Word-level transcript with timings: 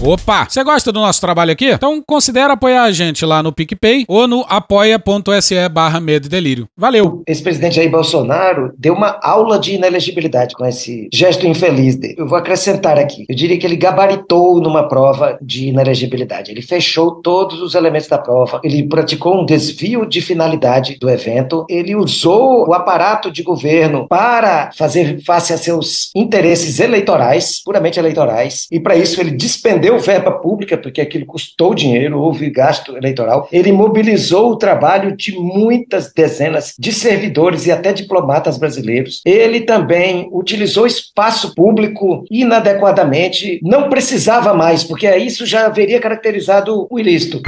Opa! 0.00 0.46
Você 0.48 0.62
gosta 0.62 0.92
do 0.92 1.00
nosso 1.00 1.20
trabalho 1.20 1.50
aqui? 1.50 1.70
Então 1.70 2.00
considere 2.06 2.52
apoiar 2.52 2.84
a 2.84 2.92
gente 2.92 3.26
lá 3.26 3.42
no 3.42 3.52
PicPay 3.52 4.04
ou 4.06 4.28
no 4.28 4.44
apoia.se 4.48 5.68
barra 5.68 5.98
medo 5.98 6.26
e 6.26 6.28
delírio. 6.28 6.68
Valeu! 6.76 7.22
Esse 7.26 7.42
presidente 7.42 7.76
Jair 7.76 7.90
Bolsonaro 7.90 8.72
deu 8.78 8.94
uma 8.94 9.18
aula 9.20 9.58
de 9.58 9.74
inelegibilidade 9.74 10.54
com 10.54 10.64
esse 10.64 11.08
gesto 11.12 11.48
infeliz 11.48 11.96
dele. 11.96 12.14
Eu 12.16 12.28
vou 12.28 12.38
acrescentar 12.38 12.96
aqui. 12.96 13.26
Eu 13.28 13.34
diria 13.34 13.58
que 13.58 13.66
ele 13.66 13.76
gabaritou 13.76 14.60
numa 14.60 14.86
prova 14.86 15.36
de 15.42 15.66
inelegibilidade. 15.66 16.52
Ele 16.52 16.62
fechou 16.62 17.16
todos 17.16 17.60
os 17.60 17.74
elementos 17.74 18.08
da 18.08 18.18
prova. 18.18 18.60
Ele 18.62 18.86
praticou 18.86 19.42
um 19.42 19.44
desvio 19.44 20.06
de 20.06 20.20
finalidade 20.20 20.96
do 21.00 21.10
evento. 21.10 21.66
Ele 21.68 21.96
usou 21.96 22.68
o 22.68 22.72
aparato 22.72 23.32
de 23.32 23.42
governo 23.42 24.06
para 24.06 24.70
fazer 24.76 25.20
face 25.24 25.52
a 25.52 25.58
seus 25.58 26.10
interesses 26.14 26.78
eleitorais, 26.78 27.60
puramente 27.64 27.98
eleitorais. 27.98 28.68
E 28.70 28.78
para 28.78 28.94
isso 28.94 29.20
ele 29.20 29.32
dispendeu 29.32 29.87
deu 29.88 29.98
verba 29.98 30.32
pública, 30.32 30.76
porque 30.76 31.00
aquilo 31.00 31.24
custou 31.24 31.74
dinheiro, 31.74 32.20
houve 32.20 32.50
gasto 32.50 32.94
eleitoral. 32.94 33.48
Ele 33.50 33.72
mobilizou 33.72 34.50
o 34.50 34.56
trabalho 34.56 35.16
de 35.16 35.32
muitas 35.32 36.12
dezenas 36.12 36.74
de 36.78 36.92
servidores 36.92 37.66
e 37.66 37.72
até 37.72 37.90
diplomatas 37.90 38.58
brasileiros. 38.58 39.22
Ele 39.24 39.62
também 39.62 40.28
utilizou 40.30 40.86
espaço 40.86 41.54
público 41.54 42.24
inadequadamente, 42.30 43.58
não 43.62 43.88
precisava 43.88 44.52
mais, 44.52 44.84
porque 44.84 45.08
isso 45.16 45.46
já 45.46 45.64
haveria 45.64 45.98
caracterizado 45.98 46.86
o 46.90 46.98
ilícito. 46.98 47.40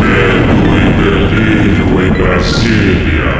Medo 0.00 0.60
e 1.34 2.08
em 2.08 2.12
Brasília 2.12 3.39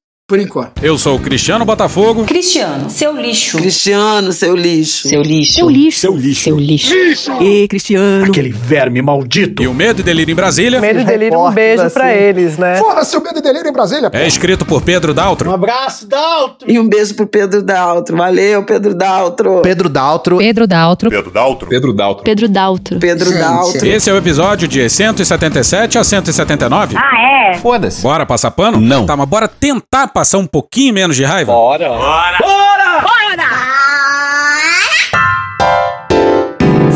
por 0.31 0.39
enquanto. 0.39 0.81
Eu 0.81 0.97
sou 0.97 1.17
o 1.17 1.19
Cristiano 1.19 1.65
Botafogo. 1.65 2.23
Cristiano, 2.23 2.89
seu 2.89 3.13
lixo. 3.13 3.57
Cristiano, 3.57 4.31
seu 4.31 4.55
lixo. 4.55 5.09
Seu 5.09 5.21
lixo. 5.21 5.53
Seu 5.55 5.69
lixo. 5.69 5.99
Seu 5.99 6.15
lixo. 6.15 6.43
Seu 6.43 6.57
lixo. 6.57 6.95
lixo. 6.95 7.43
E 7.43 7.67
Cristiano. 7.67 8.23
Aquele 8.27 8.49
verme 8.49 9.01
maldito. 9.01 9.61
E 9.61 9.67
o 9.67 9.73
Medo 9.73 9.99
e 9.99 10.03
Delírio 10.03 10.31
em 10.31 10.35
Brasília. 10.35 10.79
Medo 10.79 11.01
e 11.01 11.03
Delírio, 11.03 11.37
um 11.37 11.51
beijo 11.51 11.83
assim. 11.83 11.93
pra 11.93 12.15
eles, 12.15 12.57
né? 12.57 12.77
Fora 12.77 13.03
seu 13.03 13.21
Medo 13.21 13.39
e 13.39 13.41
Delírio 13.41 13.67
em 13.67 13.73
Brasília. 13.73 14.09
É 14.13 14.25
escrito 14.25 14.65
por 14.65 14.81
Pedro 14.81 15.13
Daltro. 15.13 15.49
Um 15.49 15.53
abraço, 15.53 16.07
Daltro. 16.07 16.71
E 16.71 16.79
um 16.79 16.87
beijo 16.87 17.13
pro 17.13 17.27
Pedro 17.27 17.61
Daltro. 17.61 18.15
Valeu, 18.15 18.63
Pedro 18.63 18.95
Daltro. 18.95 19.61
Pedro 19.61 19.89
Daltro. 19.89 20.37
Pedro 20.37 20.65
Daltro. 20.65 21.09
Pedro 21.09 21.27
Daltro. 21.33 21.67
Pedro 21.67 21.93
Daltro. 21.93 22.23
Pedro 22.23 22.47
Daltro. 22.47 22.99
Pedro 22.99 23.37
Daltro. 23.37 23.85
Esse 23.85 24.09
é 24.09 24.13
o 24.13 24.17
episódio 24.17 24.65
de 24.65 24.89
177 24.89 25.97
a 25.97 26.05
179. 26.05 26.95
Ah, 26.95 27.51
é? 27.51 27.57
Foda-se. 27.57 28.01
Bora 28.01 28.25
passar 28.25 28.51
pano? 28.51 28.79
Não. 28.79 29.05
Tá, 29.05 29.17
mas 29.17 29.27
bora 29.27 29.49
tentar 29.49 30.07
passar 30.07 30.20
um 30.37 30.47
pouquinho 30.47 30.93
menos 30.93 31.15
de 31.15 31.23
raiva? 31.23 31.51
Bora! 31.51 31.89
Bora! 31.89 32.37
Bora! 32.39 33.01
Bora! 33.01 33.11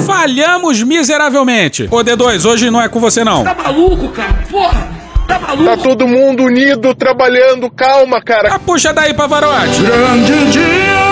Falhamos 0.05 0.81
miseravelmente. 0.83 1.87
Ô 1.91 1.97
D2, 1.97 2.45
hoje 2.45 2.69
não 2.69 2.81
é 2.81 2.87
com 2.89 2.99
você 2.99 3.23
não. 3.23 3.43
Tá 3.43 3.53
maluco, 3.55 4.09
cara? 4.09 4.43
Porra! 4.49 4.87
Tá 5.27 5.39
maluco? 5.39 5.77
Tá 5.77 5.77
todo 5.77 6.07
mundo 6.07 6.43
unido, 6.43 6.93
trabalhando. 6.93 7.69
Calma, 7.69 8.21
cara. 8.21 8.53
Ah, 8.53 8.59
puxa 8.59 8.93
daí, 8.93 9.13
Pavarotti. 9.13 9.81
Grande 9.81 10.51
dia! 10.51 11.04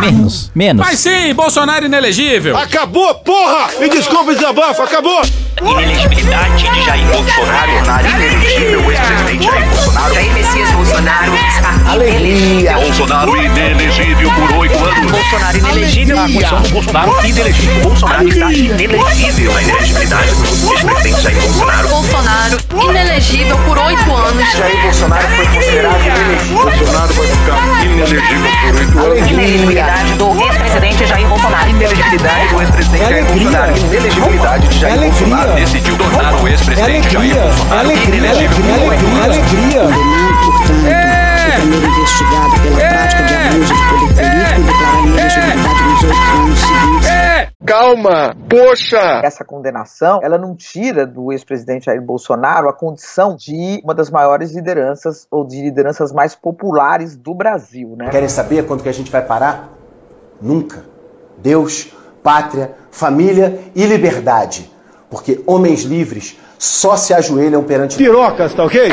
Menos, 0.00 0.50
menos. 0.54 0.86
Mas 0.86 1.00
sim, 1.00 1.34
Bolsonaro 1.34 1.86
inelegível. 1.86 2.56
Acabou, 2.56 3.14
porra! 3.16 3.68
Me 3.78 3.88
desculpe, 3.88 4.34
desabafo, 4.34 4.82
acabou! 4.82 5.22
Inelegibilidade 5.60 6.70
de 6.70 6.84
Jair 6.84 7.04
Bolsonaro. 7.06 7.72
Inelegível 8.08 8.80
o 8.80 8.92
ex-presidente 8.92 9.44
Jair 9.44 9.66
Bolsonaro. 9.66 10.14
Jair 10.14 10.32
Messias 10.32 10.70
Bolsonaro 10.70 11.34
está 11.34 11.90
Alegria. 11.90 12.74
Bolsonaro 12.74 13.36
inelegível 13.36 14.30
por 14.30 14.52
oito 14.58 14.78
anos. 14.84 15.10
Bolsonaro 15.10 15.58
inelegível. 15.58 16.16
Do 16.16 16.32
Bolsonaro 16.72 17.26
inelegível. 17.26 17.82
Bolsonaro 17.82 18.28
está 18.28 18.52
inelegível. 18.52 19.04
A 19.04 19.14
inelegibilidade 19.60 20.30
do 20.30 20.72
ex-presidente 20.74 21.22
Jair 21.22 21.40
Bolsonaro. 21.42 21.88
Bolsonaro 21.88 22.58
inelegível 22.90 23.58
por 23.66 23.78
oito 23.78 24.14
anos. 24.14 24.52
Jair 24.52 24.82
Bolsonaro 24.82 25.28
foi 25.28 25.46
considerado 25.46 26.00
inelegível. 26.06 26.70
Bolsonaro 26.70 27.14
vai 27.14 27.26
ficar 27.26 27.84
inelegível 27.84 28.50
por 28.62 28.74
oito 28.78 28.98
anos. 29.00 29.30
Inelegibilidade 29.30 29.97
do 30.16 30.40
ex-presidente 30.42 31.06
Jair 31.06 31.28
Bolsonaro. 31.28 31.70
Inelegibilidade 31.70 32.48
do 32.48 32.60
ex-presidente 32.60 33.04
Jair 33.08 33.24
Bolsonaro. 33.26 33.76
Inelegibilidade 33.76 34.68
de 34.68 34.78
Jair 34.78 35.00
Bolsonaro 35.00 35.52
decidiu 35.54 35.98
tornar 35.98 36.34
o 36.42 36.48
ex-presidente 36.48 37.10
Jair 37.10 37.34
Bolsonaro 37.34 37.92
inelegível 37.92 38.56
por 38.56 39.24
Alegria! 39.24 39.82
É! 40.88 41.58
O 41.58 41.62
primeiro 41.62 41.86
investigado 41.86 42.60
pela 42.62 42.76
prática 42.76 43.22
de 43.24 43.34
abuso 43.34 43.74
de 43.74 43.82
poder 43.88 44.14
político 44.14 44.62
declarar 44.62 45.02
inelegibilidade 45.06 45.82
nos 45.84 46.04
oito 46.04 46.14
anos 46.14 46.58
seguintes. 46.58 47.08
Calma, 47.66 48.36
poxa! 48.48 49.20
Essa 49.22 49.44
condenação, 49.44 50.20
ela 50.22 50.38
não 50.38 50.54
tira 50.56 51.06
do 51.06 51.32
ex-presidente 51.32 51.86
Jair 51.86 52.00
Bolsonaro 52.00 52.68
a 52.68 52.72
condição 52.72 53.36
de 53.36 53.80
uma 53.84 53.94
das 53.94 54.10
maiores 54.10 54.54
lideranças 54.54 55.26
ou 55.30 55.46
de 55.46 55.60
lideranças 55.60 56.12
mais 56.12 56.34
populares 56.34 57.16
do 57.16 57.34
Brasil, 57.34 57.94
né? 57.96 58.08
Querem 58.10 58.28
saber 58.28 58.66
quando 58.66 58.82
que 58.82 58.88
a 58.88 58.92
gente 58.92 59.10
vai 59.10 59.22
parar? 59.22 59.77
Nunca. 60.40 60.84
Deus, 61.38 61.88
pátria, 62.22 62.72
família 62.90 63.60
e 63.74 63.84
liberdade 63.84 64.70
porque 65.10 65.40
homens 65.46 65.82
livres 65.82 66.36
só 66.58 66.96
se 66.96 67.14
ajoelham 67.14 67.62
perante 67.62 67.96
pirocas, 67.96 68.52
tá 68.52 68.64
ok? 68.64 68.92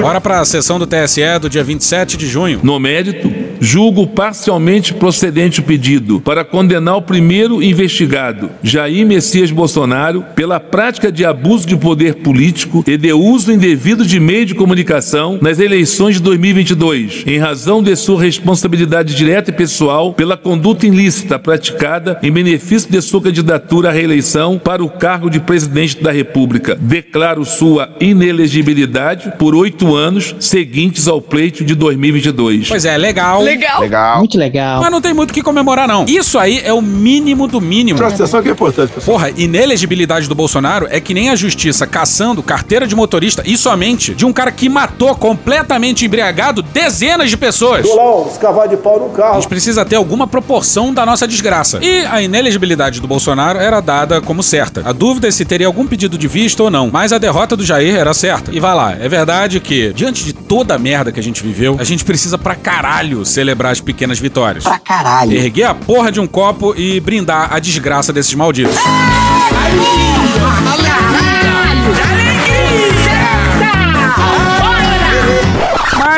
Bora 0.00 0.20
para 0.20 0.40
a 0.40 0.44
sessão 0.44 0.78
do 0.78 0.86
TSE 0.86 1.38
do 1.40 1.48
dia 1.48 1.62
27 1.62 2.16
de 2.16 2.26
junho. 2.26 2.60
No 2.62 2.78
mérito, 2.80 3.28
julgo 3.62 4.08
parcialmente 4.08 4.92
procedente 4.92 5.60
o 5.60 5.62
pedido 5.62 6.20
para 6.20 6.44
condenar 6.44 6.96
o 6.96 7.02
primeiro 7.02 7.62
investigado, 7.62 8.50
Jair 8.60 9.06
Messias 9.06 9.52
Bolsonaro, 9.52 10.24
pela 10.34 10.58
prática 10.58 11.12
de 11.12 11.24
abuso 11.24 11.64
de 11.64 11.76
poder 11.76 12.16
político 12.16 12.82
e 12.88 12.96
de 12.96 13.12
uso 13.12 13.52
indevido 13.52 14.04
de 14.04 14.18
meio 14.18 14.44
de 14.44 14.56
comunicação 14.56 15.38
nas 15.40 15.60
eleições 15.60 16.16
de 16.16 16.22
2022, 16.22 17.22
em 17.24 17.38
razão 17.38 17.80
de 17.80 17.94
sua 17.94 18.20
responsabilidade 18.20 19.14
direta 19.14 19.50
e 19.50 19.54
pessoal 19.54 20.12
pela 20.12 20.36
conduta 20.36 20.84
ilícita 20.84 21.38
praticada 21.38 22.18
em 22.20 22.32
benefício 22.32 22.90
de 22.90 23.00
sua 23.00 23.22
candidatura 23.22 23.90
à 23.90 23.92
reeleição 23.92 24.58
para 24.58 24.82
o 24.82 24.90
cargo 24.90 25.30
de 25.30 25.38
presidente 25.38 26.02
da 26.02 26.10
República. 26.10 26.76
Declaro 26.80 27.44
sua 27.44 27.94
inelegibilidade 28.00 29.34
por 29.38 29.54
oito 29.54 29.94
anos 29.94 30.34
seguintes 30.40 31.06
ao 31.06 31.20
pleito 31.20 31.64
de 31.64 31.76
2022. 31.76 32.68
Pois 32.68 32.84
é, 32.84 32.96
legal. 32.96 33.40
Legal. 33.40 33.51
Legal. 33.80 34.18
Muito 34.18 34.38
legal. 34.38 34.80
Mas 34.80 34.90
não 34.90 35.00
tem 35.00 35.12
muito 35.14 35.30
o 35.30 35.34
que 35.34 35.42
comemorar, 35.42 35.86
não. 35.88 36.04
Isso 36.06 36.38
aí 36.38 36.60
é 36.64 36.72
o 36.72 36.80
mínimo 36.82 37.46
do 37.46 37.60
mínimo. 37.60 37.98
Presta 37.98 38.22
atenção 38.22 38.42
que 38.42 38.48
é 38.48 38.52
importante, 38.52 38.92
pessoal. 38.92 39.16
Porra, 39.18 39.30
inelegibilidade 39.36 40.28
do 40.28 40.34
Bolsonaro 40.34 40.86
é 40.90 41.00
que 41.00 41.14
nem 41.14 41.30
a 41.30 41.36
justiça 41.36 41.86
caçando 41.86 42.42
carteira 42.42 42.86
de 42.86 42.94
motorista 42.94 43.42
e 43.46 43.56
somente 43.56 44.14
de 44.14 44.24
um 44.24 44.32
cara 44.32 44.50
que 44.50 44.68
matou 44.68 45.14
completamente 45.14 46.04
embriagado 46.04 46.62
dezenas 46.62 47.30
de 47.30 47.36
pessoas. 47.36 47.82
Dou 47.86 48.28
escavar 48.30 48.68
de 48.68 48.76
pau 48.76 48.98
no 48.98 49.06
A 49.06 49.10
carro. 49.10 49.34
gente 49.34 49.48
precisa 49.48 49.84
ter 49.84 49.96
alguma 49.96 50.26
proporção 50.26 50.92
da 50.92 51.04
nossa 51.06 51.26
desgraça. 51.26 51.78
E 51.82 52.04
a 52.06 52.20
inelegibilidade 52.22 53.00
do 53.00 53.06
Bolsonaro 53.06 53.58
era 53.58 53.80
dada 53.80 54.20
como 54.20 54.42
certa. 54.42 54.82
A 54.84 54.92
dúvida 54.92 55.28
é 55.28 55.30
se 55.30 55.44
teria 55.44 55.66
algum 55.66 55.86
pedido 55.86 56.16
de 56.18 56.26
vista 56.28 56.62
ou 56.62 56.70
não. 56.70 56.90
Mas 56.92 57.12
a 57.12 57.18
derrota 57.18 57.56
do 57.56 57.64
Jair 57.64 57.94
era 57.96 58.12
certa. 58.14 58.50
E 58.54 58.60
vai 58.60 58.74
lá, 58.74 58.92
é 58.98 59.08
verdade 59.08 59.60
que, 59.60 59.92
diante 59.92 60.24
de 60.24 60.32
toda 60.32 60.74
a 60.74 60.78
merda 60.78 61.12
que 61.12 61.20
a 61.20 61.22
gente 61.22 61.42
viveu, 61.42 61.76
a 61.78 61.84
gente 61.84 62.04
precisa 62.04 62.36
pra 62.38 62.54
caralho 62.54 63.24
celebrar 63.42 63.72
as 63.72 63.80
pequenas 63.80 64.20
vitórias. 64.20 64.62
Pra 64.62 64.78
caralho. 64.78 65.32
Erguer 65.32 65.64
a 65.64 65.74
porra 65.74 66.12
de 66.12 66.20
um 66.20 66.26
copo 66.26 66.74
e 66.76 67.00
brindar 67.00 67.52
a 67.52 67.58
desgraça 67.58 68.12
desses 68.12 68.34
malditos. 68.34 68.76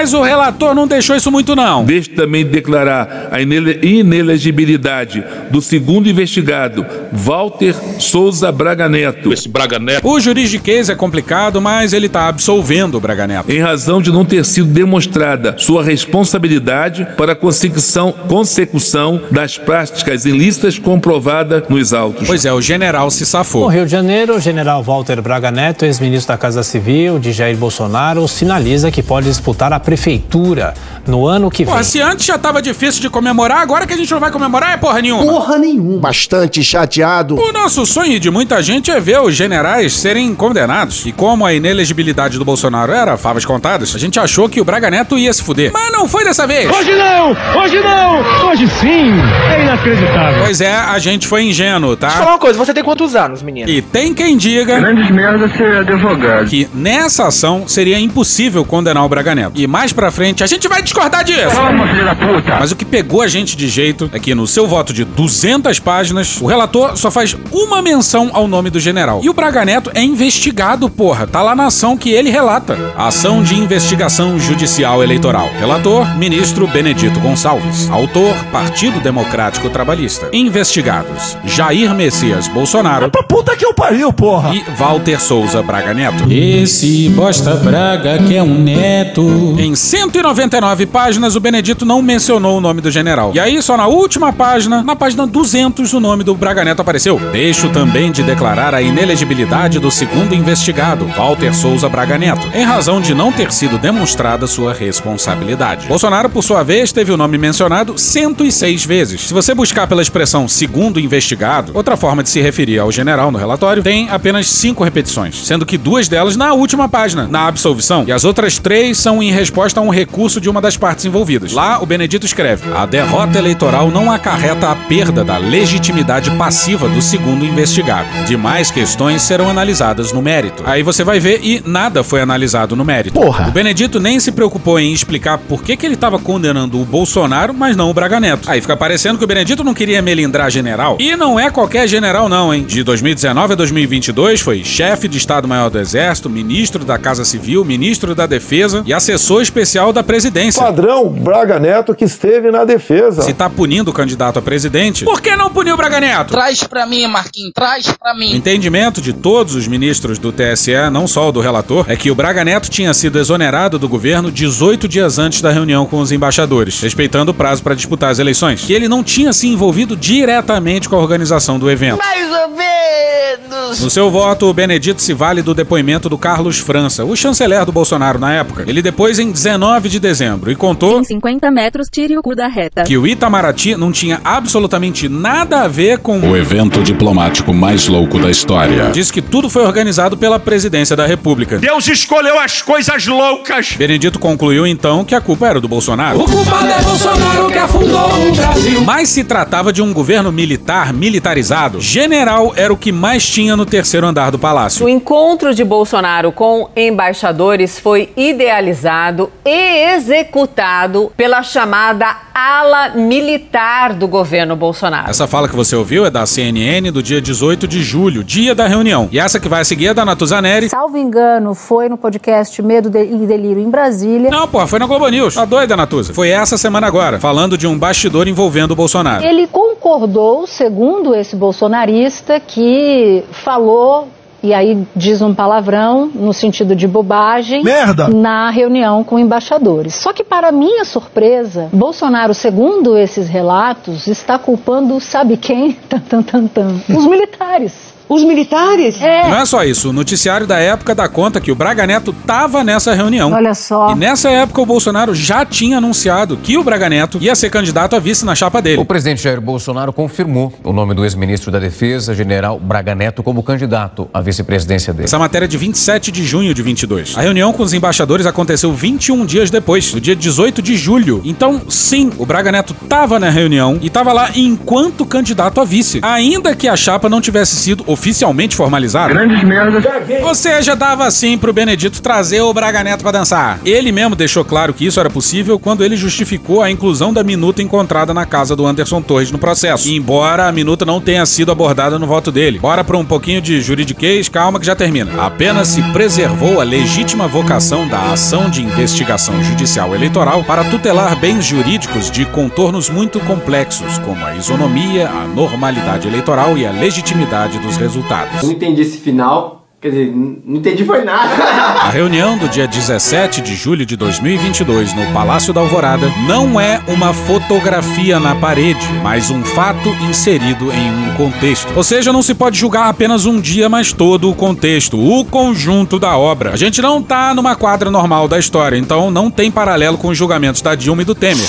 Mas 0.05 0.12
o 0.12 0.21
relator 0.21 0.75
não 0.75 0.87
deixou 0.87 1.17
isso 1.17 1.31
muito 1.31 1.56
não. 1.56 1.83
Deixe 1.83 2.11
também 2.11 2.45
de 2.45 2.51
declarar 2.51 3.29
a 3.31 3.41
inele- 3.41 3.79
inelegibilidade 3.83 5.25
do 5.51 5.62
segundo 5.62 6.11
investigado, 6.11 6.85
Walter 7.11 7.75
Souza 7.99 8.53
Braga 8.53 8.87
Neto. 8.87 9.33
Esse 9.33 9.49
Braga 9.49 9.79
Neto. 9.79 10.06
O 10.06 10.21
juridiquês 10.21 10.91
é 10.91 10.95
complicado, 10.95 11.59
mas 11.59 11.95
ele 11.95 12.06
tá 12.06 12.29
absolvendo 12.29 12.99
o 12.99 13.01
Braga 13.01 13.27
Neto. 13.27 13.51
Em 13.51 13.61
razão 13.61 14.03
de 14.03 14.12
não 14.12 14.27
ter 14.27 14.45
sido 14.45 14.67
demonstrada 14.69 15.55
sua 15.56 15.83
responsabilidade 15.83 17.06
para 17.17 17.33
a 17.33 17.37
consecução, 17.37 18.12
consecução 18.29 19.23
das 19.31 19.56
práticas 19.56 20.27
ilícitas 20.27 20.79
comprovadas 20.79 21.62
nos 21.71 21.95
autos. 21.95 22.27
Pois 22.27 22.45
é, 22.45 22.53
o 22.53 22.61
general 22.61 23.11
se 23.11 23.25
safou. 23.25 23.62
No 23.62 23.69
Rio 23.69 23.87
de 23.87 23.93
Janeiro, 23.93 24.37
o 24.37 24.41
general 24.41 24.83
Walter 24.83 25.23
Braga 25.23 25.51
Neto, 25.51 25.87
ex-ministro 25.87 26.35
da 26.35 26.37
Casa 26.39 26.62
Civil 26.62 27.19
de 27.19 27.33
Jair 27.33 27.56
Bolsonaro, 27.56 28.29
sinaliza 28.29 28.91
que 28.91 29.03
pode 29.03 29.29
disputar 29.29 29.73
a 29.73 29.81
prefeitura 29.94 30.75
no 31.06 31.26
ano 31.26 31.50
que 31.50 31.64
vem. 31.64 31.73
Porra, 31.73 31.85
se 31.85 32.00
antes 32.00 32.26
já 32.26 32.37
tava 32.37 32.61
difícil 32.61 33.00
de 33.00 33.08
comemorar, 33.11 33.58
agora 33.58 33.87
que 33.87 33.93
a 33.93 33.96
gente 33.96 34.11
não 34.11 34.19
vai 34.20 34.31
comemorar 34.31 34.73
é 34.73 34.76
porra 34.76 35.00
nenhuma. 35.00 35.25
Porra 35.25 35.58
nenhuma. 35.58 36.00
Bastante 36.00 36.62
chateado. 36.64 37.38
O 37.38 37.52
nosso 37.52 37.85
sonho 37.87 38.19
de 38.19 38.31
muita 38.31 38.62
gente 38.62 38.91
é 38.91 38.99
ver 38.99 39.20
os 39.20 39.35
generais 39.35 39.93
serem 39.93 40.35
condenados. 40.35 41.05
E 41.06 41.12
como 41.12 41.44
a 41.46 41.52
inelegibilidade 41.55 42.38
do 42.38 42.44
Bolsonaro 42.44 42.93
era 42.93 43.17
favas 43.17 43.44
contadas, 43.44 43.94
a 43.94 43.99
gente 43.99 44.19
achou 44.19 44.49
que 44.49 44.61
o 44.61 44.64
Braga 44.64 44.91
Neto 44.91 45.19
ia 45.19 45.32
se 45.32 45.43
fuder. 45.43 45.70
Mas 45.73 45.93
não 45.93 46.08
foi 46.08 46.25
dessa 46.25 46.46
vez. 46.46 46.70
Hoje 46.70 46.93
não! 46.96 47.31
Hoje 47.62 47.81
não! 47.81 48.49
Hoje 48.49 48.69
sim! 48.81 49.12
É 49.50 49.62
inacreditável. 49.62 50.43
Pois 50.44 50.61
é, 50.61 50.75
a 50.75 50.99
gente 50.99 51.26
foi 51.29 51.44
ingênuo, 51.44 51.96
tá? 51.96 52.08
Deixa 52.08 52.20
eu 52.20 52.25
falar 52.25 52.32
uma 52.35 52.41
coisa, 52.41 52.58
você 52.58 52.73
tem 52.75 52.82
quantos 52.82 53.14
anos, 53.14 53.43
menino? 53.43 53.69
E 53.69 53.82
tem 53.82 54.14
quem 54.14 54.37
diga 54.37 54.81
Grandes 54.81 55.11
merda 55.11 55.49
ser 55.49 55.76
advogado. 55.79 56.46
que 56.49 56.69
nessa 56.75 57.26
ação 57.26 57.69
seria 57.69 57.99
impossível 57.99 58.64
condenar 58.64 59.05
o 59.05 59.08
Braga 59.08 59.35
Neto. 59.35 59.52
E 59.55 59.67
mais 59.67 59.83
pra 59.92 60.10
frente 60.10 60.42
a 60.42 60.46
gente 60.46 60.66
vai 60.69 60.82
discordar 60.82 61.25
disso. 61.25 61.50
Calma, 61.50 61.86
filho 61.88 62.04
da 62.04 62.14
puta! 62.14 62.56
Mas 62.58 62.70
o 62.72 62.76
que 62.76 62.84
pegou 62.84 63.22
a 63.22 63.28
gente 63.28 63.56
de 63.56 63.69
jeito 63.69 64.10
é 64.12 64.19
que 64.19 64.34
no 64.34 64.46
seu 64.46 64.66
voto 64.66 64.92
de 64.92 65.04
200 65.04 65.78
páginas, 65.81 66.40
o 66.40 66.46
relator 66.46 66.96
só 66.96 67.10
faz 67.10 67.36
uma 67.52 67.81
menção 67.82 68.31
ao 68.32 68.46
nome 68.48 68.70
do 68.70 68.81
general. 68.81 69.20
E 69.22 69.31
o 69.31 69.34
Braga 69.34 69.64
Neto 69.64 69.90
é 69.94 70.02
investigado, 70.02 70.88
porra. 70.88 71.26
Tá 71.26 71.42
lá 71.42 71.54
na 71.54 71.66
ação 71.66 71.96
que 71.96 72.10
ele 72.10 72.31
relata. 72.31 72.76
Ação 72.96 73.42
de 73.42 73.54
investigação 73.54 74.38
judicial 74.38 75.02
eleitoral. 75.02 75.48
Relator, 75.58 76.16
ministro 76.16 76.66
Benedito 76.66 77.19
Gonçalves. 77.20 77.88
Autor, 77.90 78.34
Partido 78.52 79.00
Democrático 79.00 79.69
Trabalhista. 79.70 80.28
Investigados, 80.32 81.36
Jair 81.44 81.94
Messias 81.94 82.48
Bolsonaro 82.48 83.10
Pra 83.10 83.22
puta 83.22 83.56
que 83.56 83.64
eu 83.64 83.75
pariu, 83.75 84.12
porra! 84.12 84.54
e 84.54 84.64
Walter 84.76 85.20
Souza 85.20 85.62
Braga 85.62 85.92
Neto. 85.94 86.25
Esse 86.31 87.08
bosta 87.10 87.54
Braga 87.56 88.19
que 88.19 88.34
é 88.36 88.42
um 88.42 88.58
neto. 88.58 89.56
Em 89.58 89.74
199 89.76 90.87
páginas, 90.87 91.37
o 91.37 91.41
Benedito 91.41 91.85
não 91.85 92.00
mencionou 92.00 92.59
o 92.59 92.61
nome 92.61 92.81
do 92.81 92.91
general. 92.91 93.32
E 93.35 93.41
aí, 93.41 93.61
só 93.62 93.76
na 93.76 93.87
última 93.87 94.32
página, 94.32 94.82
na 94.82 94.94
página 94.94 95.26
200, 95.26 95.93
o 95.93 96.00
nome 96.00 96.23
do 96.23 96.35
Braga 96.35 96.65
Neto 96.65 96.81
apareceu. 96.81 97.19
Deixo 97.32 97.69
também 97.71 98.12
de 98.12 98.23
declarar 98.23 98.75
a 98.75 98.81
inelegibilidade 98.81 99.79
do 99.79 99.91
segundo 99.91 100.35
investigado, 100.35 101.06
Walter 101.17 101.55
Souza 101.55 101.88
Braga 101.88 102.17
Neto, 102.17 102.47
em 102.55 102.65
razão 102.65 103.00
de 103.00 103.15
não 103.15 103.32
ter 103.32 103.53
sido 103.53 103.79
demonstrada 103.79 104.47
sua 104.47 104.73
responsabilidade. 104.73 105.88
Bolsonaro, 105.88 106.29
por 106.29 106.43
sua 106.43 106.62
vez, 106.62 106.93
teve 106.93 107.12
o 107.12 107.17
nome 107.17 107.37
mencionado 107.37 107.99
106 107.99 108.85
vezes. 108.85 109.23
Se 109.23 109.35
você 109.35 109.55
buscar 109.55 109.87
pela 109.87 110.03
expressão 110.03 110.47
segundo 110.47 111.00
investigado, 111.00 111.73
outra 111.75 111.97
forma 111.97 112.23
de 112.23 112.31
se 112.31 112.41
referir 112.41 112.79
ao 112.79 112.93
general 112.93 113.31
no 113.31 113.38
relatório, 113.38 113.82
tem 113.82 114.09
apenas 114.11 114.49
cinco 114.49 114.85
repetições, 114.85 115.47
sendo 115.47 115.67
que 115.67 115.79
duas 115.79 116.09
delas 116.09 116.37
na 116.37 116.53
última 116.53 116.88
página, 116.88 117.27
na 117.27 117.47
absolvição, 117.47 118.05
e 118.06 118.12
as 118.12 118.25
outras 118.25 118.59
três 118.59 118.99
são 118.99 119.23
em 119.23 119.31
resposta 119.32 119.63
a 119.72 119.81
um 119.81 119.88
recurso 119.88 120.40
de 120.40 120.50
uma 120.50 120.61
das 120.61 120.76
partes 120.76 121.05
envolvidas. 121.05 121.52
Lá, 121.52 121.82
o 121.82 121.87
Benedito 121.87 122.26
escreve: 122.26 122.70
a 122.75 122.84
derrota 122.84 123.38
eleitoral 123.38 123.90
não 123.90 124.11
acarreta 124.11 124.70
a 124.70 124.75
perda 124.76 125.25
da 125.25 125.38
legitimidade 125.38 126.31
passiva 126.32 126.88
do 126.88 127.00
segundo 127.00 127.44
investigado. 127.44 128.08
Demais 128.26 128.70
questões 128.70 129.22
serão 129.22 129.49
analisadas 129.49 130.12
no 130.12 130.20
mérito. 130.20 130.62
Aí 130.66 130.82
você 130.82 131.05
vai 131.05 131.19
ver 131.19 131.40
e 131.43 131.62
nada 131.64 132.02
foi 132.02 132.20
analisado 132.20 132.76
no 132.76 132.84
mérito. 132.84 133.14
Porra. 133.14 133.49
O 133.49 133.52
Benedito 133.52 134.00
nem 134.00 134.19
se 134.20 134.32
preocupou 134.32 134.78
em 134.78 134.93
explicar 134.93 135.38
por 135.38 135.62
que, 135.62 135.76
que 135.76 135.87
ele 135.87 135.94
estava 135.94 136.19
condenando 136.19 136.81
o 136.81 136.84
Bolsonaro, 136.84 137.55
mas 137.55 137.76
não 137.76 137.90
o 137.90 137.94
Braga 137.94 138.19
Neto. 138.20 138.50
Aí 138.50 138.60
fica 138.60 138.76
parecendo 138.76 139.19
que 139.19 139.25
o 139.25 139.28
Benedito 139.28 139.62
não 139.62 139.75
queria 139.75 140.02
melindrar 140.02 140.50
general. 140.50 140.96
E 141.00 141.17
não 141.17 141.38
é 141.38 141.50
qualquer 141.50 141.87
general, 141.88 142.28
não, 142.28 142.52
hein? 142.52 142.64
De 142.64 142.82
2019 142.82 143.52
a 143.52 143.56
2022 143.56 144.40
foi 144.40 144.64
chefe 144.64 145.06
de 145.08 145.19
Estado-Maior 145.19 145.70
do 145.70 145.78
Exército, 145.78 146.28
ministro 146.28 146.84
da 146.84 146.99
Casa 146.99 147.25
Civil, 147.25 147.64
ministro 147.64 148.14
da 148.14 148.26
Defesa 148.26 148.82
e 148.84 148.93
assessor 148.93 149.43
especial 149.44 149.93
da 149.93 150.02
presidência. 150.02 150.61
Padrão 150.62 151.08
Braga 151.08 151.58
Neto 151.61 151.94
que 151.94 152.05
esteve 152.05 152.50
na 152.50 152.64
defesa. 152.64 153.23
Se 153.23 153.32
tá 153.32 153.49
punindo 153.49 153.91
o 153.91 153.94
candidato 153.94 154.38
a 154.38 154.43
presidente, 154.43 155.05
por 155.05 155.20
que 155.20 155.37
não 155.37 155.50
puniu 155.50 155.75
o 155.75 155.76
Braga 155.76 156.00
Neto? 156.00 156.32
Traz 156.32 156.64
pra 156.64 156.85
mim, 156.87 157.06
Marquinhos, 157.06 157.52
traz 157.55 157.87
pra 157.87 158.12
O 158.12 158.19
mim. 158.19 158.35
entendimento 158.35 159.00
de 159.00 159.12
todos 159.12 159.55
os 159.55 159.69
ministros 159.69 160.19
do 160.19 160.32
TSE, 160.32 160.73
não 160.91 161.06
só 161.06 161.29
o 161.29 161.32
do 161.32 161.41
relator, 161.41 161.85
é 161.88 161.94
que 161.96 162.11
o 162.11 162.14
Braga 162.14 162.44
Neto 162.44 162.69
tinha 162.69 162.93
sido 162.93 163.19
exonerado 163.19 163.79
do 163.79 163.88
governo 163.88 164.32
18 164.32 164.88
dias 164.88 165.19
antes 165.19 165.41
da 165.41 165.50
reunião 165.50 165.87
com 165.87 165.99
os 166.00 166.11
embaixadores, 166.11 166.81
respeitando 166.81 167.31
o 167.31 167.35
prazo 167.35 167.62
para 167.62 167.75
disputar 167.75 168.11
as 168.11 168.19
eleições, 168.19 168.62
que 168.62 168.73
ele 168.73 168.88
não 168.88 169.05
tinha 169.05 169.32
se 169.32 169.46
envolvido 169.46 169.96
diretamente 169.96 170.88
com 170.88 170.96
a 170.96 170.99
organização 171.00 171.58
do 171.58 171.70
evento. 171.70 171.99
Mais 171.99 172.31
ou 172.31 172.49
menos. 172.49 173.81
No 173.81 173.91
seu 173.91 174.11
voto, 174.11 174.46
o 174.46 174.55
Benedito 174.55 175.02
se 175.02 175.12
vale 175.12 175.43
do 175.43 175.52
depoimento 175.55 176.08
do 176.08 176.17
Carlos 176.17 176.58
França, 176.58 177.05
o 177.05 177.17
chanceler 177.17 177.64
do 177.67 177.73
Bolsonaro 177.73 178.19
na 178.19 178.32
época. 178.32 178.64
Ele 178.67 178.81
depois 178.81 179.19
em 179.19 179.33
19 179.34 179.88
de 179.88 179.98
dezembro 179.98 180.50
e 180.52 180.54
contou 180.54 181.00
Em 181.00 181.04
50 181.04 181.50
metros, 181.50 181.88
tire 181.90 182.16
o 182.16 182.22
cu 182.22 182.36
da 182.36 182.46
reta. 182.46 182.84
que 182.84 182.96
o 182.96 183.04
Itamaraty 183.04 183.75
não 183.76 183.90
tinha 183.90 184.20
absolutamente 184.25 185.08
nada 185.08 185.62
a 185.62 185.69
ver 185.69 185.98
com 185.98 186.20
O 186.20 186.36
evento 186.36 186.81
diplomático 186.84 187.52
mais 187.52 187.88
louco 187.88 188.16
da 188.19 188.31
história. 188.31 188.90
Diz 188.92 189.10
que 189.10 189.20
tudo 189.20 189.50
foi 189.50 189.64
organizado 189.64 190.16
pela 190.16 190.38
presidência 190.38 190.94
da 190.94 191.04
República. 191.04 191.58
Deus 191.58 191.88
escolheu 191.88 192.38
as 192.38 192.62
coisas 192.62 193.06
loucas! 193.06 193.72
Benedito 193.72 194.20
concluiu 194.20 194.64
então 194.66 195.04
que 195.04 195.16
a 195.16 195.20
culpa 195.20 195.48
era 195.48 195.60
do 195.60 195.66
Bolsonaro. 195.66 196.20
O 196.20 196.25
culpado 196.31 196.69
é 196.69 196.81
Bolsonaro 196.82 197.48
que 197.48 197.58
afundou 197.58 198.28
o 198.28 198.32
Brasil! 198.36 198.81
Mas 198.82 199.08
se 199.08 199.25
tratava 199.25 199.72
de 199.72 199.82
um 199.82 199.92
governo 199.92 200.31
militar 200.31 200.92
militarizado, 200.92 201.81
general 201.81 202.52
era 202.54 202.72
o 202.72 202.76
que 202.76 202.92
mais 202.92 203.26
tinha 203.28 203.56
no 203.56 203.66
terceiro 203.66 204.06
andar 204.06 204.31
do 204.31 204.38
palácio. 204.38 204.86
O 204.86 204.88
encontro 204.88 205.52
de 205.52 205.64
Bolsonaro 205.64 206.31
com 206.31 206.69
embaixadores 206.76 207.81
foi 207.81 208.10
idealizado 208.16 209.24
e 209.44 209.94
executado 209.94 211.12
pela 211.17 211.43
chamada 211.43 212.17
ala 212.35 212.91
militar 212.91 213.93
do 213.94 214.09
governo 214.09 214.56
Bolsonaro. 214.56 215.09
Essa 215.11 215.26
fala 215.26 215.49
que 215.49 215.55
você 215.55 215.76
ouviu 215.76 216.05
é 216.05 216.11
da 216.11 216.26
CNN 216.26 216.91
do 216.91 217.03
dia 217.03 217.21
18 217.21 217.67
de 217.69 217.82
julho, 217.82 218.25
dia 218.25 218.55
da 218.55 218.67
reunião. 218.67 219.09
E 219.12 219.19
essa 219.19 219.38
que 219.38 219.49
vai 219.49 219.61
a 219.61 219.65
seguir 219.65 219.88
é 219.88 219.94
da 219.94 220.05
Natuzaneri. 220.05 220.69
Salvo 220.69 220.97
engano, 220.97 221.55
foi 221.55 221.88
no 221.88 221.97
podcast 221.97 222.61
Medo 222.62 222.91
de- 222.91 223.05
e 223.05 223.26
Delírio 223.26 223.62
em 223.62 223.71
Brasília. 223.71 224.31
Não, 224.31 224.49
porra, 224.49 224.67
foi 224.67 224.79
na 224.79 224.87
Globo 224.87 225.09
News. 225.09 225.35
Tá 225.35 225.44
doida, 225.44 225.77
Natuza? 225.77 226.12
Foi 226.15 226.29
essa 226.31 226.56
semana 226.56 226.87
agora, 226.87 227.19
falando 227.20 227.56
de 227.56 227.67
um 227.67 227.79
bastidor 227.79 228.27
envolvendo 228.29 228.73
o 228.73 228.77
Bolsonaro. 228.77 229.25
Ele 229.25 229.47
concordou, 229.47 230.47
segundo 230.47 231.15
esse 231.15 231.37
bolsonarista, 231.37 232.41
que 232.41 233.23
falou, 233.31 234.09
e 234.44 234.52
aí 234.52 234.87
diz 234.94 235.23
um 235.23 235.35
palavrão, 235.35 236.11
no 236.14 236.35
sentido 236.35 236.77
de 236.77 236.86
bobagem, 236.86 237.65
Merda! 237.65 238.08
na 238.08 238.51
reunião 238.51 239.03
com 239.03 239.19
embaixadores. 239.19 239.94
Só 239.94 240.13
que, 240.13 240.22
para 240.22 240.53
minha 240.53 240.84
surpresa, 240.84 241.70
Bolsonaro, 241.72 242.34
segundo 242.34 242.94
esses 242.98 243.27
relatos, 243.27 244.06
está 244.06 244.39
culpando, 244.39 245.01
sabe 245.01 245.39
quem? 245.39 245.72
Tan, 245.89 246.01
tan, 246.01 246.22
tan, 246.22 246.46
tan. 246.46 246.74
Os 246.94 247.06
militares. 247.06 247.94
Os 248.08 248.23
militares? 248.23 249.01
É. 249.01 249.29
Não 249.29 249.39
é 249.39 249.46
só 249.46 249.65
isso, 249.65 249.91
o 249.91 249.93
noticiário 249.93 250.46
da 250.46 250.58
época 250.58 250.94
dá 250.94 251.08
conta 251.08 251.41
que 251.41 251.51
o 251.51 251.55
Braga 251.55 251.87
Neto 251.87 252.13
tava 252.27 252.63
nessa 252.63 252.93
reunião. 252.94 253.32
Olha 253.32 253.55
só. 253.55 253.93
E 253.93 253.94
nessa 253.94 254.31
época 254.31 254.61
o 254.61 254.67
Bolsonaro 254.67 255.15
já 255.15 255.44
tinha 255.44 255.79
anunciado 255.79 256.37
que 256.37 256.58
o 256.58 256.65
Braga 256.65 256.89
Neto 256.89 257.19
ia 257.20 257.34
ser 257.34 257.51
candidato 257.51 257.96
a 257.96 257.99
vice 257.99 258.25
na 258.25 258.34
chapa 258.34 258.61
dele. 258.61 258.81
O 258.81 258.84
presidente 258.84 259.23
Jair 259.23 259.41
Bolsonaro 259.41 259.93
confirmou 259.93 260.53
o 260.63 260.73
nome 260.73 260.94
do 260.94 261.05
ex-ministro 261.05 261.51
da 261.51 261.58
Defesa, 261.58 262.15
general 262.15 262.58
Braga 262.61 262.94
Neto, 262.94 263.23
como 263.23 263.43
candidato 263.43 264.08
à 264.13 264.20
vice-presidência 264.20 264.93
dele. 264.93 265.05
Essa 265.05 265.19
matéria 265.19 265.46
é 265.46 265.49
de 265.49 265.56
27 265.56 266.13
de 266.13 266.25
junho 266.25 266.53
de 266.53 266.63
22. 266.63 267.17
A 267.17 267.23
reunião 267.23 267.53
com 267.53 267.63
os 267.63 267.73
embaixadores 267.73 268.27
aconteceu 268.27 268.73
21 268.73 269.25
dias 269.25 269.51
depois, 269.51 269.93
no 269.94 270.01
dia 270.01 270.15
18 270.15 270.61
de 270.61 270.77
julho. 270.77 271.23
Então, 271.25 271.63
sim, 271.69 272.13
o 272.19 272.27
Braga 272.27 272.53
Neto 272.53 272.75
tava 272.89 273.19
na 273.19 273.31
reunião 273.31 273.79
e 273.81 273.89
tava 273.89 274.13
lá 274.13 274.31
enquanto 274.34 275.06
candidato 275.06 275.61
a 275.61 275.65
vice, 275.65 276.01
ainda 276.03 276.55
que 276.55 276.69
a 276.69 276.77
chapa 276.77 277.08
não 277.08 277.20
tivesse 277.20 277.56
sido 277.56 277.84
oficialmente 277.94 278.56
formalizado? 278.56 279.15
Grandes 279.15 279.43
merdas. 279.44 279.84
Ou 280.22 280.34
seja, 280.34 280.74
dava 280.77 281.10
sim 281.10 281.39
pro 281.39 281.53
Benedito 281.53 282.03
trazer 282.03 282.43
o 282.43 282.53
Braga 282.53 282.84
Neto 282.84 283.03
pra 283.03 283.13
dançar. 283.13 283.60
Ele 283.65 283.93
mesmo 283.93 284.17
deixou 284.17 284.44
claro 284.44 284.74
que 284.74 284.84
isso 284.84 285.01
era 285.01 285.08
possível 285.08 285.58
quando 285.58 285.84
ele 285.84 285.96
justificou 285.96 286.63
a 286.63 286.70
inclusão 286.70 287.13
da 287.13 287.22
minuta 287.22 287.63
encontrada 287.63 288.13
na 288.13 288.27
casa 288.27 288.56
do 288.56 288.67
Anderson 288.67 289.01
Torres 289.01 289.31
no 289.31 289.39
processo. 289.39 289.89
Embora 289.89 290.48
a 290.48 290.53
minuta 290.53 290.84
não 290.84 291.01
tenha 291.01 291.24
sido 291.24 291.53
abordada 291.53 291.98
no 291.98 292.06
voto 292.06 292.31
dele. 292.31 292.58
Bora 292.58 292.84
pra 292.84 292.98
um 292.98 293.05
pouquinho 293.05 293.41
de 293.41 293.60
juridiquês, 293.60 294.29
calma 294.29 294.58
que 294.58 294.67
já 294.67 294.74
termina. 294.74 295.22
Apenas 295.22 295.69
se 295.69 295.82
preservou 295.93 296.60
a 296.60 296.65
legítima 296.65 297.29
vocação 297.29 297.86
da 297.86 298.13
ação 298.13 298.51
de 298.51 298.63
investigação 298.63 299.43
judicial 299.43 299.94
eleitoral 299.94 300.43
para 300.44 300.65
tutelar 300.65 301.17
bens 301.17 301.44
jurídicos 301.44 302.10
de 302.10 302.24
contornos 302.27 302.91
muito 302.91 303.20
complexos, 303.20 303.98
como 303.98 304.24
a 304.24 304.34
isonomia, 304.34 305.08
a 305.08 305.27
normalidade 305.27 306.08
eleitoral 306.08 306.58
e 306.58 306.67
a 306.67 306.70
legitimidade 306.70 307.58
dos 307.58 307.77
resultados. 307.84 308.43
Não 308.43 308.53
entendi 308.53 308.81
esse 308.82 308.98
final. 308.98 309.54
Quer 309.84 309.91
dizer, 309.91 310.12
não 310.17 310.56
entendi 310.56 310.82
foi 310.82 311.05
nada. 311.05 311.29
A 311.84 311.91
reunião 311.91 312.38
do 312.38 312.48
dia 312.48 312.67
17 312.67 313.43
de 313.43 313.55
julho 313.55 313.84
de 313.84 313.98
2022 313.98 314.94
no 314.94 315.12
Palácio 315.12 315.53
da 315.53 315.60
Alvorada 315.60 316.10
não 316.26 316.58
é 316.58 316.81
uma 316.88 317.12
fotografia 317.12 318.19
na 318.19 318.34
parede, 318.34 318.88
mas 319.03 319.29
um 319.29 319.44
fato 319.44 319.91
inserido 320.08 320.72
em 320.72 320.91
um 320.91 321.14
contexto. 321.17 321.70
Ou 321.76 321.84
seja, 321.84 322.14
não 322.14 322.22
se 322.22 322.32
pode 322.32 322.56
julgar 322.58 322.88
apenas 322.88 323.26
um 323.26 323.38
dia, 323.38 323.69
mas 323.69 323.93
todo 323.93 324.31
o 324.31 324.34
contexto, 324.34 324.98
o 324.98 325.22
conjunto 325.22 325.98
da 325.98 326.17
obra. 326.17 326.53
A 326.53 326.56
gente 326.56 326.81
não 326.81 327.03
tá 327.03 327.34
numa 327.34 327.55
quadra 327.55 327.91
normal 327.91 328.26
da 328.26 328.38
história, 328.38 328.79
então 328.79 329.10
não 329.10 329.31
tem 329.31 329.50
paralelo 329.50 329.98
com 329.98 330.08
os 330.08 330.17
julgamentos 330.17 330.62
da 330.62 330.74
Dilma 330.74 331.03
e 331.03 331.05
do 331.05 331.14
Temer. 331.14 331.44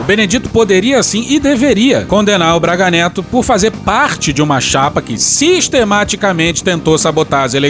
O 0.00 0.04
Benedito 0.04 0.48
poderia 0.48 1.02
sim 1.02 1.26
e 1.28 1.38
deveria 1.38 2.06
condenar 2.06 2.56
o 2.56 2.60
Braga 2.60 2.90
Neto 2.90 3.22
por 3.22 3.44
fazer 3.44 3.70
parte 3.70 4.32
de 4.32 4.40
uma 4.40 4.62
chapa 4.62 5.02
que 5.02 5.18
sistematicamente 5.18 6.64
tentou 6.64 6.96
sabotar 6.96 7.44
as 7.44 7.52
eleições. 7.52 7.65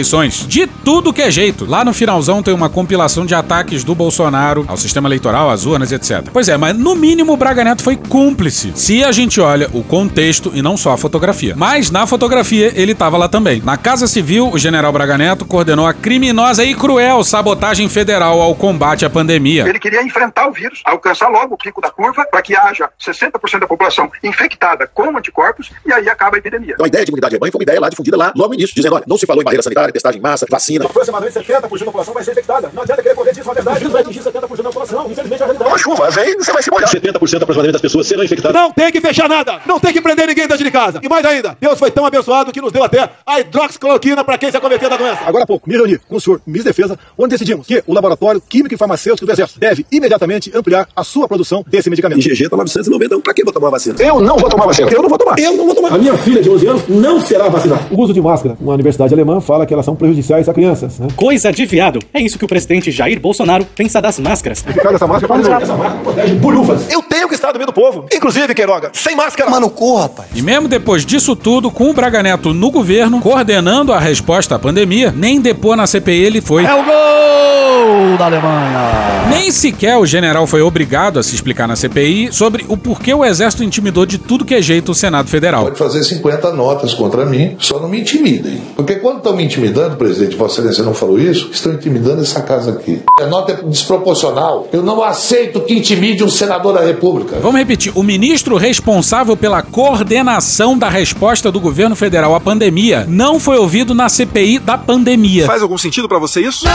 De 0.47 0.67
tudo 0.67 1.13
que 1.13 1.21
é 1.21 1.31
jeito. 1.31 1.65
Lá 1.65 1.83
no 1.83 1.93
finalzão 1.93 2.43
tem 2.43 2.53
uma 2.53 2.69
compilação 2.69 3.25
de 3.25 3.35
ataques 3.35 3.83
do 3.83 3.95
Bolsonaro 3.95 4.65
ao 4.67 4.77
sistema 4.77 5.07
eleitoral, 5.07 5.49
às 5.49 5.65
urnas, 5.65 5.91
etc. 5.91 6.29
Pois 6.31 6.49
é, 6.49 6.57
mas 6.57 6.77
no 6.77 6.95
mínimo 6.95 7.33
o 7.33 7.37
Braga 7.37 7.63
Neto 7.63 7.83
foi 7.83 7.95
cúmplice. 7.95 8.71
Se 8.75 9.03
a 9.03 9.11
gente 9.11 9.39
olha 9.39 9.69
o 9.73 9.83
contexto 9.83 10.51
e 10.53 10.61
não 10.61 10.77
só 10.77 10.93
a 10.93 10.97
fotografia. 10.97 11.53
Mas 11.55 11.91
na 11.91 12.05
fotografia 12.05 12.71
ele 12.75 12.91
estava 12.91 13.17
lá 13.17 13.27
também. 13.27 13.61
Na 13.63 13.77
Casa 13.77 14.07
Civil, 14.07 14.49
o 14.51 14.57
general 14.57 14.91
Braga 14.91 15.17
Neto 15.17 15.45
coordenou 15.45 15.85
a 15.85 15.93
criminosa 15.93 16.63
e 16.63 16.73
cruel 16.73 17.23
sabotagem 17.23 17.89
federal 17.89 18.41
ao 18.41 18.55
combate 18.55 19.05
à 19.05 19.09
pandemia. 19.09 19.67
Ele 19.67 19.79
queria 19.79 20.03
enfrentar 20.03 20.47
o 20.47 20.51
vírus, 20.51 20.81
alcançar 20.85 21.27
logo 21.29 21.55
o 21.55 21.57
pico 21.57 21.81
da 21.81 21.89
curva 21.89 22.25
para 22.29 22.41
que 22.41 22.55
haja 22.55 22.89
60% 22.99 23.59
da 23.59 23.67
população 23.67 24.11
infectada 24.23 24.87
com 24.93 25.17
anticorpos 25.17 25.71
e 25.85 25.91
aí 25.91 26.09
acaba 26.09 26.37
a 26.37 26.39
epidemia. 26.39 26.73
Então 26.73 26.85
a 26.85 26.87
ideia 26.87 27.05
de 27.05 27.11
imunidade 27.11 27.33
rebanho 27.33 27.51
foi 27.51 27.59
uma 27.59 27.63
ideia 27.63 27.79
lá 27.79 27.89
difundida 27.89 28.17
lá 28.17 28.33
logo 28.35 28.49
no 28.49 28.55
início, 28.55 28.75
dizendo, 28.75 28.95
olha, 28.95 29.05
não 29.07 29.17
se 29.17 29.25
falou 29.25 29.41
em 29.41 29.45
barreira 29.45 29.63
sanitária, 29.63 29.86
testagem 29.91 30.19
em 30.19 30.21
massa, 30.21 30.45
vacina. 30.49 30.85
Aproximadamente 30.85 31.39
70% 31.39 31.79
da 31.79 31.85
população 31.85 32.13
vai 32.13 32.23
ser 32.23 32.31
infectada. 32.31 32.69
Não 32.73 32.83
adianta 32.83 33.01
querer 33.01 33.15
correr 33.15 33.33
disso, 33.33 33.47
na 33.47 33.53
verdade, 33.53 33.83
não 33.83 33.91
vai 33.91 34.01
atingir 34.01 34.19
70% 34.21 34.33
da 34.33 34.63
população. 34.63 35.11
Infelizmente, 35.11 35.41
é 35.41 35.43
a 35.43 35.47
realidade. 35.47 35.71
Uma 35.71 35.77
chuva, 35.77 36.09
vem, 36.11 36.37
você 36.37 36.51
vai 36.51 36.63
se 36.63 36.71
molhar. 36.71 36.89
70% 36.89 37.13
aproximadamente 37.15 37.73
das 37.73 37.81
pessoas 37.81 38.07
serão 38.07 38.23
infectadas. 38.23 38.59
Não 38.59 38.71
tem 38.71 38.91
que 38.91 39.01
fechar 39.01 39.29
nada. 39.29 39.61
Não 39.65 39.79
tem 39.79 39.93
que 39.93 40.01
prender 40.01 40.27
ninguém 40.27 40.47
dentro 40.47 40.63
de 40.63 40.71
casa. 40.71 40.99
E 41.01 41.09
mais 41.09 41.25
ainda, 41.25 41.57
Deus 41.59 41.77
foi 41.77 41.91
tão 41.91 42.05
abençoado 42.05 42.51
que 42.51 42.61
nos 42.61 42.71
deu 42.71 42.83
até 42.83 43.09
a 43.25 43.39
hidroxicloroquina 43.39 44.23
para 44.23 44.37
quem 44.37 44.51
se 44.51 44.57
acometer 44.57 44.89
da 44.89 44.97
doença. 44.97 45.19
Agora 45.25 45.43
há 45.43 45.47
pouco, 45.47 45.69
me 45.69 45.75
reuni 45.75 45.97
com 45.97 46.15
o 46.15 46.21
senhor 46.21 46.41
Ministro 46.45 46.65
da 46.65 46.69
Defesa, 46.71 46.99
onde 47.17 47.31
decidimos 47.31 47.65
que 47.67 47.83
o 47.85 47.93
Laboratório 47.93 48.41
Químico 48.41 48.73
e 48.73 48.77
Farmacêutico 48.77 49.25
do 49.25 49.31
Exército 49.31 49.59
deve 49.59 49.85
imediatamente 49.91 50.51
ampliar 50.55 50.87
a 50.95 51.03
sua 51.03 51.27
produção 51.27 51.63
desse 51.67 51.89
medicamento. 51.89 52.19
IgG 52.19 52.49
tá 52.49 52.57
990, 52.57 53.05
então 53.05 53.21
pra 53.21 53.33
que 53.33 53.43
vou 53.43 53.53
tomar 53.53 53.69
vacina? 53.69 53.95
Eu 53.99 54.19
não 54.19 54.37
vou 54.37 54.49
tomar 54.49 54.65
vacina. 54.65 54.89
Eu 54.91 55.01
não 55.01 55.09
vou 55.09 55.17
tomar. 55.17 55.39
Eu 55.39 55.53
não 55.53 55.65
vou 55.65 55.75
tomar. 55.75 55.93
A 55.93 55.97
minha 55.97 56.17
filha 56.17 56.41
de 56.41 56.49
11 56.49 56.67
anos 56.67 56.87
não 56.87 57.19
será 57.19 57.47
vacinada. 57.49 57.87
O 57.91 58.01
uso 58.01 58.13
de 58.13 58.21
máscara. 58.21 58.57
Uma 58.59 58.73
universidade 58.73 59.13
alemã 59.13 59.39
fala 59.41 59.65
que 59.65 59.73
elas 59.77 59.85
são 59.85 59.95
prejudiciais 59.95 60.49
a 60.49 60.53
crianças. 60.53 60.99
Né? 60.99 61.07
Coisa 61.15 61.51
de 61.51 61.65
viado. 61.65 61.99
É 62.13 62.21
isso 62.21 62.37
que 62.37 62.45
o 62.45 62.47
presidente 62.47 62.91
Jair 62.91 63.19
Bolsonaro 63.19 63.65
pensa 63.75 64.01
das 64.01 64.19
máscaras. 64.19 64.61
Dessa 64.61 65.07
máscara 65.07 65.61
essa 65.61 65.75
máscara 65.75 66.01
protege 66.03 66.35
bolhufas. 66.35 66.91
Eu 66.91 67.01
tenho 67.01 67.27
que 67.27 67.35
estar 67.35 67.51
do 67.51 67.57
meio 67.57 67.67
do 67.67 67.73
povo. 67.73 68.05
Inclusive, 68.11 68.53
Queiroga, 68.53 68.91
sem 68.93 69.15
máscara. 69.15 69.49
Mano, 69.49 69.69
corra, 69.69 70.03
rapaz. 70.03 70.29
E 70.35 70.41
mesmo 70.41 70.67
depois 70.67 71.05
disso 71.05 71.35
tudo, 71.35 71.69
com 71.69 71.89
o 71.89 71.93
Braga 71.93 72.23
Neto 72.23 72.53
no 72.53 72.71
governo, 72.71 73.19
coordenando 73.21 73.93
a 73.93 73.99
resposta 73.99 74.55
à 74.55 74.59
pandemia, 74.59 75.13
nem 75.15 75.39
depor 75.39 75.75
na 75.75 75.87
CPI 75.87 76.23
ele 76.23 76.41
foi. 76.41 76.65
É 76.65 76.73
o 76.73 76.83
gol 76.83 78.17
da 78.17 78.25
Alemanha. 78.25 79.27
Nem 79.29 79.51
sequer 79.51 79.97
o 79.97 80.05
general 80.05 80.47
foi 80.47 80.61
obrigado 80.61 81.19
a 81.19 81.23
se 81.23 81.35
explicar 81.35 81.67
na 81.67 81.75
CPI 81.75 82.29
sobre 82.31 82.65
o 82.67 82.77
porquê 82.77 83.13
o 83.13 83.23
exército 83.23 83.63
intimidou 83.63 84.05
de 84.05 84.17
tudo 84.17 84.45
que 84.45 84.55
é 84.55 84.61
jeito 84.61 84.91
o 84.91 84.95
Senado 84.95 85.29
Federal. 85.29 85.63
Pode 85.63 85.77
fazer 85.77 86.03
50 86.03 86.53
notas 86.53 86.93
contra 86.93 87.25
mim, 87.25 87.55
só 87.59 87.79
não 87.79 87.89
me 87.89 88.01
intimidem. 88.01 88.61
Porque 88.75 88.95
quando 88.95 89.17
estão 89.17 89.35
me 89.35 89.43
intimidando, 89.43 89.56
presidente, 89.97 90.35
Vossa 90.35 90.59
Excelência 90.59 90.83
não 90.83 90.93
falou 90.93 91.19
isso, 91.19 91.49
estão 91.51 91.73
intimidando 91.73 92.21
essa 92.21 92.41
casa 92.41 92.71
aqui. 92.71 93.01
A 93.19 93.25
nota 93.25 93.51
é 93.53 93.55
desproporcional. 93.55 94.67
Eu 94.71 94.81
não 94.81 95.03
aceito 95.03 95.61
que 95.61 95.73
intimide 95.73 96.23
um 96.23 96.29
senador 96.29 96.73
da 96.73 96.81
República. 96.81 97.37
Vamos 97.39 97.59
repetir: 97.59 97.91
o 97.95 98.03
ministro 98.03 98.55
responsável 98.57 99.35
pela 99.35 99.61
coordenação 99.61 100.77
da 100.77 100.89
resposta 100.89 101.51
do 101.51 101.59
governo 101.59 101.95
federal 101.95 102.35
à 102.35 102.39
pandemia 102.39 103.05
não 103.07 103.39
foi 103.39 103.57
ouvido 103.57 103.93
na 103.93 104.09
CPI 104.09 104.59
da 104.59 104.77
pandemia. 104.77 105.45
Faz 105.45 105.61
algum 105.61 105.77
sentido 105.77 106.07
pra 106.07 106.19
você 106.19 106.41
isso? 106.41 106.65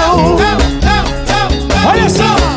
Olha 1.85 2.09
só. 2.09 2.52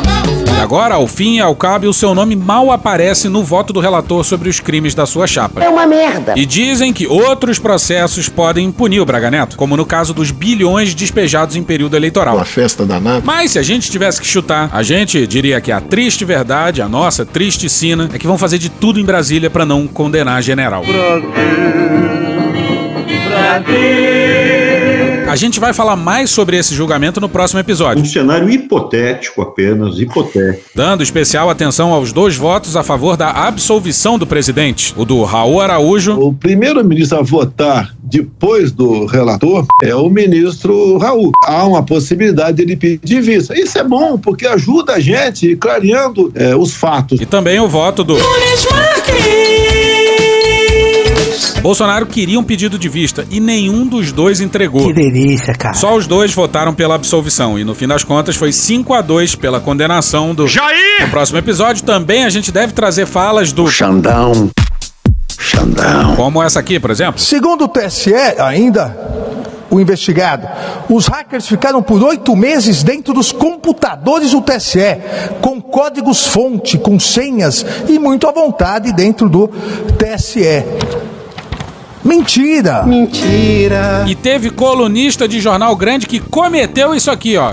E 0.56 0.58
agora, 0.58 0.94
ao 0.94 1.06
fim 1.06 1.36
e 1.36 1.40
ao 1.40 1.54
cabo, 1.54 1.86
o 1.86 1.92
seu 1.92 2.14
nome 2.14 2.34
mal 2.34 2.72
aparece 2.72 3.28
no 3.28 3.44
voto 3.44 3.74
do 3.74 3.78
relator 3.80 4.24
sobre 4.24 4.48
os 4.48 4.58
crimes 4.58 4.94
da 4.94 5.04
sua 5.04 5.26
chapa. 5.26 5.62
É 5.62 5.68
uma 5.68 5.86
merda. 5.86 6.32
E 6.34 6.46
dizem 6.46 6.94
que 6.94 7.06
outros 7.06 7.58
processos 7.58 8.26
podem 8.28 8.72
punir 8.72 9.00
o 9.00 9.04
Braga 9.04 9.30
Neto, 9.30 9.56
como 9.56 9.76
no 9.76 9.84
caso 9.84 10.14
dos 10.14 10.30
bilhões 10.30 10.94
despejados 10.94 11.56
em 11.56 11.62
período 11.62 11.94
eleitoral. 11.94 12.36
Uma 12.36 12.44
festa 12.46 12.86
danada. 12.86 13.22
Mas 13.22 13.52
se 13.52 13.58
a 13.58 13.62
gente 13.62 13.90
tivesse 13.90 14.18
que 14.18 14.26
chutar, 14.26 14.70
a 14.72 14.82
gente 14.82 15.26
diria 15.26 15.60
que 15.60 15.70
a 15.70 15.80
triste 15.80 16.24
verdade, 16.24 16.80
a 16.80 16.88
nossa 16.88 17.26
triste 17.26 17.68
sina, 17.68 18.08
é 18.12 18.18
que 18.18 18.26
vão 18.26 18.38
fazer 18.38 18.56
de 18.56 18.70
tudo 18.70 18.98
em 18.98 19.04
Brasília 19.04 19.50
para 19.50 19.66
não 19.66 19.86
condenar 19.86 20.42
general. 20.42 20.82
A 25.36 25.38
gente 25.38 25.60
vai 25.60 25.74
falar 25.74 25.96
mais 25.96 26.30
sobre 26.30 26.56
esse 26.56 26.74
julgamento 26.74 27.20
no 27.20 27.28
próximo 27.28 27.60
episódio. 27.60 28.02
Um 28.02 28.06
cenário 28.06 28.48
hipotético 28.48 29.42
apenas, 29.42 29.98
hipotético. 29.98 30.70
Dando 30.74 31.02
especial 31.02 31.50
atenção 31.50 31.92
aos 31.92 32.10
dois 32.10 32.38
votos 32.38 32.74
a 32.74 32.82
favor 32.82 33.18
da 33.18 33.28
absolvição 33.32 34.18
do 34.18 34.26
presidente, 34.26 34.94
o 34.96 35.04
do 35.04 35.22
Raul 35.24 35.60
Araújo. 35.60 36.18
O 36.18 36.32
primeiro-ministro 36.32 37.18
a 37.18 37.22
votar 37.22 37.94
depois 38.02 38.72
do 38.72 39.04
relator 39.04 39.66
é 39.82 39.94
o 39.94 40.08
ministro 40.08 40.96
Raul. 40.96 41.32
Há 41.44 41.66
uma 41.66 41.82
possibilidade 41.82 42.56
dele 42.56 42.74
pedir 42.74 43.20
vista. 43.20 43.54
Isso 43.54 43.78
é 43.78 43.84
bom, 43.84 44.16
porque 44.16 44.46
ajuda 44.46 44.94
a 44.94 45.00
gente 45.00 45.54
clareando 45.56 46.32
é, 46.34 46.56
os 46.56 46.72
fatos. 46.72 47.20
E 47.20 47.26
também 47.26 47.60
o 47.60 47.68
voto 47.68 48.02
do. 48.02 48.16
Bolsonaro 51.66 52.06
queria 52.06 52.38
um 52.38 52.44
pedido 52.44 52.78
de 52.78 52.88
vista 52.88 53.26
e 53.28 53.40
nenhum 53.40 53.88
dos 53.88 54.12
dois 54.12 54.40
entregou. 54.40 54.86
Que 54.86 54.92
delícia, 54.92 55.52
cara. 55.52 55.74
Só 55.74 55.96
os 55.96 56.06
dois 56.06 56.32
votaram 56.32 56.72
pela 56.72 56.94
absolvição 56.94 57.58
e 57.58 57.64
no 57.64 57.74
fim 57.74 57.88
das 57.88 58.04
contas 58.04 58.36
foi 58.36 58.52
5 58.52 58.94
a 58.94 59.00
2 59.00 59.34
pela 59.34 59.58
condenação 59.58 60.32
do 60.32 60.46
Jair. 60.46 61.02
No 61.02 61.08
próximo 61.08 61.40
episódio 61.40 61.82
também 61.82 62.24
a 62.24 62.30
gente 62.30 62.52
deve 62.52 62.72
trazer 62.72 63.04
falas 63.04 63.50
do 63.50 63.66
Xandão. 63.66 64.48
Xandão. 65.40 66.14
Como 66.14 66.40
essa 66.40 66.60
aqui, 66.60 66.78
por 66.78 66.92
exemplo. 66.92 67.20
Segundo 67.20 67.64
o 67.64 67.68
TSE, 67.68 68.14
ainda, 68.38 68.96
o 69.68 69.80
investigado, 69.80 70.46
os 70.88 71.08
hackers 71.08 71.48
ficaram 71.48 71.82
por 71.82 72.00
oito 72.00 72.36
meses 72.36 72.84
dentro 72.84 73.12
dos 73.12 73.32
computadores 73.32 74.30
do 74.30 74.40
TSE, 74.40 74.98
com 75.40 75.60
códigos-fonte, 75.60 76.78
com 76.78 76.96
senhas 77.00 77.66
e 77.88 77.98
muito 77.98 78.28
à 78.28 78.30
vontade 78.30 78.92
dentro 78.92 79.28
do 79.28 79.48
TSE. 79.98 80.64
Mentira! 82.06 82.84
Mentira! 82.84 84.04
E 84.06 84.14
teve 84.14 84.48
colunista 84.50 85.26
de 85.26 85.40
jornal 85.40 85.74
grande 85.74 86.06
que 86.06 86.20
cometeu 86.20 86.94
isso 86.94 87.10
aqui, 87.10 87.36
ó. 87.36 87.52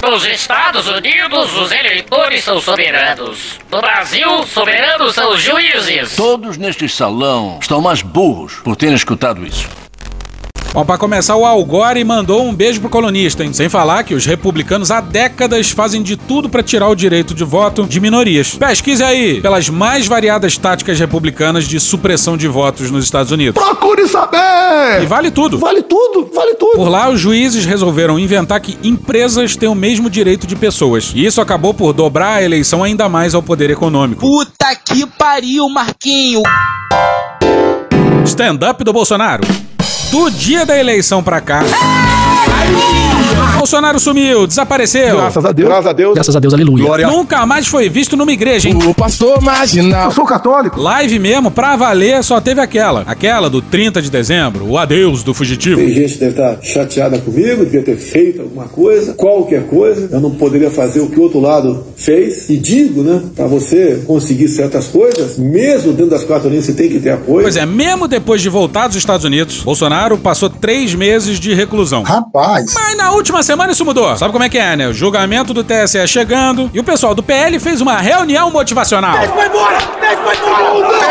Nos 0.00 0.24
Estados 0.26 0.86
Unidos, 0.86 1.52
os 1.56 1.72
eleitores 1.72 2.44
são 2.44 2.60
soberanos. 2.60 3.58
No 3.72 3.80
Brasil, 3.80 4.44
soberanos 4.46 5.14
são 5.14 5.32
os 5.32 5.42
juízes. 5.42 6.14
Todos 6.14 6.56
neste 6.56 6.88
salão 6.88 7.58
estão 7.60 7.80
mais 7.80 8.02
burros 8.02 8.54
por 8.62 8.76
terem 8.76 8.94
escutado 8.94 9.44
isso. 9.44 9.68
Bom, 10.74 10.84
pra 10.84 10.98
começar, 10.98 11.36
o 11.36 11.46
Algore 11.46 12.02
mandou 12.02 12.44
um 12.44 12.52
beijo 12.52 12.80
pro 12.80 12.90
colunista, 12.90 13.44
hein? 13.44 13.52
Sem 13.52 13.68
falar 13.68 14.02
que 14.02 14.12
os 14.12 14.26
republicanos 14.26 14.90
há 14.90 15.00
décadas 15.00 15.70
fazem 15.70 16.02
de 16.02 16.16
tudo 16.16 16.48
para 16.48 16.64
tirar 16.64 16.88
o 16.88 16.96
direito 16.96 17.32
de 17.32 17.44
voto 17.44 17.84
de 17.84 18.00
minorias. 18.00 18.56
Pesquise 18.56 19.04
aí 19.04 19.40
pelas 19.40 19.68
mais 19.68 20.08
variadas 20.08 20.58
táticas 20.58 20.98
republicanas 20.98 21.68
de 21.68 21.78
supressão 21.78 22.36
de 22.36 22.48
votos 22.48 22.90
nos 22.90 23.04
Estados 23.04 23.30
Unidos. 23.30 23.62
Procure 23.62 24.08
saber! 24.08 25.00
E 25.00 25.06
vale 25.06 25.30
tudo. 25.30 25.58
Vale 25.58 25.80
tudo, 25.80 26.28
vale 26.34 26.54
tudo. 26.54 26.74
Por 26.74 26.88
lá, 26.88 27.08
os 27.08 27.20
juízes 27.20 27.64
resolveram 27.64 28.18
inventar 28.18 28.58
que 28.58 28.76
empresas 28.82 29.54
têm 29.54 29.68
o 29.68 29.76
mesmo 29.76 30.10
direito 30.10 30.44
de 30.44 30.56
pessoas. 30.56 31.12
E 31.14 31.24
isso 31.24 31.40
acabou 31.40 31.72
por 31.72 31.92
dobrar 31.92 32.38
a 32.38 32.42
eleição 32.42 32.82
ainda 32.82 33.08
mais 33.08 33.32
ao 33.32 33.42
poder 33.44 33.70
econômico. 33.70 34.22
Puta 34.22 34.74
que 34.84 35.06
pariu, 35.06 35.68
Marquinho! 35.68 36.42
Stand-up 38.24 38.82
do 38.82 38.92
Bolsonaro. 38.92 39.44
Do 40.14 40.30
dia 40.30 40.64
da 40.64 40.78
eleição 40.78 41.24
pra 41.24 41.40
cá. 41.40 41.64
Bolsonaro 43.64 43.98
sumiu, 43.98 44.46
desapareceu. 44.46 45.16
Graças 45.16 45.42
a 45.42 45.50
Deus. 45.50 45.68
Graças 45.70 45.86
a 45.86 45.92
Deus. 45.94 46.14
Graças 46.14 46.36
a 46.36 46.38
Deus, 46.38 46.52
aleluia. 46.52 46.84
Glória. 46.84 47.06
Nunca 47.06 47.46
mais 47.46 47.66
foi 47.66 47.88
visto 47.88 48.14
numa 48.14 48.30
igreja, 48.30 48.68
hein? 48.68 48.78
O 48.86 48.92
pastor 48.92 49.40
marginal. 49.40 50.04
Eu 50.04 50.10
sou 50.10 50.26
católico. 50.26 50.78
Live 50.78 51.18
mesmo, 51.18 51.50
pra 51.50 51.74
valer, 51.74 52.22
só 52.22 52.42
teve 52.42 52.60
aquela. 52.60 53.04
Aquela 53.06 53.48
do 53.48 53.62
30 53.62 54.02
de 54.02 54.10
dezembro, 54.10 54.66
o 54.66 54.76
adeus 54.76 55.22
do 55.22 55.32
fugitivo. 55.32 55.80
Tem 55.80 55.94
gente 55.94 56.12
que 56.12 56.18
deve 56.18 56.32
estar 56.32 56.58
chateada 56.62 57.18
comigo, 57.18 57.64
devia 57.64 57.82
ter 57.82 57.96
feito 57.96 58.42
alguma 58.42 58.66
coisa, 58.66 59.14
qualquer 59.14 59.66
coisa. 59.66 60.10
Eu 60.12 60.20
não 60.20 60.32
poderia 60.32 60.70
fazer 60.70 61.00
o 61.00 61.08
que 61.08 61.18
o 61.18 61.22
outro 61.22 61.40
lado 61.40 61.86
fez. 61.96 62.50
E 62.50 62.58
digo, 62.58 63.02
né, 63.02 63.22
para 63.34 63.46
você 63.46 64.02
conseguir 64.06 64.48
certas 64.48 64.88
coisas, 64.88 65.38
mesmo 65.38 65.94
dentro 65.94 66.10
das 66.10 66.22
quatro 66.22 66.50
linhas, 66.50 66.66
você 66.66 66.74
tem 66.74 66.90
que 66.90 67.00
ter 67.00 67.12
apoio. 67.12 67.44
Pois 67.44 67.56
é, 67.56 67.64
mesmo 67.64 68.06
depois 68.06 68.42
de 68.42 68.50
voltar 68.50 68.88
dos 68.88 68.96
Estados 68.98 69.24
Unidos, 69.24 69.62
Bolsonaro 69.62 70.18
passou 70.18 70.50
três 70.50 70.94
meses 70.94 71.40
de 71.40 71.54
reclusão. 71.54 72.02
Rapaz. 72.02 72.74
Mas 72.74 72.96
na 72.98 73.12
última 73.12 73.42
semana 73.42 73.53
isso 73.70 73.84
mudou. 73.84 74.16
Sabe 74.16 74.32
como 74.32 74.44
é 74.44 74.48
que 74.48 74.58
é, 74.58 74.76
né? 74.76 74.88
O 74.88 74.92
julgamento 74.92 75.52
do 75.52 75.64
TSE 75.64 76.06
chegando 76.06 76.70
e 76.72 76.80
o 76.80 76.84
pessoal 76.84 77.14
do 77.14 77.22
PL 77.22 77.58
fez 77.58 77.80
uma 77.80 77.98
reunião 77.98 78.50
motivacional. 78.50 79.16
Vai 79.16 79.46
embora! 79.46 79.78
Vai 80.00 80.36
embora! 80.36 81.04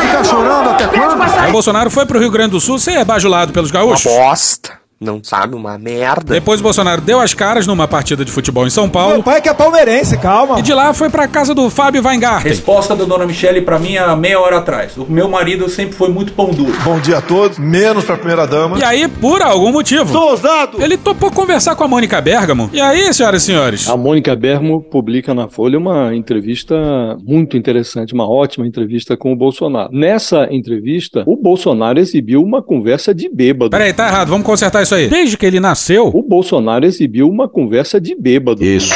Ficar 0.00 0.24
chorando 0.24 0.70
até 0.70 0.86
quando? 0.86 1.48
O 1.48 1.52
Bolsonaro 1.52 1.90
foi 1.90 2.06
pro 2.06 2.18
Rio 2.18 2.30
Grande 2.30 2.50
do 2.52 2.60
Sul 2.60 2.78
ser 2.78 3.04
bajulado 3.04 3.52
pelos 3.52 3.70
gaúchos. 3.70 4.04
Bosta. 4.04 4.81
Não 5.02 5.20
sabe 5.22 5.56
uma 5.56 5.76
merda. 5.76 6.32
Depois 6.34 6.60
o 6.60 6.62
Bolsonaro 6.62 7.00
deu 7.00 7.18
as 7.20 7.34
caras 7.34 7.66
numa 7.66 7.88
partida 7.88 8.24
de 8.24 8.30
futebol 8.30 8.66
em 8.66 8.70
São 8.70 8.88
Paulo. 8.88 9.14
Meu 9.14 9.22
pai 9.22 9.40
que 9.42 9.48
é 9.48 9.54
palmeirense, 9.54 10.16
calma. 10.16 10.58
E 10.60 10.62
de 10.62 10.72
lá 10.72 10.94
foi 10.94 11.10
pra 11.10 11.26
casa 11.26 11.52
do 11.54 11.68
Fábio 11.68 12.02
Weingarten. 12.04 12.48
Resposta 12.50 12.94
da 12.94 13.04
dona 13.04 13.26
Michele 13.26 13.60
pra 13.62 13.78
mim 13.78 13.96
há 13.96 14.14
meia 14.14 14.38
hora 14.38 14.58
atrás. 14.58 14.96
O 14.96 15.04
meu 15.08 15.28
marido 15.28 15.68
sempre 15.68 15.94
foi 15.94 16.08
muito 16.08 16.32
pão 16.32 16.50
duro. 16.50 16.72
Bom 16.84 17.00
dia 17.00 17.18
a 17.18 17.20
todos, 17.20 17.58
menos 17.58 18.04
pra 18.04 18.16
primeira 18.16 18.46
dama. 18.46 18.78
E 18.78 18.84
aí, 18.84 19.08
por 19.08 19.42
algum 19.42 19.72
motivo, 19.72 20.10
Sou 20.12 20.30
ousado. 20.30 20.80
ele 20.80 20.96
topou 20.96 21.30
conversar 21.32 21.74
com 21.74 21.82
a 21.82 21.88
Mônica 21.88 22.20
Bergamo. 22.20 22.70
E 22.72 22.80
aí, 22.80 23.12
senhoras 23.12 23.42
e 23.42 23.46
senhores? 23.46 23.88
A 23.88 23.96
Mônica 23.96 24.36
Bergamo 24.36 24.80
publica 24.82 25.34
na 25.34 25.48
Folha 25.48 25.78
uma 25.78 26.14
entrevista 26.14 26.76
muito 27.24 27.56
interessante, 27.56 28.14
uma 28.14 28.28
ótima 28.28 28.66
entrevista 28.66 29.16
com 29.16 29.32
o 29.32 29.36
Bolsonaro. 29.36 29.90
Nessa 29.92 30.46
entrevista, 30.50 31.24
o 31.26 31.36
Bolsonaro 31.36 31.98
exibiu 31.98 32.42
uma 32.42 32.62
conversa 32.62 33.14
de 33.14 33.28
bêbado. 33.28 33.70
Peraí, 33.70 33.92
tá 33.92 34.06
errado, 34.06 34.28
vamos 34.28 34.46
consertar 34.46 34.82
isso 34.82 34.91
aí. 34.94 35.08
Desde 35.08 35.36
que 35.36 35.46
ele 35.46 35.60
nasceu, 35.60 36.08
O 36.12 36.22
Bolsonaro 36.22 36.84
exibiu 36.84 37.28
uma 37.28 37.48
conversa 37.48 38.00
de 38.00 38.14
bêbado. 38.14 38.64
Isso. 38.64 38.92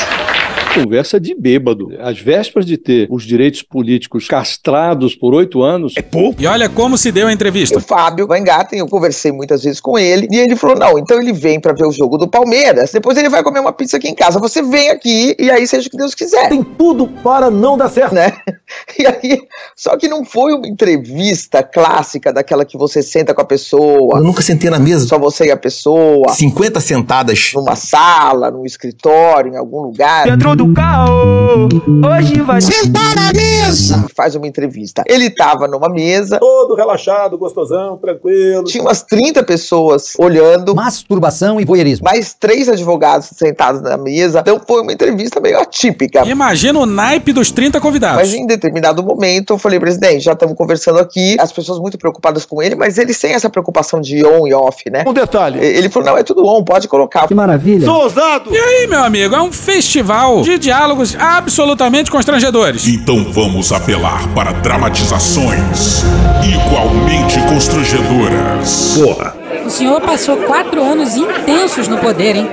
Conversa 0.83 1.18
de 1.21 1.35
bêbado. 1.35 1.88
Às 2.00 2.18
vésperas 2.18 2.66
de 2.66 2.76
ter 2.76 3.06
os 3.11 3.25
direitos 3.25 3.62
políticos 3.62 4.28
castrados 4.28 5.14
por 5.14 5.35
oito 5.35 5.62
anos. 5.62 5.95
É 5.97 6.02
pouco. 6.02 6.40
e 6.40 6.47
olha 6.47 6.68
como 6.68 6.97
se 6.97 7.11
deu 7.11 7.28
a 7.28 7.33
entrevista. 7.33 7.78
O 7.78 7.80
Fábio 7.80 8.26
Weingarten, 8.28 8.78
eu 8.78 8.87
conversei 8.87 9.33
muitas 9.33 9.62
vezes 9.62 9.80
com 9.80 9.99
ele, 9.99 10.28
e 10.30 10.37
ele 10.37 10.56
falou: 10.56 10.76
não, 10.76 10.99
então 10.99 11.21
ele 11.21 11.33
vem 11.33 11.61
pra 11.61 11.73
ver 11.73 11.87
o 11.87 11.92
jogo 11.92 12.18
do 12.18 12.28
Palmeiras, 12.28 12.92
depois 12.92 13.16
ele 13.16 13.28
vai 13.28 13.42
comer 13.42 13.61
uma 13.61 13.73
pizza 13.73 13.97
aqui 13.97 14.09
em 14.09 14.14
casa. 14.14 14.38
Você 14.38 14.62
vem 14.62 14.90
aqui 14.90 15.35
e 15.38 15.50
aí 15.50 15.66
seja 15.66 15.88
o 15.88 15.90
que 15.90 15.97
Deus 15.97 16.14
quiser. 16.14 16.49
Tem 16.49 16.62
tudo 16.62 17.06
para 17.23 17.50
não 17.50 17.76
dar 17.76 17.88
certo. 17.88 18.14
Né? 18.14 18.33
E 18.99 19.06
aí, 19.06 19.42
só 19.76 19.97
que 19.97 20.09
não 20.09 20.25
foi 20.25 20.52
uma 20.52 20.66
entrevista 20.66 21.62
clássica 21.62 22.33
daquela 22.33 22.64
que 22.64 22.76
você 22.76 23.02
senta 23.02 23.35
com 23.35 23.40
a 23.40 23.45
pessoa. 23.45 24.18
Eu 24.18 24.25
nunca 24.25 24.42
sentei 24.42 24.71
na 24.71 24.78
mesa. 24.78 25.06
Só 25.06 25.18
você 25.18 25.47
e 25.47 25.50
a 25.50 25.56
pessoa. 25.56 26.28
50 26.30 26.80
sentadas. 26.80 27.52
Numa 27.54 27.76
sala, 27.76 28.50
num 28.50 28.64
escritório, 28.64 29.52
em 29.52 29.56
algum 29.56 29.83
lugar. 29.83 30.25
Dentro 30.26 30.56
do 30.56 30.65
carro, 30.75 31.68
hoje 32.04 32.40
vai 32.40 32.61
sentar 32.61 33.14
na 33.14 33.32
mesa. 33.32 34.06
Faz 34.14 34.35
uma 34.35 34.46
entrevista. 34.46 35.02
Ele 35.06 35.30
tava 35.30 35.66
numa 35.68 35.88
mesa. 35.88 36.38
Todo 36.38 36.75
relaxado, 36.75 37.37
gostosão, 37.37 37.96
tranquilo. 37.96 38.64
Tinha 38.64 38.82
umas 38.82 39.02
30 39.02 39.42
pessoas 39.42 40.14
olhando. 40.18 40.75
Masturbação 40.75 41.61
e 41.61 41.64
voyeurismo. 41.64 42.04
Mais 42.04 42.35
três 42.35 42.68
advogados 42.68 43.28
sentados 43.37 43.82
na 43.82 43.96
mesa. 43.96 44.40
Então 44.40 44.61
foi 44.66 44.82
uma 44.82 44.92
entrevista 44.92 45.40
meio 45.40 45.58
atípica. 45.58 46.25
Imagina 46.26 46.78
o 46.78 46.87
naipe 46.87 47.32
dos 47.32 47.50
30 47.50 47.80
convidados. 47.80 48.16
Mas 48.16 48.35
em 48.35 48.46
determinado 48.46 49.02
momento 49.02 49.54
eu 49.54 49.58
falei, 49.58 49.78
presidente, 49.78 50.20
já 50.20 50.32
estamos 50.32 50.56
conversando 50.56 50.99
aqui, 50.99 51.37
as 51.38 51.52
pessoas 51.52 51.78
muito 51.78 51.99
preocupadas 51.99 52.44
com 52.44 52.62
ele, 52.62 52.75
mas 52.75 52.99
ele 52.99 53.12
sem 53.12 53.32
essa 53.32 53.50
preocupação 53.50 54.00
de 54.00 54.25
on 54.25 54.46
e 54.46 54.54
off, 54.54 54.88
né? 54.90 55.04
Um 55.06 55.12
detalhe. 55.12 55.58
Ele 55.58 55.88
falou, 55.88 56.11
não, 56.11 56.18
é 56.18 56.23
tudo 56.23 56.46
on, 56.46 56.64
pode 56.64 56.88
colocar. 56.88 57.26
Que 57.26 57.35
maravilha. 57.35 57.85
Sou 57.85 58.02
ousado. 58.02 58.54
E 58.54 58.58
aí, 58.58 58.87
meu 58.87 59.02
amigo, 59.02 59.35
é 59.35 59.42
um 59.42 59.52
festival 59.52 60.42
de 60.42 60.55
diálogos 60.58 61.16
absolutamente 61.18 62.10
constrangedores. 62.10 62.86
Então 62.86 63.25
vamos 63.32 63.72
apelar 63.72 64.26
para 64.34 64.52
dramatizações 64.52 66.02
igualmente 66.42 67.38
constrangedoras. 67.48 68.98
Porra. 69.02 69.34
O 69.64 69.70
senhor 69.70 70.00
passou 70.00 70.36
quatro 70.38 70.82
anos 70.82 71.16
intensos 71.16 71.88
no 71.88 71.98
poder, 71.98 72.36
hein? 72.36 72.48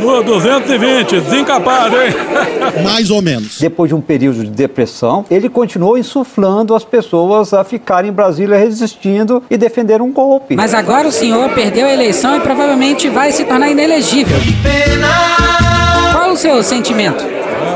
No 0.00 0.22
220, 0.22 1.20
desencapado, 1.20 1.96
hein? 1.96 2.14
Mais 2.84 3.10
ou 3.10 3.20
menos. 3.20 3.58
Depois 3.58 3.88
de 3.88 3.94
um 3.94 4.00
período 4.00 4.44
de 4.44 4.50
depressão, 4.50 5.24
ele 5.30 5.48
continuou 5.48 5.98
insuflando 5.98 6.74
as 6.74 6.84
pessoas 6.84 7.52
a 7.52 7.64
ficarem 7.64 8.10
em 8.10 8.12
Brasília 8.12 8.56
resistindo 8.56 9.42
e 9.50 9.56
defender 9.56 10.00
um 10.00 10.12
golpe. 10.12 10.54
Mas 10.54 10.74
agora 10.74 11.08
o 11.08 11.12
senhor 11.12 11.50
perdeu 11.50 11.86
a 11.86 11.92
eleição 11.92 12.36
e 12.36 12.40
provavelmente 12.40 13.08
vai 13.08 13.32
se 13.32 13.44
tornar 13.44 13.70
inelegível. 13.70 14.36
Qual 16.12 16.32
o 16.32 16.36
seu 16.36 16.62
sentimento? 16.62 17.24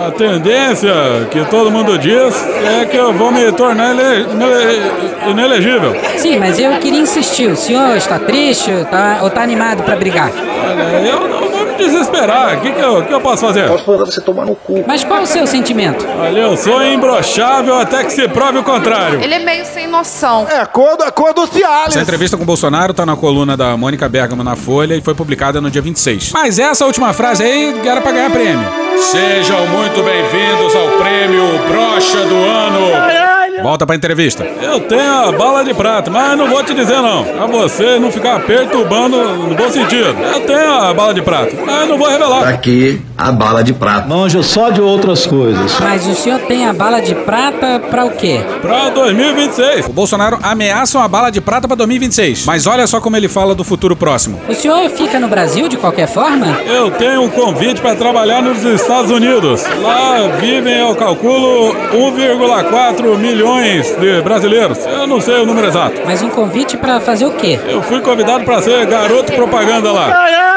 A 0.07 0.11
tendência 0.11 0.93
que 1.31 1.45
todo 1.47 1.71
mundo 1.71 1.99
diz 1.99 2.35
é 2.81 2.85
que 2.85 2.97
eu 2.97 3.13
vou 3.13 3.31
me 3.33 3.51
tornar 3.53 3.91
ele- 3.91 4.27
inele- 4.31 5.31
inelegível. 5.31 5.97
Sim, 6.17 6.39
mas 6.39 6.59
eu 6.59 6.73
queria 6.79 7.01
insistir. 7.01 7.47
O 7.49 7.57
senhor 7.57 7.97
está 7.97 8.19
triste 8.19 8.71
tá, 8.91 9.19
ou 9.23 9.29
está 9.29 9.43
animado 9.43 9.83
para 9.83 9.97
brigar? 9.97 10.31
Olha, 10.31 11.07
eu 11.09 11.29
não 11.29 11.52
desesperar. 11.85 12.59
O 12.59 12.61
que, 12.61 12.73
que, 12.73 12.81
eu, 12.81 13.05
que 13.05 13.13
eu 13.13 13.21
posso 13.21 13.47
fazer? 13.47 13.69
Posso 13.69 13.91
mandar 13.91 14.05
você 14.07 14.21
tomar 14.21 14.47
no 14.47 14.55
cu. 14.55 14.85
Mas 14.87 15.05
qual 15.05 15.23
o 15.23 15.27
seu 15.27 15.47
sentimento? 15.47 16.07
Olha, 16.19 16.39
eu 16.41 16.57
sou 16.57 16.83
imbrochável 16.85 17.79
até 17.79 18.05
que 18.05 18.13
se 18.13 18.27
prove 18.29 18.59
o 18.59 18.63
contrário. 18.63 19.21
Ele 19.23 19.35
é 19.35 19.39
meio 19.39 19.65
sem 19.65 19.87
noção. 19.87 20.47
É 20.51 20.61
a 20.61 20.67
cor, 20.67 20.97
a 21.03 21.11
cor 21.11 21.35
do 21.35 21.47
Cialis. 21.47 21.89
Essa 21.89 22.01
entrevista 22.03 22.37
com 22.37 22.43
o 22.43 22.47
Bolsonaro 22.47 22.95
tá 22.95 23.05
na 23.05 23.17
coluna 23.17 23.57
da 23.57 23.77
Mônica 23.77 24.09
Bergamo 24.09 24.43
na 24.43 24.57
Folha 24.57 24.95
e 24.95 25.01
foi 25.01 25.15
publicada 25.15 25.61
no 25.61 25.71
dia 25.71 25.83
26. 25.83 26.33
Mas 26.33 26.59
essa 26.59 26.85
última 26.87 27.13
frase 27.13 27.43
aí 27.43 27.81
era 27.87 28.01
pra 28.01 28.13
ganhar 28.13 28.31
prêmio. 28.31 28.69
Sejam 28.99 29.67
muito 29.69 30.03
bem-vindos 30.03 30.75
ao 30.77 30.89
prêmio 30.99 31.45
Brocha 31.69 32.25
do 32.25 32.37
Ano. 32.37 33.42
Volta 33.63 33.87
pra 33.87 33.95
entrevista. 33.95 34.45
Eu 34.45 34.81
tenho 34.81 35.29
a 35.29 35.33
bala 35.33 35.65
de 35.65 35.73
prata, 35.73 36.11
mas 36.11 36.37
não 36.37 36.49
vou 36.49 36.63
te 36.65 36.75
dizer 36.75 37.01
não. 37.01 37.25
Pra 37.25 37.47
você 37.47 37.99
não 37.99 38.11
ficar 38.11 38.41
perturbando 38.41 39.17
no 39.17 39.55
bom 39.55 39.71
sentido. 39.71 40.17
Eu 40.21 40.41
tenho 40.41 40.73
a 40.73 40.93
bala 40.93 41.15
de 41.15 41.23
prata, 41.23 41.53
mas 41.65 41.89
não 41.89 41.97
vou 41.97 42.09
revelar. 42.09 42.49
Aqui, 42.49 43.01
a 43.23 43.33
bala 43.33 43.63
de 43.63 43.73
prata. 43.73 44.09
Manja 44.09 44.43
só 44.43 44.71
de 44.71 44.81
outras 44.81 45.27
coisas. 45.27 45.79
Mas 45.81 46.07
o 46.07 46.15
senhor 46.15 46.41
tem 46.41 46.67
a 46.67 46.73
bala 46.73 47.01
de 47.01 47.15
prata 47.15 47.81
para 47.91 48.05
o 48.05 48.11
quê? 48.11 48.41
Pra 48.61 48.91
2026. 48.91 49.87
O 49.87 49.93
Bolsonaro 49.93 50.39
ameaça 50.43 50.99
uma 50.99 51.09
bala 51.09 51.31
de 51.31 51.41
prata 51.41 51.69
pra 51.69 51.77
2026. 51.77 52.45
Mas 52.47 52.67
olha 52.67 52.87
só 52.87 53.01
como 53.01 53.17
ele 53.17 53.29
fala 53.29 53.55
do 53.55 53.63
futuro 53.63 53.95
próximo. 53.95 54.41
O 54.49 54.55
senhor 54.55 54.89
fica 54.91 55.21
no 55.21 55.29
Brasil 55.29 55.69
de 55.69 55.77
qualquer 55.77 56.09
forma? 56.09 56.47
Eu 56.67 56.91
tenho 56.91 57.23
um 57.23 57.29
convite 57.31 57.81
para 57.81 57.95
trabalhar 57.95 58.43
nos 58.43 58.63
Estados 58.65 59.11
Unidos. 59.11 59.63
Lá 59.81 60.29
vivem, 60.41 60.79
eu 60.79 60.95
calculo, 60.97 61.75
1,4 61.93 63.17
milhões 63.19 63.95
de 63.99 64.21
brasileiros. 64.23 64.79
Eu 64.85 65.07
não 65.07 65.21
sei 65.21 65.41
o 65.41 65.47
número 65.47 65.69
exato. 65.69 66.01
Mas 66.05 66.23
um 66.23 66.29
convite 66.31 66.77
para 66.77 67.01
fazer 67.01 67.27
o 67.27 67.33
quê? 67.33 67.59
Eu 67.67 67.83
fui 67.83 68.01
convidado 68.01 68.45
para 68.45 68.61
ser 68.61 68.85
garoto 68.87 69.33
propaganda 69.33 69.93
lá. 69.93 70.52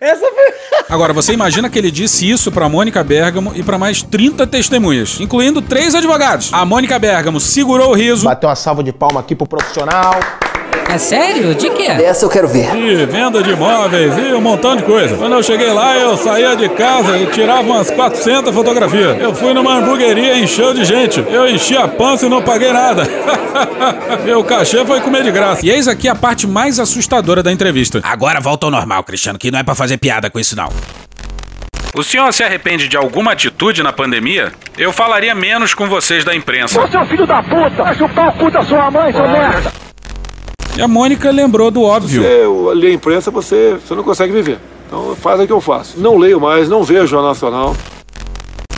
Essa 0.00 0.26
foi. 0.26 0.84
Agora, 0.88 1.12
você 1.12 1.32
imagina 1.34 1.68
que 1.68 1.78
ele 1.78 1.90
disse 1.90 2.28
isso 2.28 2.50
pra 2.50 2.68
Mônica 2.68 3.04
Bergamo 3.04 3.52
e 3.54 3.62
pra 3.62 3.78
mais 3.78 4.02
30 4.02 4.46
testemunhas, 4.46 5.20
incluindo 5.20 5.60
três 5.60 5.94
advogados. 5.94 6.48
A 6.52 6.64
Mônica 6.64 6.98
Bergamo 6.98 7.38
segurou 7.38 7.90
o 7.90 7.94
riso. 7.94 8.24
Bateu 8.24 8.48
uma 8.48 8.56
salva 8.56 8.82
de 8.82 8.92
palma 8.92 9.20
aqui 9.20 9.36
pro 9.36 9.46
profissional. 9.46 10.18
É 10.92 10.98
sério? 10.98 11.54
De 11.54 11.70
quê? 11.70 11.84
Essa 11.84 12.24
eu 12.24 12.28
quero 12.28 12.48
ver. 12.48 12.72
De 12.72 13.06
venda 13.06 13.40
de 13.40 13.50
imóveis 13.50 14.12
e 14.18 14.34
um 14.34 14.40
montão 14.40 14.74
de 14.74 14.82
coisa. 14.82 15.16
Quando 15.16 15.34
eu 15.36 15.42
cheguei 15.42 15.72
lá, 15.72 15.96
eu 15.96 16.16
saía 16.16 16.56
de 16.56 16.68
casa 16.70 17.16
e 17.16 17.26
tirava 17.26 17.62
umas 17.62 17.88
400 17.92 18.52
fotografias. 18.52 19.16
Eu 19.20 19.32
fui 19.32 19.54
numa 19.54 19.74
hamburgueria 19.74 20.34
e 20.34 20.42
encheu 20.42 20.74
de 20.74 20.84
gente. 20.84 21.24
Eu 21.30 21.48
enchi 21.48 21.76
a 21.76 21.86
pança 21.86 22.26
e 22.26 22.28
não 22.28 22.42
paguei 22.42 22.72
nada. 22.72 23.04
Meu 24.26 24.42
cachê 24.42 24.84
foi 24.84 25.00
comer 25.00 25.22
de 25.22 25.30
graça. 25.30 25.64
E 25.64 25.70
eis 25.70 25.86
aqui 25.86 26.08
a 26.08 26.14
parte 26.16 26.44
mais 26.48 26.80
assustadora 26.80 27.40
da 27.40 27.52
entrevista. 27.52 28.00
Agora 28.02 28.40
volta 28.40 28.66
ao 28.66 28.72
normal, 28.72 29.04
Cristiano, 29.04 29.38
que 29.38 29.48
não 29.48 29.60
é 29.60 29.62
pra 29.62 29.76
fazer 29.76 29.96
piada 29.96 30.28
com 30.28 30.40
isso 30.40 30.56
não. 30.56 30.70
O 31.94 32.02
senhor 32.02 32.32
se 32.32 32.42
arrepende 32.42 32.88
de 32.88 32.96
alguma 32.96 33.30
atitude 33.30 33.80
na 33.80 33.92
pandemia? 33.92 34.52
Eu 34.76 34.92
falaria 34.92 35.36
menos 35.36 35.72
com 35.72 35.88
vocês 35.88 36.24
da 36.24 36.34
imprensa. 36.34 36.80
Você 36.80 36.96
é 36.96 37.00
o 37.00 37.06
filho 37.06 37.26
da 37.28 37.40
puta! 37.44 37.84
Vai 37.84 37.94
chupar 37.94 38.28
o 38.30 38.32
cu 38.32 38.50
da 38.50 38.64
sua 38.64 38.90
mãe, 38.90 39.12
seu 39.12 39.28
merda! 39.28 39.89
E 40.80 40.82
a 40.82 40.88
Mônica 40.88 41.30
lembrou 41.30 41.70
do 41.70 41.82
óbvio. 41.82 42.22
Você 42.22 42.74
lê 42.74 42.86
a 42.88 42.92
imprensa, 42.92 43.30
você, 43.30 43.76
você 43.84 43.94
não 43.94 44.02
consegue 44.02 44.32
viver. 44.32 44.58
Então 44.86 45.14
faz 45.14 45.38
o 45.38 45.46
que 45.46 45.52
eu 45.52 45.60
faço. 45.60 46.00
Não 46.00 46.16
leio 46.16 46.40
mais, 46.40 46.70
não 46.70 46.82
vejo 46.82 47.18
a 47.18 47.22
Nacional. 47.22 47.76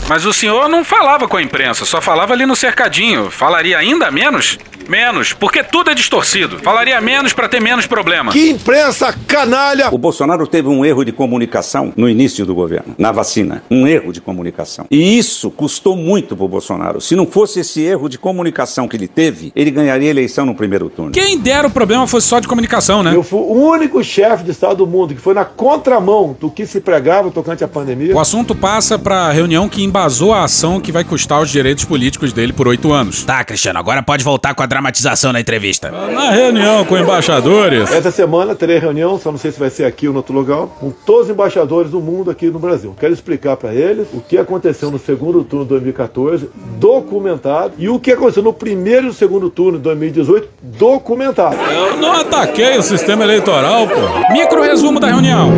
Mas 0.08 0.26
o 0.26 0.32
senhor 0.32 0.68
não 0.68 0.84
falava 0.84 1.26
com 1.28 1.36
a 1.36 1.42
imprensa, 1.42 1.84
só 1.84 2.00
falava 2.00 2.32
ali 2.32 2.44
no 2.44 2.56
cercadinho. 2.56 3.30
Falaria 3.30 3.78
ainda 3.78 4.10
menos? 4.10 4.58
Menos, 4.88 5.32
porque 5.32 5.62
tudo 5.62 5.90
é 5.90 5.94
distorcido. 5.94 6.58
Falaria 6.58 7.00
menos 7.00 7.32
pra 7.32 7.48
ter 7.48 7.60
menos 7.60 7.86
problema. 7.86 8.32
Que 8.32 8.50
imprensa 8.50 9.14
canalha! 9.26 9.88
O 9.92 9.98
Bolsonaro 9.98 10.46
teve 10.46 10.68
um 10.68 10.84
erro 10.84 11.04
de 11.04 11.12
comunicação 11.12 11.92
no 11.96 12.08
início 12.08 12.44
do 12.44 12.54
governo, 12.54 12.94
na 12.98 13.12
vacina. 13.12 13.62
Um 13.70 13.86
erro 13.86 14.12
de 14.12 14.20
comunicação. 14.20 14.86
E 14.90 15.16
isso 15.16 15.50
custou 15.50 15.96
muito 15.96 16.36
pro 16.36 16.48
Bolsonaro. 16.48 17.00
Se 17.00 17.14
não 17.14 17.26
fosse 17.26 17.60
esse 17.60 17.80
erro 17.80 18.08
de 18.08 18.18
comunicação 18.18 18.88
que 18.88 18.96
ele 18.96 19.08
teve, 19.08 19.52
ele 19.54 19.70
ganharia 19.70 20.08
a 20.08 20.10
eleição 20.10 20.44
no 20.44 20.54
primeiro 20.54 20.88
turno. 20.90 21.12
Quem 21.12 21.38
dera 21.38 21.68
o 21.68 21.70
problema 21.70 22.06
fosse 22.06 22.26
só 22.26 22.40
de 22.40 22.48
comunicação, 22.48 23.02
né? 23.02 23.14
Eu 23.14 23.22
fui 23.22 23.38
o 23.38 23.52
único 23.52 24.02
chefe 24.02 24.44
de 24.44 24.50
Estado 24.50 24.76
do 24.76 24.86
mundo 24.86 25.14
que 25.14 25.20
foi 25.20 25.32
na 25.34 25.44
contramão 25.44 26.36
do 26.38 26.50
que 26.50 26.66
se 26.66 26.80
pregava 26.80 27.30
tocante 27.30 27.62
à 27.62 27.68
pandemia. 27.68 28.14
O 28.14 28.20
assunto 28.20 28.54
passa 28.54 28.98
pra 28.98 29.30
reunião 29.30 29.68
que 29.68 29.82
embasou 30.02 30.34
a 30.34 30.42
ação 30.42 30.80
que 30.80 30.90
vai 30.90 31.04
custar 31.04 31.40
os 31.40 31.48
direitos 31.48 31.84
políticos 31.84 32.32
dele 32.32 32.52
por 32.52 32.66
oito 32.66 32.92
anos. 32.92 33.22
Tá, 33.22 33.44
Cristiano, 33.44 33.78
agora 33.78 34.02
pode 34.02 34.24
voltar 34.24 34.52
com 34.52 34.60
a 34.60 34.66
dramatização 34.66 35.32
na 35.32 35.40
entrevista. 35.40 35.92
Na 35.92 36.30
reunião 36.30 36.84
com 36.84 36.98
embaixadores. 36.98 37.88
Essa 37.92 38.10
semana 38.10 38.52
terei 38.52 38.80
reunião, 38.80 39.16
só 39.16 39.30
não 39.30 39.38
sei 39.38 39.52
se 39.52 39.60
vai 39.60 39.70
ser 39.70 39.84
aqui 39.84 40.08
ou 40.08 40.12
no 40.12 40.18
outro 40.18 40.34
lugar, 40.34 40.66
com 40.80 40.90
todos 40.90 41.26
os 41.26 41.30
embaixadores 41.30 41.92
do 41.92 42.00
mundo 42.00 42.32
aqui 42.32 42.50
no 42.50 42.58
Brasil. 42.58 42.96
Quero 42.98 43.12
explicar 43.12 43.56
para 43.56 43.72
eles 43.72 44.08
o 44.12 44.20
que 44.20 44.36
aconteceu 44.36 44.90
no 44.90 44.98
segundo 44.98 45.44
turno 45.44 45.66
de 45.66 45.70
2014, 45.70 46.50
documentado, 46.80 47.74
e 47.78 47.88
o 47.88 48.00
que 48.00 48.10
aconteceu 48.10 48.42
no 48.42 48.52
primeiro 48.52 49.06
e 49.06 49.14
segundo 49.14 49.48
turno 49.50 49.78
de 49.78 49.84
2018, 49.84 50.48
documentado. 50.62 51.54
Eu 51.54 51.96
não 51.98 52.12
ataquei 52.12 52.76
o 52.76 52.82
sistema 52.82 53.22
eleitoral, 53.22 53.86
pô. 53.86 54.32
Micro 54.32 54.62
resumo 54.62 54.98
da 54.98 55.06
reunião. 55.06 55.52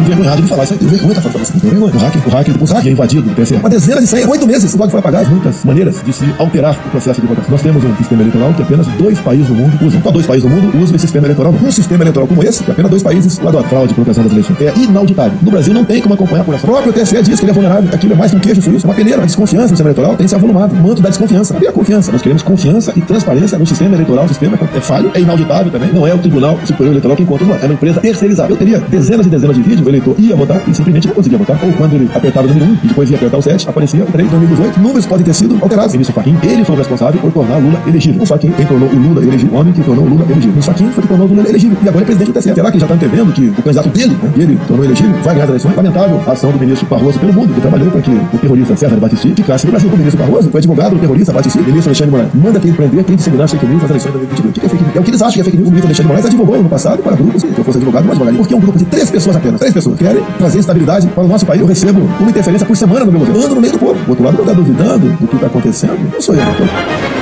Envergonhado 0.00 0.42
de 0.42 0.48
falar 0.48 0.64
isso 0.64 0.72
aí. 0.72 0.78
Vergonha 0.80 1.14
tá 1.14 1.20
falando 1.20 1.38
você. 1.38 1.58
Vergonha. 1.58 1.92
O 1.94 1.98
hacker, 1.98 2.22
o 2.26 2.30
hacker, 2.30 2.54
o 2.60 2.64
hacker 2.64 2.92
invadido 2.92 3.30
o 3.30 3.34
TSE. 3.34 3.54
Uma 3.54 3.70
dezena 3.80 4.00
de 4.00 4.06
senhas, 4.06 4.28
oito 4.28 4.46
meses. 4.46 4.74
O 4.74 4.76
blog 4.76 4.90
foi 4.90 5.00
apagado. 5.00 5.30
Muitas 5.30 5.64
maneiras 5.64 6.02
de 6.04 6.12
se 6.12 6.24
alterar 6.38 6.78
o 6.86 6.90
processo 6.90 7.20
de 7.20 7.26
votação. 7.26 7.50
Nós 7.50 7.62
temos 7.62 7.82
um 7.82 7.96
sistema 7.96 8.22
eleitoral 8.22 8.52
que 8.52 8.62
apenas 8.62 8.86
dois 8.86 9.18
países 9.20 9.48
no 9.48 9.54
mundo 9.54 9.78
usam. 9.84 10.02
Só 10.02 10.10
dois 10.10 10.26
países 10.26 10.48
no 10.48 10.54
mundo 10.54 10.68
usam 10.76 10.96
esse 10.96 11.06
sistema 11.06 11.26
eleitoral. 11.26 11.52
Um 11.52 11.70
sistema 11.70 12.04
eleitoral 12.04 12.28
como 12.28 12.44
esse, 12.44 12.62
que 12.62 12.70
apenas 12.70 12.90
dois 12.90 13.02
países 13.02 13.38
lá 13.38 13.50
do 13.50 13.62
fraude 13.64 13.92
e 13.92 13.94
colocação 13.94 14.22
das 14.22 14.32
eleições. 14.32 14.60
É 14.60 14.72
inauditável. 14.76 15.38
No 15.42 15.50
Brasil 15.50 15.72
não 15.72 15.84
tem 15.84 16.00
como 16.02 16.14
acompanhar 16.14 16.44
por 16.44 16.54
essa. 16.54 16.66
O 16.66 16.70
próprio 16.70 16.92
TSE 16.92 17.22
diz 17.22 17.40
que 17.40 17.44
ele 17.46 17.52
é 17.52 17.54
vulnerável. 17.54 17.90
Aquilo 17.92 18.12
é 18.12 18.16
mais 18.16 18.30
que 18.30 18.36
um 18.36 18.40
queijo 18.40 18.60
suíço. 18.60 18.86
Uma 18.86 18.94
peneira. 18.94 19.22
A 19.22 19.26
desconfiança 19.26 19.64
no 19.64 19.68
sistema 19.70 19.88
eleitoral 19.88 20.16
tem 20.16 20.28
se 20.28 20.34
avolumado. 20.34 20.74
O 20.74 20.78
manto 20.78 21.00
da 21.00 21.08
desconfiança. 21.08 21.54
Cadê 21.54 21.68
a 21.68 21.72
confiança? 21.72 22.12
Nós 22.12 22.20
queremos 22.20 22.42
confiança 22.42 22.92
e 22.94 23.00
transparência 23.00 23.58
no 23.58 23.66
sistema 23.66 23.94
eleitoral. 23.94 24.26
O 24.26 24.28
sistema 24.28 24.58
é 24.74 24.80
falho, 24.80 25.10
é 25.14 25.20
inauditável 25.20 25.72
também. 25.72 25.90
Não 25.92 26.06
é 26.06 26.14
o 26.14 26.18
Tribunal 26.18 26.58
Superior 26.64 26.92
Eleitoral 26.92 27.16
que 27.16 27.22
encontra. 27.22 27.46
É 27.62 27.64
uma 27.64 27.74
empresa 27.74 28.00
terceirizada. 28.00 28.52
Eu 28.52 28.56
teria 28.56 28.78
dezenas 28.78 29.26
e 29.26 29.30
dezenas 29.30 29.56
de 29.56 29.62
vídeos. 29.62 29.86
O 29.86 29.88
eleitor 29.88 30.14
ia 30.18 30.36
votar 30.36 30.60
e 30.68 30.74
simplesmente 30.74 31.08
não 31.08 31.14
conseguia 31.14 31.38
votar. 31.38 31.58
Ou 31.64 31.72
quando 31.72 31.94
ele 31.94 32.10
apertava 32.14 32.46
o 32.46 32.48
número 32.50 32.66
1 32.66 32.78
e 32.84 32.88
depois 32.88 33.10
ia 33.10 33.16
apertar 33.16 33.38
o 33.38 33.42
7, 33.42 33.69
aparecia 33.70 34.04
3 34.04 34.30
2018. 34.30 34.80
Números 34.80 35.06
podem 35.06 35.24
ter 35.24 35.34
sido 35.34 35.58
alterados. 35.60 35.92
Ministro 35.92 36.14
Fachin, 36.14 36.36
ele 36.42 36.64
foi 36.64 36.74
o 36.74 36.78
responsável 36.78 37.20
por 37.20 37.32
tornar 37.32 37.58
Lula 37.58 37.80
elegível. 37.86 38.22
O 38.22 38.26
Fachin, 38.26 38.50
quem 38.52 38.66
tornou 38.66 38.88
o 38.88 38.94
Lula 38.94 39.22
elegível. 39.22 39.54
O 39.54 39.60
homem 39.60 39.72
que 39.72 39.82
tornou 39.82 40.04
o 40.04 40.08
Lula 40.08 40.24
elegível. 40.30 40.58
O 40.58 40.62
Fachin 40.62 40.90
foi 40.90 41.02
que 41.02 41.08
tornou 41.08 41.26
o 41.26 41.30
Lula 41.30 41.48
elegível. 41.48 41.76
E 41.82 41.88
agora 41.88 42.04
é 42.04 42.06
presidente 42.06 42.32
do 42.32 42.34
TSE. 42.34 42.54
Será 42.54 42.70
que 42.70 42.78
já 42.78 42.86
está 42.86 42.96
entendendo 42.96 43.32
que 43.32 43.48
o 43.48 43.62
candidato 43.62 43.88
dele, 43.88 44.16
né, 44.22 44.30
que 44.34 44.40
ele 44.40 44.58
tornou 44.66 44.84
elegível, 44.84 45.14
vai 45.22 45.34
ganhar 45.34 45.44
as 45.44 45.50
eleições? 45.50 45.76
Lamentável 45.76 46.20
a 46.26 46.32
ação 46.32 46.50
do 46.52 46.58
ministro 46.58 46.86
Barroso 46.86 47.18
pelo 47.18 47.32
mundo, 47.32 47.54
que 47.54 47.60
trabalhou 47.60 47.90
para 47.90 48.00
que 48.02 48.10
o 48.10 48.38
terrorista 48.38 48.76
César 48.76 48.96
Batisti 48.96 49.32
ficasse 49.34 49.66
no 49.66 49.72
Brasil. 49.72 49.90
O 49.92 49.96
ministro 49.96 50.20
Barroso 50.20 50.50
foi 50.50 50.58
advogado 50.58 50.94
do 50.94 51.00
terrorista 51.00 51.32
Batisti. 51.32 51.58
O 51.58 51.64
ministro 51.64 51.90
Alexandre 51.90 52.10
Moraes 52.10 52.30
manda 52.34 52.60
quem 52.60 52.72
prender, 52.72 53.04
quem 53.04 53.16
disseminar 53.16 53.48
fake 53.48 53.66
news 53.66 53.82
nas 53.82 53.90
eleições 53.90 54.12
de 54.12 54.18
2022. 54.18 54.50
O 54.50 54.60
que 54.60 54.66
é 54.66 54.68
fake 54.68 54.82
news? 54.84 54.96
É 54.96 55.00
o 55.00 55.02
que 55.02 55.10
eles 55.10 55.22
acham 55.22 55.34
que 55.34 55.40
é 55.40 55.44
fake 55.44 55.56
news. 55.56 55.68
O 55.68 55.70
ministro 55.70 55.88
Alexandre 55.88 56.08
Moraes 56.08 56.26
advogou 56.26 56.62
no 56.62 56.68
passado 56.68 57.02
para 57.02 57.16
grupos, 57.16 57.42
se 57.42 57.46
eu 57.46 57.64
fosse 57.64 57.78
advogado, 57.78 58.04
não 58.04 58.12
advogaria. 58.12 58.38
Porque 58.38 58.54
é 58.54 58.56
um 58.56 58.60
grupo 58.60 58.78
de 58.78 58.84
três 58.84 59.10
pessoas 59.10 59.36
apenas. 59.36 59.58
Três 59.60 59.74
pessoas 59.74 59.98
querem 59.98 60.22
trazer 60.38 60.58
estabilidade 60.58 61.06
para 61.08 61.24
o 61.24 61.28
nosso 61.28 61.46
país. 61.46 61.60
Eu 61.60 61.66
recebo 61.66 62.00
uma 62.18 62.30
interferência 62.30 62.66
por 62.66 62.76
semana 62.76 63.04
no 63.04 63.12
meu 63.12 63.20
governo. 63.20 63.59
No 63.60 63.62
meio 63.62 63.72
do 63.72 63.78
povo. 63.78 64.00
O 64.06 64.10
outro 64.10 64.24
lado 64.24 64.36
não 64.38 64.44
está 64.44 64.54
duvidando 64.54 65.06
do 65.08 65.28
que 65.28 65.34
está 65.34 65.46
acontecendo. 65.46 66.10
Não 66.10 66.20
sou 66.20 66.34
eu, 66.34 66.44
não. 66.44 67.19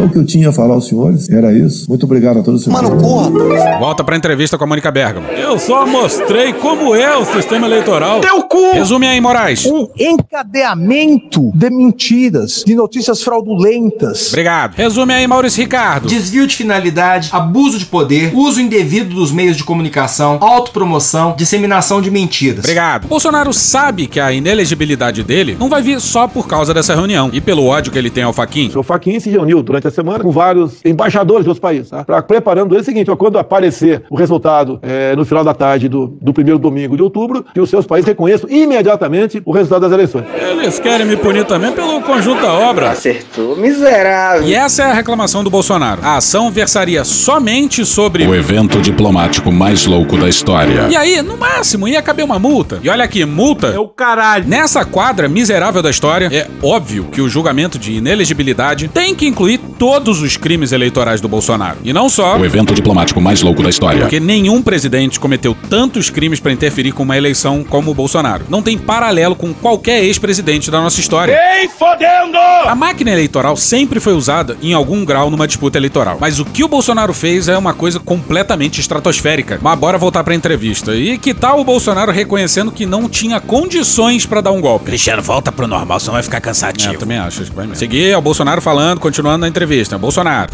Então, 0.00 0.08
o 0.08 0.12
que 0.12 0.18
eu 0.18 0.24
tinha 0.24 0.48
a 0.48 0.52
falar 0.52 0.72
aos 0.72 0.86
senhores 0.88 1.28
era 1.28 1.52
isso. 1.52 1.84
Muito 1.86 2.04
obrigado 2.06 2.38
a 2.38 2.42
todos 2.42 2.60
os 2.60 2.64
senhores. 2.64 2.88
Mano, 2.88 3.02
porra! 3.02 3.78
Volta 3.78 4.02
pra 4.02 4.16
entrevista 4.16 4.56
com 4.56 4.64
a 4.64 4.66
Mônica 4.66 4.90
Bergamo. 4.90 5.26
Eu 5.26 5.58
só 5.58 5.86
mostrei 5.86 6.54
como 6.54 6.94
é 6.94 7.14
o 7.18 7.24
sistema 7.26 7.66
eleitoral. 7.66 8.22
Teu 8.22 8.42
cu! 8.44 8.72
Resume 8.72 9.06
aí, 9.06 9.20
Moraes. 9.20 9.66
Um 9.66 9.88
encadeamento 9.98 11.52
de 11.54 11.68
mentiras, 11.68 12.64
de 12.66 12.74
notícias 12.74 13.22
fraudulentas. 13.22 14.28
Obrigado. 14.28 14.74
Resume 14.74 15.12
aí, 15.12 15.26
Maurício 15.26 15.60
Ricardo. 15.60 16.08
Desvio 16.08 16.46
de 16.46 16.56
finalidade, 16.56 17.28
abuso 17.30 17.78
de 17.78 17.84
poder, 17.84 18.32
uso 18.34 18.58
indevido 18.58 19.14
dos 19.14 19.30
meios 19.30 19.58
de 19.58 19.64
comunicação, 19.64 20.38
autopromoção, 20.40 21.34
disseminação 21.36 22.00
de 22.00 22.10
mentiras. 22.10 22.60
Obrigado. 22.60 23.06
Bolsonaro 23.06 23.52
sabe 23.52 24.06
que 24.06 24.18
a 24.18 24.32
inelegibilidade 24.32 25.22
dele 25.22 25.58
não 25.60 25.68
vai 25.68 25.82
vir 25.82 26.00
só 26.00 26.26
por 26.26 26.48
causa 26.48 26.72
dessa 26.72 26.94
reunião 26.94 27.28
e 27.34 27.40
pelo 27.40 27.66
ódio 27.66 27.92
que 27.92 27.98
ele 27.98 28.08
tem 28.08 28.24
ao 28.24 28.32
Faquin. 28.32 28.70
O 28.74 28.82
Faquin 28.82 29.20
se 29.20 29.28
reuniu 29.28 29.62
durante 29.62 29.86
a 29.86 29.89
semana 29.90 30.22
com 30.22 30.30
vários 30.30 30.84
embaixadores 30.84 31.44
dos 31.44 31.58
países, 31.58 31.90
tá? 31.90 32.04
Pra, 32.04 32.22
preparando 32.22 32.76
o 32.76 32.84
seguinte, 32.84 33.10
ó, 33.10 33.16
quando 33.16 33.38
aparecer 33.38 34.02
o 34.10 34.16
resultado 34.16 34.78
é, 34.82 35.14
no 35.16 35.24
final 35.24 35.44
da 35.44 35.54
tarde 35.54 35.88
do, 35.88 36.06
do 36.20 36.32
primeiro 36.32 36.58
domingo 36.58 36.96
de 36.96 37.02
outubro, 37.02 37.44
que 37.52 37.60
os 37.60 37.68
seus 37.68 37.86
países 37.86 38.08
reconheçam 38.08 38.48
imediatamente 38.48 39.42
o 39.44 39.52
resultado 39.52 39.82
das 39.82 39.92
eleições. 39.92 40.24
Eles 40.34 40.78
querem 40.78 41.06
me 41.06 41.16
punir 41.16 41.44
também 41.44 41.72
pelo 41.72 42.00
conjunto 42.02 42.42
da 42.42 42.52
obra. 42.52 42.90
Acertou, 42.90 43.56
miserável. 43.56 44.46
E 44.46 44.54
essa 44.54 44.82
é 44.82 44.90
a 44.90 44.94
reclamação 44.94 45.42
do 45.42 45.50
Bolsonaro. 45.50 46.00
A 46.02 46.16
ação 46.16 46.50
versaria 46.50 47.04
somente 47.04 47.84
sobre 47.84 48.26
o 48.26 48.34
evento 48.34 48.80
diplomático 48.80 49.50
mais 49.50 49.86
louco 49.86 50.16
da 50.16 50.28
história. 50.28 50.88
E 50.90 50.96
aí, 50.96 51.22
no 51.22 51.36
máximo, 51.36 51.88
ia 51.88 52.02
caber 52.02 52.24
uma 52.24 52.38
multa. 52.38 52.78
E 52.82 52.88
olha 52.88 53.04
aqui, 53.04 53.24
multa 53.24 53.68
é 53.68 53.78
o 53.78 53.88
caralho. 53.88 54.46
Nessa 54.46 54.84
quadra 54.84 55.28
miserável 55.28 55.82
da 55.82 55.90
história, 55.90 56.28
é 56.32 56.46
óbvio 56.62 57.04
que 57.04 57.20
o 57.20 57.28
julgamento 57.28 57.78
de 57.78 57.92
inelegibilidade 57.92 58.88
tem 58.88 59.14
que 59.14 59.26
incluir 59.26 59.58
todos 59.80 60.20
os 60.20 60.36
crimes 60.36 60.72
eleitorais 60.72 61.22
do 61.22 61.26
Bolsonaro. 61.26 61.78
E 61.82 61.90
não 61.90 62.10
só 62.10 62.36
o 62.36 62.44
evento 62.44 62.74
diplomático 62.74 63.18
mais 63.18 63.40
louco 63.40 63.62
da 63.62 63.70
história. 63.70 64.00
Porque 64.00 64.20
nenhum 64.20 64.60
presidente 64.60 65.18
cometeu 65.18 65.56
tantos 65.70 66.10
crimes 66.10 66.38
para 66.38 66.52
interferir 66.52 66.92
com 66.92 67.02
uma 67.02 67.16
eleição 67.16 67.64
como 67.64 67.90
o 67.90 67.94
Bolsonaro. 67.94 68.44
Não 68.50 68.60
tem 68.60 68.76
paralelo 68.76 69.34
com 69.34 69.54
qualquer 69.54 70.04
ex-presidente 70.04 70.70
da 70.70 70.82
nossa 70.82 71.00
história. 71.00 71.34
Ei, 71.56 71.66
fodendo! 71.66 72.36
A 72.36 72.74
máquina 72.74 73.10
eleitoral 73.10 73.56
sempre 73.56 74.00
foi 74.00 74.12
usada 74.12 74.54
em 74.60 74.74
algum 74.74 75.02
grau 75.02 75.30
numa 75.30 75.46
disputa 75.46 75.78
eleitoral. 75.78 76.18
Mas 76.20 76.38
o 76.38 76.44
que 76.44 76.62
o 76.62 76.68
Bolsonaro 76.68 77.14
fez 77.14 77.48
é 77.48 77.56
uma 77.56 77.72
coisa 77.72 77.98
completamente 77.98 78.82
estratosférica. 78.82 79.58
Mas 79.62 79.78
bora 79.78 79.96
voltar 79.96 80.22
pra 80.22 80.34
entrevista. 80.34 80.94
E 80.94 81.16
que 81.16 81.32
tal 81.32 81.58
o 81.58 81.64
Bolsonaro 81.64 82.12
reconhecendo 82.12 82.70
que 82.70 82.84
não 82.84 83.08
tinha 83.08 83.40
condições 83.40 84.26
para 84.26 84.42
dar 84.42 84.52
um 84.52 84.60
golpe? 84.60 84.84
Cristiano, 84.84 85.22
volta 85.22 85.50
pro 85.50 85.66
normal, 85.66 85.98
senão 86.00 86.12
vai 86.12 86.22
ficar 86.22 86.42
cansativo. 86.42 86.92
É, 86.92 86.96
eu 86.96 87.00
também 87.00 87.16
acho, 87.16 87.40
acho 87.40 87.50
que 87.50 87.56
vai 87.56 87.64
mesmo. 87.64 87.78
Seguir 87.78 88.10
é 88.10 88.16
o 88.18 88.20
Bolsonaro 88.20 88.60
falando, 88.60 89.00
continuando 89.00 89.38
na 89.38 89.48
entrevista. 89.48 89.69
Bolsonaro. 89.98 90.50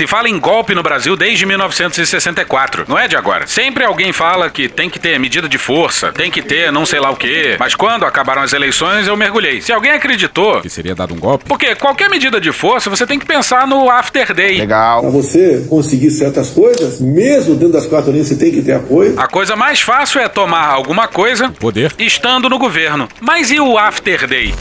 Se 0.00 0.06
fala 0.06 0.30
em 0.30 0.38
golpe 0.38 0.74
no 0.74 0.82
Brasil 0.82 1.14
desde 1.14 1.44
1964, 1.44 2.86
não 2.88 2.98
é 2.98 3.06
de 3.06 3.16
agora. 3.16 3.46
Sempre 3.46 3.84
alguém 3.84 4.14
fala 4.14 4.48
que 4.48 4.66
tem 4.66 4.88
que 4.88 4.98
ter 4.98 5.18
medida 5.18 5.46
de 5.46 5.58
força, 5.58 6.10
tem 6.10 6.30
que 6.30 6.40
ter 6.40 6.72
não 6.72 6.86
sei 6.86 7.00
lá 7.00 7.10
o 7.10 7.16
quê. 7.16 7.56
Mas 7.58 7.74
quando 7.74 8.06
acabaram 8.06 8.40
as 8.40 8.54
eleições, 8.54 9.06
eu 9.06 9.14
mergulhei. 9.14 9.60
Se 9.60 9.72
alguém 9.72 9.90
acreditou 9.90 10.62
que 10.62 10.70
seria 10.70 10.94
dado 10.94 11.12
um 11.12 11.18
golpe, 11.18 11.44
porque 11.46 11.74
qualquer 11.74 12.08
medida 12.08 12.40
de 12.40 12.50
força 12.50 12.88
você 12.88 13.06
tem 13.06 13.18
que 13.18 13.26
pensar 13.26 13.66
no 13.66 13.90
after 13.90 14.32
day. 14.32 14.58
Legal. 14.58 15.02
Para 15.02 15.10
você 15.10 15.66
conseguir 15.68 16.10
certas 16.12 16.48
coisas, 16.48 16.98
mesmo 16.98 17.54
dentro 17.54 17.74
das 17.74 17.86
quatro 17.86 18.10
linhas, 18.10 18.28
você 18.28 18.36
tem 18.36 18.50
que 18.50 18.62
ter 18.62 18.76
apoio. 18.76 19.20
A 19.20 19.28
coisa 19.28 19.54
mais 19.54 19.82
fácil 19.82 20.20
é 20.20 20.28
tomar 20.28 20.68
alguma 20.68 21.08
coisa, 21.08 21.50
poder, 21.50 21.92
estando 21.98 22.48
no 22.48 22.58
governo. 22.58 23.06
Mas 23.20 23.50
e 23.50 23.60
o 23.60 23.76
after 23.76 24.26
day? 24.26 24.54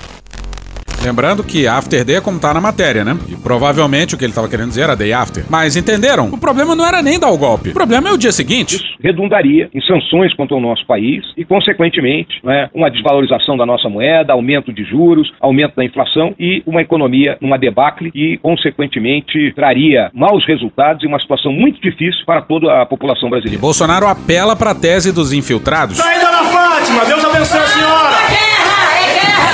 Lembrando 1.03 1.43
que 1.43 1.65
After 1.67 2.03
Day 2.03 2.17
é 2.17 2.21
como 2.21 2.39
tá 2.39 2.53
na 2.53 2.59
matéria, 2.59 3.05
né? 3.05 3.17
E 3.29 3.35
provavelmente 3.35 4.15
o 4.15 4.17
que 4.17 4.25
ele 4.25 4.33
tava 4.33 4.49
querendo 4.49 4.69
dizer 4.69 4.81
era 4.81 4.95
Day 4.95 5.13
After. 5.13 5.45
Mas 5.49 5.77
entenderam? 5.77 6.27
O 6.27 6.37
problema 6.37 6.75
não 6.75 6.85
era 6.85 7.01
nem 7.01 7.17
dar 7.17 7.29
o 7.29 7.37
golpe. 7.37 7.69
O 7.69 7.73
problema 7.73 8.09
é 8.09 8.11
o 8.11 8.17
dia 8.17 8.31
seguinte. 8.31 8.75
Isso 8.75 8.85
redundaria 9.01 9.69
em 9.73 9.81
sanções 9.81 10.33
contra 10.35 10.55
o 10.55 10.59
nosso 10.59 10.85
país 10.85 11.23
e, 11.37 11.45
consequentemente, 11.45 12.39
né, 12.43 12.69
uma 12.73 12.91
desvalorização 12.91 13.55
da 13.55 13.65
nossa 13.65 13.87
moeda, 13.87 14.33
aumento 14.33 14.73
de 14.73 14.83
juros, 14.83 15.31
aumento 15.39 15.75
da 15.75 15.85
inflação 15.85 16.35
e 16.37 16.61
uma 16.65 16.81
economia 16.81 17.37
numa 17.39 17.57
debacle 17.57 18.11
e, 18.13 18.37
consequentemente, 18.37 19.53
traria 19.55 20.11
maus 20.13 20.45
resultados 20.45 21.03
e 21.03 21.07
uma 21.07 21.19
situação 21.19 21.53
muito 21.53 21.81
difícil 21.81 22.25
para 22.25 22.41
toda 22.41 22.81
a 22.81 22.85
população 22.85 23.27
E 23.27 23.31
brasileira. 23.31 23.61
Bolsonaro 23.61 24.05
apela 24.05 24.55
pra 24.55 24.75
tese 24.75 25.13
dos 25.13 25.31
infiltrados. 25.31 25.97
Saída 25.97 26.25
da 26.25 26.43
Fátima, 26.43 27.05
Deus 27.05 27.23
abençoe 27.23 27.59
a 27.59 27.67
senhora! 27.67 28.68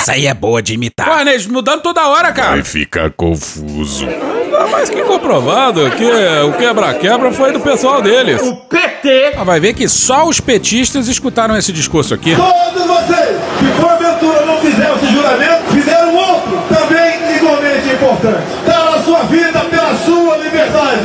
Essa 0.06 0.14
aí 0.14 0.28
é 0.28 0.36
boa 0.36 0.62
de 0.62 0.76
imitar. 0.76 1.10
Ué, 1.10 1.24
Neide, 1.24 1.50
mudando 1.50 1.82
toda 1.82 2.08
hora, 2.08 2.32
cara. 2.32 2.52
Vai 2.52 2.64
ficar 2.64 3.10
confuso. 3.10 4.06
Tá 4.06 4.68
mais 4.68 4.88
que 4.88 5.02
comprovado 5.02 5.90
que 5.90 6.06
o 6.06 6.54
quebra-quebra 6.54 7.32
foi 7.32 7.52
do 7.52 7.60
pessoal 7.60 8.04
deles. 8.04 8.40
O 8.40 8.56
PT! 8.56 9.34
Ah, 9.36 9.44
vai 9.44 9.60
ver 9.60 9.74
que 9.74 9.90
só 9.90 10.28
os 10.28 10.40
petistas 10.40 11.08
escutaram 11.08 11.58
esse 11.58 11.74
discurso 11.74 12.14
aqui. 12.14 12.36
Todos 12.36 12.86
vocês 12.86 13.36
que 13.58 13.82
porventura 13.82 14.46
não 14.46 14.62
fizeram 14.62 14.96
esse 14.96 15.08
juramento, 15.08 15.74
fizeram 15.74 16.16
outro 16.16 16.62
também 16.70 17.36
igualmente 17.38 17.90
importante. 17.90 18.46
Dar 18.64 18.90
a 18.90 19.02
sua 19.02 19.24
vida. 19.24 19.75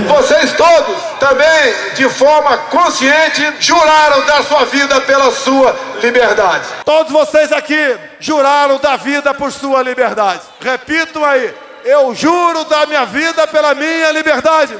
Vocês 0.09 0.53
todos 0.53 1.03
também, 1.19 1.75
de 1.95 2.09
forma 2.09 2.57
consciente, 2.57 3.55
juraram 3.61 4.25
dar 4.27 4.43
sua 4.45 4.65
vida 4.65 5.01
pela 5.03 5.31
sua 5.33 5.75
liberdade. 6.03 6.65
Todos 6.85 7.13
vocês 7.13 7.53
aqui 7.53 7.97
juraram 8.19 8.79
dar 8.79 8.97
vida 8.97 9.35
por 9.35 9.51
sua 9.53 9.83
liberdade. 9.83 10.41
Repitam 10.61 11.25
aí. 11.25 11.55
Eu 11.85 12.15
juro 12.15 12.65
dar 12.65 12.87
minha 12.87 13.07
vida 13.07 13.47
pela 13.47 13.75
minha 13.75 14.13
liberdade. 14.13 14.77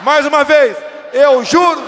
Mais 0.00 0.26
uma 0.26 0.42
vez, 0.42 0.76
eu 1.12 1.44
juro. 1.44 1.80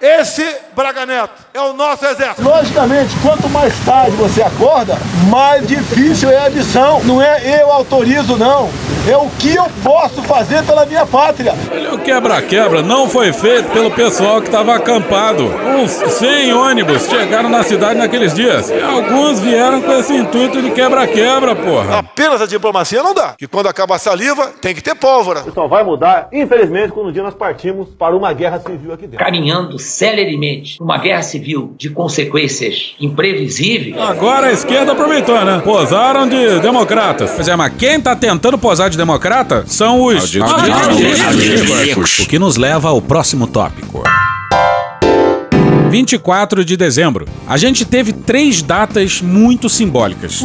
Esse 0.00 0.42
Braga 0.74 1.04
Neto 1.04 1.32
é 1.52 1.60
o 1.60 1.72
nosso 1.72 2.06
exército. 2.06 2.42
Logicamente, 2.42 3.14
quanto 3.22 3.48
mais 3.48 3.74
tarde 3.84 4.16
você 4.16 4.42
acorda, 4.42 4.96
mais 5.28 5.66
difícil 5.66 6.30
é 6.30 6.46
a 6.46 6.50
missão. 6.50 7.02
Não 7.04 7.20
é 7.20 7.60
eu 7.60 7.72
autorizo, 7.72 8.36
não. 8.36 8.70
É 9.08 9.16
o 9.16 9.28
que 9.38 9.54
eu 9.54 9.64
posso 9.82 10.22
fazer 10.22 10.62
pela 10.64 10.84
minha 10.84 11.06
pátria. 11.06 11.54
O 11.92 11.98
quebra-quebra 11.98 12.82
não 12.82 13.08
foi 13.08 13.32
feito 13.32 13.70
pelo 13.70 13.90
pessoal 13.90 14.40
que 14.40 14.48
estava 14.48 14.74
acampado. 14.76 15.44
Uns 15.44 15.90
100 15.90 16.52
ônibus 16.52 17.06
chegaram 17.06 17.48
na 17.48 17.62
cidade 17.62 17.98
naqueles 17.98 18.34
dias. 18.34 18.68
E 18.68 18.80
alguns 18.80 19.40
vieram 19.40 19.80
com 19.80 19.92
esse 19.92 20.14
intuito 20.14 20.60
de 20.60 20.70
quebra-quebra, 20.70 21.56
porra. 21.56 21.98
Apenas 21.98 22.42
a 22.42 22.46
diplomacia 22.46 23.02
não 23.02 23.14
dá. 23.14 23.34
E 23.40 23.46
quando 23.46 23.68
acaba 23.68 23.96
a 23.96 23.98
saliva, 23.98 24.52
tem 24.60 24.74
que 24.74 24.82
ter 24.82 24.94
pólvora. 24.94 25.44
Só 25.54 25.66
vai 25.66 25.82
mudar, 25.82 26.28
infelizmente, 26.30 26.92
quando 26.92 27.08
um 27.08 27.12
dia 27.12 27.22
nós 27.22 27.34
partimos 27.34 27.88
para 27.98 28.14
uma 28.14 28.32
guerra 28.34 28.60
civil 28.60 28.92
aqui 28.92 29.06
dentro. 29.06 29.24
Caminhando 29.24 29.78
celeremente 29.78 30.59
uma 30.80 30.98
guerra 30.98 31.22
civil 31.22 31.74
de 31.76 31.90
consequências 31.90 32.94
imprevisíveis. 33.00 33.96
Agora 33.98 34.48
a 34.48 34.52
esquerda 34.52 34.92
aproveitou, 34.92 35.44
né? 35.44 35.60
Posaram 35.64 36.28
de 36.28 36.60
democratas. 36.60 37.30
Pois 37.34 37.48
é, 37.48 37.56
mas 37.56 37.72
quem 37.76 38.00
tá 38.00 38.14
tentando 38.16 38.58
posar 38.58 38.90
de 38.90 38.96
democrata 38.96 39.64
são 39.66 40.02
os... 40.02 40.34
Malditos 40.34 41.18
Malditos. 41.18 42.18
O 42.20 42.26
que 42.26 42.38
nos 42.38 42.56
leva 42.56 42.88
ao 42.88 43.00
próximo 43.00 43.46
tópico. 43.46 44.02
24 45.90 46.64
de 46.64 46.76
dezembro. 46.76 47.26
A 47.48 47.56
gente 47.56 47.84
teve 47.84 48.12
três 48.12 48.62
datas 48.62 49.20
muito 49.20 49.68
simbólicas. 49.68 50.40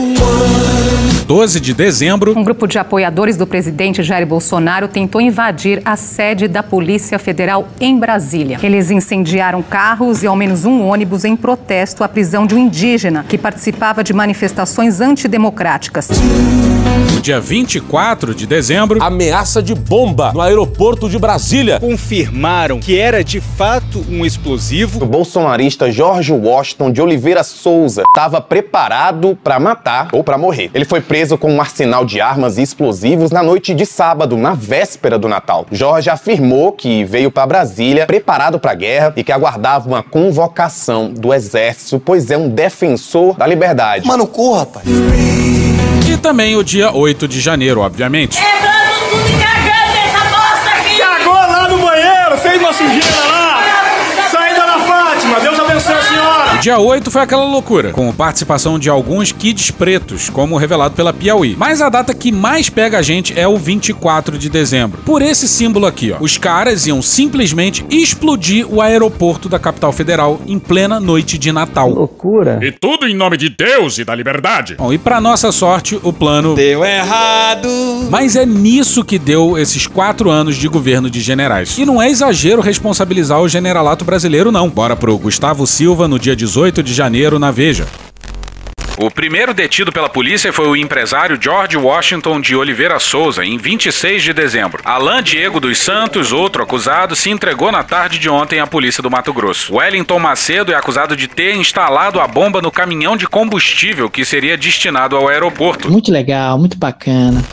12 1.27 1.59
de 1.59 1.73
dezembro. 1.73 2.37
Um 2.37 2.43
grupo 2.43 2.67
de 2.67 2.79
apoiadores 2.79 3.37
do 3.37 3.45
presidente 3.45 4.01
Jair 4.01 4.25
Bolsonaro 4.25 4.87
tentou 4.87 5.21
invadir 5.21 5.81
a 5.85 5.95
sede 5.95 6.47
da 6.47 6.63
Polícia 6.63 7.19
Federal 7.19 7.67
em 7.79 7.97
Brasília. 7.97 8.59
Eles 8.63 8.89
incendiaram 8.89 9.61
carros 9.61 10.23
e 10.23 10.27
ao 10.27 10.35
menos 10.35 10.65
um 10.65 10.81
ônibus 10.81 11.23
em 11.23 11.35
protesto 11.35 12.03
à 12.03 12.07
prisão 12.07 12.47
de 12.47 12.55
um 12.55 12.57
indígena 12.57 13.23
que 13.27 13.37
participava 13.37 14.03
de 14.03 14.13
manifestações 14.13 14.99
antidemocráticas. 14.99 16.09
Dia 17.25 17.39
24 17.39 18.35
de 18.35 18.45
dezembro. 18.45 19.01
Ameaça 19.01 19.59
de 19.59 19.73
bomba 19.73 20.31
no 20.31 20.41
aeroporto 20.41 21.09
de 21.09 21.17
Brasília. 21.17 21.79
Confirmaram 21.79 22.79
que 22.79 22.99
era 22.99 23.23
de 23.23 23.41
fato 23.41 24.05
um 24.07 24.23
explosivo. 24.23 25.03
O 25.03 25.07
bolsonarista 25.07 25.91
Jorge 25.91 26.31
Washington 26.31 26.91
de 26.91 27.01
Oliveira 27.01 27.43
Souza 27.43 28.03
estava 28.03 28.39
preparado 28.39 29.35
para 29.43 29.59
matar 29.59 30.09
ou 30.13 30.23
para 30.23 30.37
morrer. 30.37 30.69
Ele 30.71 30.85
foi 30.85 31.01
preso 31.01 31.35
com 31.35 31.51
um 31.51 31.59
arsenal 31.59 32.05
de 32.05 32.21
armas 32.21 32.59
e 32.59 32.61
explosivos 32.61 33.31
na 33.31 33.41
noite 33.41 33.73
de 33.73 33.87
sábado, 33.87 34.37
na 34.37 34.53
véspera 34.53 35.17
do 35.17 35.27
Natal. 35.27 35.65
Jorge 35.71 36.11
afirmou 36.11 36.73
que 36.73 37.03
veio 37.05 37.31
para 37.31 37.47
Brasília 37.47 38.05
preparado 38.05 38.59
para 38.59 38.73
a 38.73 38.75
guerra 38.75 39.13
e 39.15 39.23
que 39.23 39.31
aguardava 39.31 39.87
uma 39.87 40.03
convocação 40.03 41.11
do 41.11 41.33
exército, 41.33 41.99
pois 41.99 42.29
é 42.29 42.37
um 42.37 42.49
defensor 42.49 43.35
da 43.35 43.47
liberdade. 43.47 44.05
Mano, 44.05 44.27
corra, 44.27 44.59
rapaz. 44.59 44.85
E 46.15 46.17
também 46.17 46.55
o 46.55 46.63
dia 46.63 46.93
8 46.93 47.27
de 47.27 47.41
janeiro, 47.41 47.81
obviamente. 47.81 48.39
Cagou 50.97 51.33
lá 51.33 51.67
no 51.67 51.77
banheiro, 51.77 52.37
fez 52.37 52.57
uma 52.61 52.71
sujeira 52.71 53.19
lá. 53.27 53.61
Saída 54.31 54.61
da 54.61 54.79
Fátima, 54.79 55.41
Deus 55.41 55.59
abençoe 55.59 55.93
a 55.93 56.03
senhora. 56.03 56.53
O 56.53 56.54
dia 56.65 56.79
8 56.79 57.11
foi 57.11 57.21
aquela 57.21 57.45
loucura, 57.45 57.91
com 57.91 58.11
participação 58.11 58.79
de 58.79 58.89
alguns 58.89 59.31
kids 59.31 59.69
pretos, 59.69 60.31
como 60.31 60.57
revelado 60.57 60.95
pela 60.95 61.13
Piauí. 61.13 61.55
Mas 61.55 61.79
a 61.79 61.89
data 61.89 62.11
que 62.11 62.31
mais 62.31 62.71
pega 62.71 62.97
a 62.97 63.01
gente 63.03 63.39
é 63.39 63.47
o 63.47 63.55
24 63.55 64.35
de 64.35 64.49
dezembro. 64.49 64.99
Por 65.05 65.21
esse 65.21 65.47
símbolo 65.47 65.85
aqui, 65.85 66.11
ó. 66.11 66.17
Os 66.19 66.39
caras 66.39 66.87
iam 66.87 67.03
simplesmente 67.03 67.85
explodir 67.87 68.65
o 68.67 68.81
aeroporto 68.81 69.47
da 69.47 69.59
capital 69.59 69.91
federal 69.91 70.41
em 70.47 70.57
plena 70.57 70.99
noite 70.99 71.37
de 71.37 71.51
Natal. 71.51 71.87
Loucura. 71.87 72.57
E 72.63 72.71
tudo 72.71 73.07
em 73.07 73.13
nome 73.13 73.37
de 73.37 73.49
Deus 73.49 73.99
e 73.99 74.03
da 74.03 74.15
liberdade. 74.15 74.73
Bom, 74.73 74.91
e 74.91 74.97
pra 74.97 75.21
nossa 75.21 75.51
sorte, 75.51 75.99
o 76.01 76.11
plano 76.11 76.55
deu 76.55 76.83
errado. 76.83 77.69
Mas 78.09 78.35
é 78.35 78.43
nisso 78.43 79.05
que 79.05 79.19
deu 79.19 79.55
esses 79.55 79.85
quatro 79.85 80.31
anos 80.31 80.55
de 80.55 80.67
governo 80.67 81.11
de 81.11 81.21
generais. 81.21 81.77
E 81.77 81.85
não 81.85 82.01
é 82.01 82.09
exagero 82.09 82.59
responsabilizar 82.59 83.39
o 83.39 83.47
generalato 83.47 84.03
brasileiro, 84.03 84.51
não. 84.51 84.67
Bora 84.67 84.95
pro 84.95 85.15
Gustavo 85.15 85.67
Silva 85.67 86.07
no 86.07 86.17
dia 86.17 86.35
18 86.35 86.54
de 86.81 86.93
janeiro 86.93 87.37
na 87.37 87.51
Veja. 87.51 87.85
O 88.97 89.11
primeiro 89.11 89.53
detido 89.53 89.91
pela 89.91 90.07
polícia 90.07 90.53
foi 90.53 90.69
o 90.69 90.75
empresário 90.75 91.37
George 91.39 91.75
Washington 91.75 92.39
de 92.39 92.55
Oliveira 92.55 92.97
Souza, 92.97 93.43
em 93.43 93.57
26 93.57 94.23
de 94.23 94.31
dezembro. 94.31 94.81
Alain 94.85 95.21
Diego 95.21 95.59
dos 95.59 95.77
Santos, 95.77 96.31
outro 96.31 96.63
acusado, 96.63 97.13
se 97.13 97.29
entregou 97.29 97.73
na 97.73 97.83
tarde 97.83 98.17
de 98.17 98.29
ontem 98.29 98.61
à 98.61 98.65
polícia 98.65 99.03
do 99.03 99.11
Mato 99.11 99.33
Grosso. 99.33 99.75
Wellington 99.75 100.17
Macedo 100.17 100.71
é 100.71 100.75
acusado 100.75 101.13
de 101.13 101.27
ter 101.27 101.55
instalado 101.55 102.21
a 102.21 102.27
bomba 102.27 102.61
no 102.61 102.71
caminhão 102.71 103.17
de 103.17 103.27
combustível 103.27 104.09
que 104.09 104.23
seria 104.23 104.55
destinado 104.55 105.17
ao 105.17 105.27
aeroporto. 105.27 105.91
Muito 105.91 106.09
legal, 106.09 106.57
muito 106.57 106.77
bacana. 106.77 107.43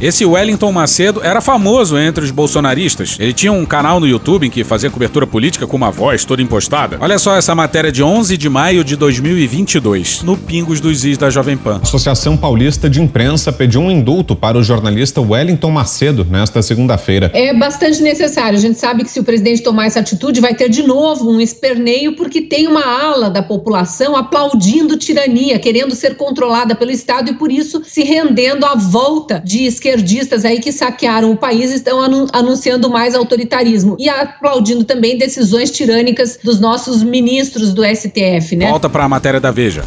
Esse 0.00 0.24
Wellington 0.24 0.72
Macedo 0.72 1.20
era 1.22 1.42
famoso 1.42 1.98
entre 1.98 2.24
os 2.24 2.30
bolsonaristas. 2.30 3.18
Ele 3.20 3.34
tinha 3.34 3.52
um 3.52 3.66
canal 3.66 4.00
no 4.00 4.08
YouTube 4.08 4.46
em 4.46 4.50
que 4.50 4.64
fazia 4.64 4.90
cobertura 4.90 5.26
política 5.26 5.66
com 5.66 5.76
uma 5.76 5.90
voz 5.90 6.24
toda 6.24 6.40
impostada. 6.40 6.96
Olha 7.02 7.18
só 7.18 7.36
essa 7.36 7.54
matéria 7.54 7.92
de 7.92 8.02
11 8.02 8.34
de 8.38 8.48
maio 8.48 8.82
de 8.82 8.96
2022, 8.96 10.22
no 10.22 10.38
Pingos 10.38 10.80
dos 10.80 11.04
Is 11.04 11.18
da 11.18 11.28
Jovem 11.28 11.54
Pan. 11.54 11.80
A 11.80 11.82
Associação 11.82 12.34
Paulista 12.34 12.88
de 12.88 12.98
Imprensa 12.98 13.52
pediu 13.52 13.82
um 13.82 13.90
indulto 13.90 14.34
para 14.34 14.56
o 14.56 14.62
jornalista 14.62 15.20
Wellington 15.20 15.70
Macedo 15.70 16.24
nesta 16.24 16.62
segunda-feira. 16.62 17.30
É 17.34 17.52
bastante 17.52 18.00
necessário. 18.00 18.56
A 18.56 18.60
gente 18.60 18.78
sabe 18.78 19.04
que 19.04 19.10
se 19.10 19.20
o 19.20 19.24
presidente 19.24 19.62
tomar 19.62 19.84
essa 19.84 20.00
atitude, 20.00 20.40
vai 20.40 20.54
ter 20.54 20.70
de 20.70 20.82
novo 20.82 21.30
um 21.30 21.42
esperneio, 21.42 22.16
porque 22.16 22.40
tem 22.40 22.66
uma 22.66 22.86
ala 22.86 23.28
da 23.28 23.42
população 23.42 24.16
aplaudindo 24.16 24.96
tirania, 24.96 25.58
querendo 25.58 25.94
ser 25.94 26.16
controlada 26.16 26.74
pelo 26.74 26.90
Estado 26.90 27.32
e 27.32 27.34
por 27.34 27.52
isso 27.52 27.82
se 27.84 28.02
rendendo 28.02 28.64
à 28.64 28.74
volta 28.74 29.42
de 29.44 29.66
esquerdistas 29.90 30.44
aí 30.44 30.60
que 30.60 30.72
saquearam 30.72 31.32
o 31.32 31.36
país 31.36 31.70
estão 31.72 32.00
anu 32.00 32.26
anunciando 32.32 32.88
mais 32.88 33.14
autoritarismo 33.14 33.96
e 33.98 34.08
aplaudindo 34.08 34.84
também 34.84 35.18
decisões 35.18 35.70
tirânicas 35.70 36.38
dos 36.42 36.60
nossos 36.60 37.02
ministros 37.02 37.72
do 37.72 37.82
STF, 37.84 38.56
né? 38.56 38.68
Volta 38.68 38.88
para 38.88 39.04
a 39.04 39.08
matéria 39.08 39.40
da 39.40 39.50
Veja. 39.50 39.84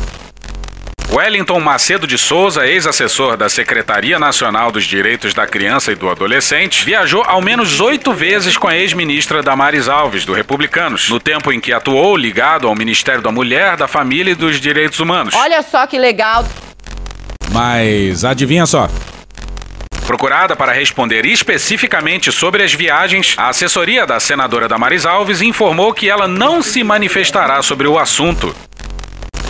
Wellington 1.11 1.59
Macedo 1.59 2.07
de 2.07 2.17
Souza, 2.17 2.65
ex-assessor 2.65 3.37
da 3.37 3.47
Secretaria 3.47 4.17
Nacional 4.17 4.71
dos 4.71 4.83
Direitos 4.83 5.31
da 5.31 5.45
Criança 5.45 5.91
e 5.91 5.95
do 5.95 6.09
Adolescente, 6.09 6.83
viajou 6.83 7.23
ao 7.23 7.39
menos 7.39 7.79
oito 7.79 8.11
vezes 8.13 8.57
com 8.57 8.67
a 8.67 8.75
ex-ministra 8.75 9.43
Damares 9.43 9.87
Alves, 9.87 10.25
do 10.25 10.33
Republicanos, 10.33 11.09
no 11.09 11.19
tempo 11.19 11.51
em 11.51 11.61
que 11.61 11.71
atuou 11.71 12.17
ligado 12.17 12.67
ao 12.67 12.73
Ministério 12.73 13.21
da 13.21 13.31
Mulher, 13.31 13.77
da 13.77 13.87
Família 13.87 14.31
e 14.31 14.35
dos 14.35 14.59
Direitos 14.59 14.99
Humanos. 14.99 15.35
Olha 15.35 15.61
só 15.61 15.85
que 15.85 15.99
legal. 15.99 16.45
Mas 17.51 18.25
adivinha 18.25 18.65
só. 18.65 18.89
Procurada 20.05 20.55
para 20.55 20.73
responder 20.73 21.25
especificamente 21.25 22.31
sobre 22.31 22.61
as 22.61 22.73
viagens, 22.73 23.35
a 23.37 23.49
assessoria 23.49 24.05
da 24.05 24.19
senadora 24.19 24.67
Damares 24.67 25.05
Alves 25.05 25.41
informou 25.41 25.93
que 25.93 26.09
ela 26.09 26.27
não 26.27 26.61
se 26.61 26.83
manifestará 26.83 27.61
sobre 27.61 27.87
o 27.87 27.97
assunto. 27.97 28.53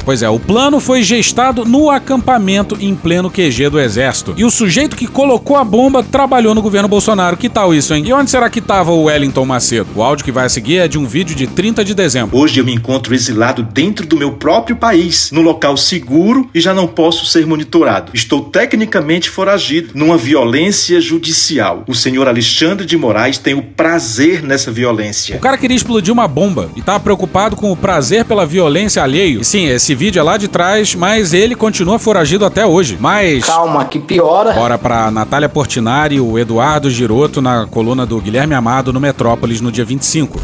Pois 0.05 0.21
é, 0.21 0.29
o 0.29 0.39
plano 0.39 0.79
foi 0.79 1.01
gestado 1.01 1.63
no 1.65 1.89
acampamento 1.89 2.77
em 2.79 2.93
pleno 2.93 3.31
QG 3.31 3.69
do 3.69 3.79
Exército. 3.79 4.33
E 4.35 4.43
o 4.43 4.51
sujeito 4.51 4.95
que 4.95 5.07
colocou 5.07 5.55
a 5.55 5.63
bomba 5.63 6.03
trabalhou 6.03 6.53
no 6.53 6.61
governo 6.61 6.87
Bolsonaro. 6.87 7.37
Que 7.37 7.49
tal 7.49 7.73
isso, 7.73 7.93
hein? 7.93 8.03
E 8.05 8.13
onde 8.13 8.29
será 8.29 8.49
que 8.49 8.59
estava 8.59 8.91
o 8.91 9.03
Wellington 9.03 9.45
Macedo? 9.45 9.89
O 9.95 10.03
áudio 10.03 10.25
que 10.25 10.31
vai 10.31 10.49
seguir 10.49 10.77
é 10.77 10.87
de 10.87 10.97
um 10.97 11.05
vídeo 11.05 11.35
de 11.35 11.47
30 11.47 11.85
de 11.85 11.93
dezembro. 11.93 12.37
Hoje 12.37 12.59
eu 12.59 12.65
me 12.65 12.73
encontro 12.73 13.13
exilado 13.13 13.63
dentro 13.63 14.05
do 14.05 14.17
meu 14.17 14.33
próprio 14.33 14.75
país, 14.75 15.31
num 15.31 15.41
local 15.41 15.77
seguro 15.77 16.49
e 16.53 16.59
já 16.59 16.73
não 16.73 16.87
posso 16.87 17.25
ser 17.25 17.45
monitorado. 17.45 18.11
Estou 18.13 18.41
tecnicamente 18.41 19.29
foragido 19.29 19.91
numa 19.93 20.17
violência 20.17 20.99
judicial. 20.99 21.83
O 21.87 21.95
senhor 21.95 22.27
Alexandre 22.27 22.85
de 22.85 22.97
Moraes 22.97 23.37
tem 23.37 23.53
o 23.53 23.63
prazer 23.63 24.43
nessa 24.43 24.71
violência. 24.71 25.37
O 25.37 25.39
cara 25.39 25.57
queria 25.57 25.77
explodir 25.77 26.13
uma 26.13 26.27
bomba 26.27 26.69
e 26.75 26.79
estava 26.79 26.99
preocupado 26.99 27.55
com 27.55 27.71
o 27.71 27.77
prazer 27.77 28.25
pela 28.25 28.45
violência 28.45 29.01
alheio. 29.01 29.41
E 29.41 29.45
sim, 29.45 29.67
esse 29.67 29.92
vídeo 29.95 30.19
é 30.19 30.23
lá 30.23 30.37
de 30.37 30.47
trás, 30.47 30.95
mas 30.95 31.33
ele 31.33 31.55
continua 31.55 31.99
foragido 31.99 32.45
até 32.45 32.65
hoje. 32.65 32.97
Mas. 32.99 33.45
Calma, 33.45 33.85
que 33.85 33.99
piora. 33.99 34.53
Bora 34.53 34.77
pra 34.77 35.11
Natália 35.11 35.49
Portinari 35.49 36.15
e 36.15 36.19
o 36.19 36.37
Eduardo 36.37 36.89
Giroto 36.89 37.41
na 37.41 37.65
coluna 37.65 38.05
do 38.05 38.19
Guilherme 38.19 38.53
Amado 38.53 38.93
no 38.93 38.99
Metrópolis 38.99 39.61
no 39.61 39.71
dia 39.71 39.85
25. 39.85 40.39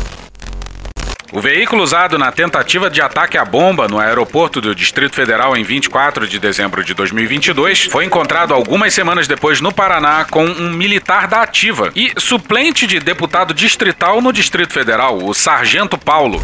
O 1.32 1.40
veículo 1.40 1.84
usado 1.84 2.18
na 2.18 2.32
tentativa 2.32 2.90
de 2.90 3.02
ataque 3.02 3.38
à 3.38 3.46
bomba 3.46 3.88
no 3.88 4.00
aeroporto 4.00 4.60
do 4.60 4.74
Distrito 4.74 5.16
Federal 5.16 5.56
em 5.56 5.64
24 5.64 6.28
de 6.28 6.40
dezembro 6.40 6.84
de 6.84 6.96
2022 6.96 7.84
foi 7.84 8.06
encontrado 8.06 8.52
algumas 8.52 8.96
semanas 8.96 9.28
depois 9.28 9.62
no 9.62 9.72
Paraná 9.72 10.26
com 10.26 10.44
um 10.44 10.72
militar 10.74 11.28
da 11.28 11.44
ativa 11.44 11.92
e 11.96 12.14
suplente 12.18 12.88
de 12.88 13.00
deputado 13.00 13.54
distrital 13.54 14.22
no 14.22 14.34
Distrito 14.34 14.74
Federal, 14.74 15.20
o 15.24 15.32
Sargento 15.36 16.00
Paulo. 16.00 16.42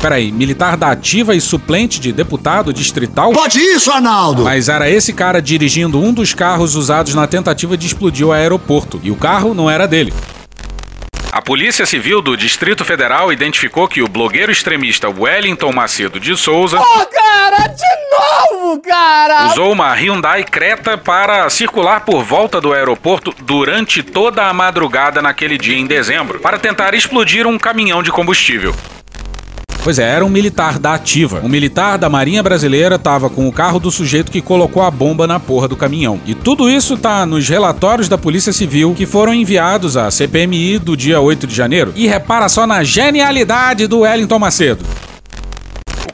Peraí, 0.00 0.30
militar 0.30 0.76
da 0.76 0.90
ativa 0.90 1.34
e 1.34 1.40
suplente 1.40 1.98
de 1.98 2.12
deputado 2.12 2.72
distrital? 2.72 3.32
Pode 3.32 3.58
isso, 3.58 3.90
Arnaldo! 3.90 4.44
Mas 4.44 4.68
era 4.68 4.88
esse 4.88 5.12
cara 5.12 5.40
dirigindo 5.40 6.00
um 6.00 6.12
dos 6.12 6.34
carros 6.34 6.74
usados 6.74 7.14
na 7.14 7.26
tentativa 7.26 7.76
de 7.76 7.86
explodir 7.86 8.26
o 8.26 8.32
aeroporto. 8.32 9.00
E 9.02 9.10
o 9.10 9.16
carro 9.16 9.54
não 9.54 9.70
era 9.70 9.86
dele. 9.86 10.12
A 11.32 11.42
Polícia 11.42 11.84
Civil 11.84 12.22
do 12.22 12.34
Distrito 12.34 12.82
Federal 12.82 13.30
identificou 13.30 13.86
que 13.86 14.00
o 14.00 14.08
blogueiro 14.08 14.50
extremista 14.50 15.10
Wellington 15.10 15.70
Macedo 15.70 16.18
de 16.18 16.34
Souza. 16.34 16.78
Oh, 16.78 17.06
cara, 17.06 17.66
de 17.66 18.56
novo, 18.56 18.80
cara! 18.80 19.48
Usou 19.48 19.70
uma 19.70 19.92
Hyundai 19.92 20.44
Creta 20.44 20.96
para 20.96 21.50
circular 21.50 22.06
por 22.06 22.22
volta 22.24 22.58
do 22.58 22.72
aeroporto 22.72 23.34
durante 23.42 24.02
toda 24.02 24.46
a 24.46 24.52
madrugada 24.54 25.20
naquele 25.20 25.58
dia 25.58 25.76
em 25.76 25.86
dezembro, 25.86 26.40
para 26.40 26.58
tentar 26.58 26.94
explodir 26.94 27.46
um 27.46 27.58
caminhão 27.58 28.02
de 28.02 28.10
combustível. 28.10 28.74
Pois 29.86 30.00
é, 30.00 30.02
era 30.02 30.26
um 30.26 30.28
militar 30.28 30.80
da 30.80 30.94
ativa. 30.94 31.40
Um 31.44 31.48
militar 31.48 31.96
da 31.96 32.10
Marinha 32.10 32.42
Brasileira 32.42 32.98
tava 32.98 33.30
com 33.30 33.46
o 33.46 33.52
carro 33.52 33.78
do 33.78 33.88
sujeito 33.88 34.32
que 34.32 34.42
colocou 34.42 34.82
a 34.82 34.90
bomba 34.90 35.28
na 35.28 35.38
porra 35.38 35.68
do 35.68 35.76
caminhão. 35.76 36.20
E 36.26 36.34
tudo 36.34 36.68
isso 36.68 36.96
tá 36.96 37.24
nos 37.24 37.48
relatórios 37.48 38.08
da 38.08 38.18
Polícia 38.18 38.52
Civil 38.52 38.96
que 38.96 39.06
foram 39.06 39.32
enviados 39.32 39.96
à 39.96 40.10
CPMI 40.10 40.80
do 40.80 40.96
dia 40.96 41.20
8 41.20 41.46
de 41.46 41.54
janeiro. 41.54 41.92
E 41.94 42.08
repara 42.08 42.48
só 42.48 42.66
na 42.66 42.82
genialidade 42.82 43.86
do 43.86 44.00
Wellington 44.00 44.40
Macedo. 44.40 44.84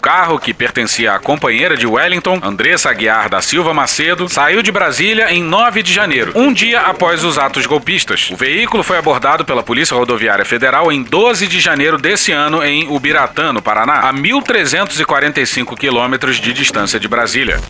O 0.02 0.10
carro, 0.12 0.36
que 0.36 0.52
pertencia 0.52 1.12
à 1.12 1.20
companheira 1.20 1.76
de 1.76 1.86
Wellington, 1.86 2.40
Andressa 2.42 2.90
Aguiar 2.90 3.30
da 3.30 3.40
Silva 3.40 3.72
Macedo, 3.72 4.28
saiu 4.28 4.60
de 4.60 4.72
Brasília 4.72 5.32
em 5.32 5.44
9 5.44 5.80
de 5.80 5.92
janeiro, 5.92 6.32
um 6.34 6.52
dia 6.52 6.80
após 6.80 7.22
os 7.22 7.38
atos 7.38 7.66
golpistas. 7.66 8.28
O 8.32 8.36
veículo 8.36 8.82
foi 8.82 8.98
abordado 8.98 9.44
pela 9.44 9.62
Polícia 9.62 9.96
Rodoviária 9.96 10.44
Federal 10.44 10.90
em 10.90 11.04
12 11.04 11.46
de 11.46 11.60
janeiro 11.60 11.98
desse 11.98 12.32
ano 12.32 12.64
em 12.64 12.88
Ubiratã, 12.88 13.52
no 13.52 13.62
Paraná, 13.62 14.00
a 14.00 14.12
1.345 14.12 15.78
quilômetros 15.78 16.38
de 16.38 16.52
distância 16.52 16.98
de 16.98 17.06
Brasília. 17.06 17.60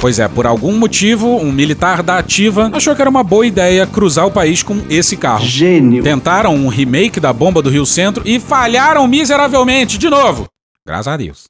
Pois 0.00 0.20
é, 0.20 0.28
por 0.28 0.46
algum 0.46 0.78
motivo, 0.78 1.36
um 1.38 1.50
militar 1.50 2.00
da 2.00 2.18
ativa 2.18 2.70
achou 2.72 2.94
que 2.94 3.00
era 3.00 3.10
uma 3.10 3.24
boa 3.24 3.44
ideia 3.44 3.88
cruzar 3.88 4.24
o 4.24 4.30
país 4.30 4.62
com 4.62 4.84
esse 4.88 5.16
carro. 5.16 5.44
Gênio. 5.44 6.00
Tentaram 6.00 6.54
um 6.54 6.68
remake 6.68 7.18
da 7.18 7.32
bomba 7.32 7.60
do 7.60 7.70
Rio 7.70 7.84
Centro 7.84 8.22
e 8.24 8.38
falharam 8.38 9.08
miseravelmente 9.08 9.98
de 9.98 10.08
novo. 10.08 10.46
Graças 10.86 11.08
a 11.08 11.16
Deus. 11.16 11.44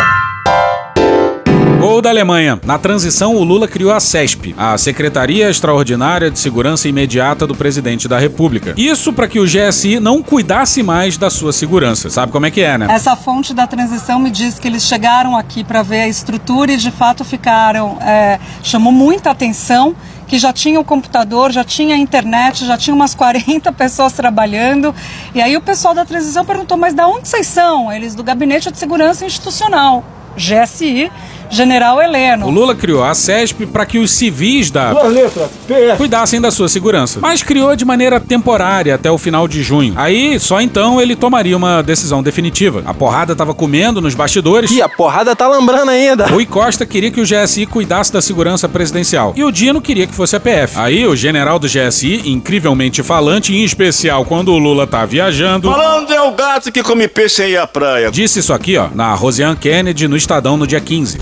Gol 1.85 2.01
da 2.01 2.09
Alemanha. 2.09 2.59
Na 2.65 2.79
transição, 2.79 3.37
o 3.37 3.45
Lula 3.45 3.69
criou 3.69 3.93
a 3.93 4.01
CESP, 4.01 4.55
a 4.57 4.79
Secretaria 4.79 5.51
Extraordinária 5.51 6.31
de 6.31 6.39
Segurança 6.39 6.89
Imediata 6.89 7.47
do 7.47 7.55
Presidente 7.55 8.09
da 8.09 8.19
República. 8.19 8.73
Isso 8.75 9.13
para 9.13 9.29
que 9.29 9.39
o 9.39 9.45
GSI 9.45 10.01
não 10.01 10.23
cuidasse 10.23 10.83
mais 10.83 11.19
da 11.19 11.29
sua 11.29 11.53
segurança. 11.53 12.09
Sabe 12.09 12.33
como 12.33 12.47
é 12.47 12.51
que 12.51 12.63
é, 12.63 12.79
né? 12.79 12.87
Essa 12.89 13.15
fonte 13.15 13.53
da 13.53 13.67
transição 13.67 14.19
me 14.19 14.31
diz 14.31 14.59
que 14.59 14.67
eles 14.67 14.85
chegaram 14.85 15.37
aqui 15.37 15.63
para 15.63 15.83
ver 15.83 16.01
a 16.01 16.09
estrutura 16.09 16.73
e 16.73 16.79
de 16.79 16.91
fato 16.91 17.23
ficaram. 17.23 17.99
É, 18.01 18.41
chamou 18.63 18.91
muita 18.91 19.31
atenção 19.31 19.95
que 20.27 20.39
já 20.39 20.55
tinha 20.55 20.81
o 20.81 20.85
computador, 20.85 21.53
já 21.53 21.65
tinha 21.65 21.97
a 21.97 21.99
internet, 21.99 22.65
já 22.65 22.79
tinha 22.79 22.95
umas 22.95 23.15
40 23.15 23.71
pessoas 23.77 24.15
trabalhando. 24.15 24.95
E 25.35 25.43
aí 25.43 25.55
o 25.55 25.61
pessoal 25.61 25.93
da 25.93 26.07
transição 26.07 26.47
perguntou: 26.47 26.79
mas 26.79 26.95
da 26.95 27.07
onde 27.07 27.29
vocês 27.29 27.47
são? 27.47 27.93
Eles 27.93 28.15
do 28.15 28.25
Gabinete 28.25 28.71
de 28.71 28.79
Segurança 28.79 29.27
Institucional, 29.27 30.03
GSI. 30.35 31.13
General 31.55 32.03
Heleno. 32.03 32.47
O 32.47 32.51
Lula 32.51 32.75
criou 32.75 33.03
a 33.03 33.15
CESP 33.15 33.67
para 33.67 33.87
que 33.87 33.99
os 33.99 34.11
civis 34.11 34.71
da 34.71 34.93
letras, 35.05 35.51
PS. 35.67 35.97
cuidassem 35.97 36.41
da 36.41 36.51
sua 36.51 36.69
segurança, 36.69 37.21
mas 37.21 37.43
criou 37.43 37.75
de 37.77 37.85
maneira 37.85 38.19
temporária 38.19 38.95
até 38.95 39.11
o 39.11 39.17
final 39.17 39.47
de 39.47 39.63
junho. 39.63 39.95
Aí, 39.97 40.39
só 40.41 40.61
então 40.61 41.01
ele 41.01 41.15
tomaria 41.15 41.57
uma 41.57 41.83
decisão 41.83 42.23
definitiva. 42.23 42.83
A 42.85 42.93
porrada 42.93 43.37
tava 43.37 43.55
comendo 43.55 44.01
nos 44.01 44.15
bastidores. 44.15 44.71
E 44.71 44.83
a 44.83 44.89
porrada 44.89 45.35
tá 45.37 45.47
lambrando 45.47 45.91
ainda. 45.91 46.27
Rui 46.27 46.45
Costa 46.45 46.85
queria 46.85 47.11
que 47.11 47.21
o 47.21 47.25
GSI 47.25 47.67
cuidasse 47.67 48.13
da 48.13 48.21
segurança 48.21 48.69
presidencial. 48.69 49.33
E 49.37 49.45
o 49.45 49.53
Dino 49.53 49.81
queria 49.81 50.07
que 50.07 50.15
fosse 50.15 50.35
a 50.35 50.41
PF. 50.41 50.79
Aí 50.79 51.07
o 51.07 51.15
general 51.15 51.59
do 51.59 51.69
GSI, 51.69 52.29
incrivelmente 52.29 53.03
falante, 53.03 53.55
em 53.55 53.63
especial 53.65 54.25
quando 54.25 54.53
o 54.53 54.59
Lula 54.59 54.87
tá 54.87 55.05
viajando. 55.07 55.71
Falando 55.71 56.13
é 56.13 56.21
o 56.21 56.33
gato 56.33 56.73
que 56.73 56.83
come 56.83 57.07
peixe 57.07 57.43
aí 57.43 57.57
à 57.57 57.67
praia. 57.67 58.11
Disse 58.11 58.41
isso 58.41 58.53
aqui, 58.53 58.77
ó, 58.77 58.89
na 58.95 59.15
Rosiane 59.15 59.57
Kennedy 59.57 60.09
no 60.09 60.17
Estadão 60.17 60.57
no 60.57 60.67
dia 60.67 60.81
15. 60.81 61.19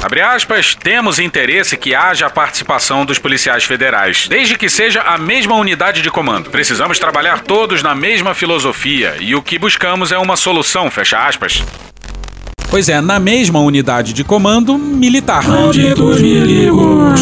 Abre 0.00 0.20
aspas, 0.20 0.76
temos 0.76 1.18
interesse 1.18 1.76
que 1.76 1.92
haja 1.92 2.26
a 2.26 2.30
participação 2.30 3.04
dos 3.04 3.18
policiais 3.18 3.64
federais, 3.64 4.28
desde 4.28 4.56
que 4.56 4.70
seja 4.70 5.02
a 5.02 5.18
mesma 5.18 5.56
unidade 5.56 6.02
de 6.02 6.10
comando. 6.10 6.50
Precisamos 6.50 7.00
trabalhar 7.00 7.40
todos 7.40 7.82
na 7.82 7.96
mesma 7.96 8.32
filosofia 8.32 9.16
e 9.18 9.34
o 9.34 9.42
que 9.42 9.58
buscamos 9.58 10.12
é 10.12 10.18
uma 10.18 10.36
solução, 10.36 10.88
fecha 10.88 11.18
aspas. 11.18 11.64
Pois 12.70 12.86
é, 12.90 13.00
na 13.00 13.18
mesma 13.18 13.60
unidade 13.60 14.12
de 14.12 14.22
comando 14.22 14.76
militar. 14.76 15.42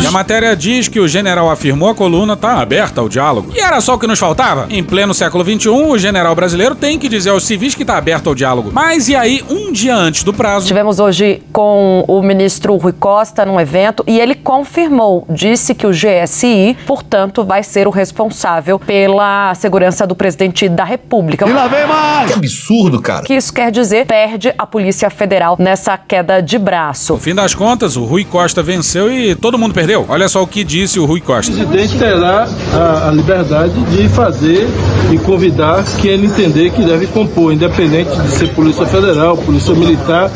E 0.03 0.07
a 0.07 0.11
matéria 0.11 0.57
diz 0.57 0.89
que 0.89 0.99
o 0.99 1.07
general 1.07 1.49
afirmou 1.49 1.89
a 1.89 1.95
coluna 1.95 2.37
tá 2.37 2.61
aberta 2.61 3.01
ao 3.01 3.09
diálogo. 3.09 3.53
E 3.55 3.61
era 3.61 3.81
só 3.81 3.95
o 3.95 3.99
que 3.99 4.09
nos 4.09 4.19
faltava? 4.19 4.67
Em 4.69 4.83
pleno 4.83 5.15
século 5.15 5.45
XXI, 5.45 5.69
o 5.69 5.97
general 5.97 6.35
brasileiro 6.35 6.75
tem 6.75 6.99
que 6.99 7.09
dizer 7.09 7.31
aos 7.31 7.45
civis 7.45 7.77
que 7.77 7.85
tá 7.85 7.97
aberto 7.97 8.29
ao 8.29 8.35
diálogo. 8.35 8.71
Mas 8.73 9.09
e 9.09 9.15
aí, 9.15 9.45
um 9.49 9.71
dia 9.71 9.95
antes 9.95 10.25
do 10.25 10.35
prazo? 10.35 10.67
Tivemos 10.67 10.99
hoje 10.99 11.41
com 11.53 12.05
o 12.09 12.21
ministro 12.23 12.75
Rui 12.75 12.93
Costa 12.93 13.45
num 13.47 13.61
evento 13.61 14.03
e 14.05 14.19
ele 14.19 14.35
confirmou, 14.35 15.25
disse 15.31 15.77
que 15.77 15.87
o 15.87 15.91
GSI, 15.91 16.77
portanto, 16.87 17.45
vai 17.45 17.63
ser 17.63 17.87
o 17.87 17.91
responsável 17.91 18.81
pela 18.81 19.55
segurança 19.55 20.05
do 20.05 20.17
presidente 20.17 20.69
da 20.69 20.83
República. 20.83 21.49
E 21.49 21.53
lá 21.53 21.69
vem 21.69 21.87
mais! 21.87 22.33
Que 22.33 22.37
absurdo, 22.37 23.01
cara. 23.01 23.23
O 23.23 23.27
que 23.27 23.35
isso 23.35 23.53
quer 23.53 23.71
dizer? 23.71 24.07
Perde 24.07 24.53
a 24.59 24.67
Polícia 24.67 25.09
Federal 25.09 25.36
nessa 25.59 25.97
queda 25.97 26.41
de 26.41 26.59
braço. 26.59 27.15
No 27.15 27.19
fim 27.21 27.35
das 27.35 27.55
contas, 27.55 27.97
o 27.97 28.05
Rui 28.05 28.25
Costa 28.25 28.63
venceu 28.63 29.13
e 29.13 29.35
todo 29.35 29.59
mundo 29.59 29.75
perdeu. 29.75 30.05
Olha 30.09 30.29
só 30.29 30.43
o 30.43 30.47
que 30.47 30.65
disse 30.65 30.99
o 30.99 31.05
Rui 31.05 31.21
Costa. 31.21 31.53
O 31.53 31.55
presidente 31.55 31.99
terá 31.99 32.49
a, 32.75 33.09
a 33.09 33.13
liberdade 33.13 33.75
de 33.87 34.09
fazer 34.09 34.69
e 35.13 35.19
convidar 35.19 35.85
quem 36.01 36.13
ele 36.13 36.27
entender 36.27 36.71
que 36.71 36.83
deve 36.83 37.07
compor, 37.07 37.53
independente 37.53 38.11
de 38.11 38.31
ser 38.31 38.49
Polícia 38.49 38.87
Federal, 38.87 39.37
Polícia 39.37 39.75
Militar 39.75 40.31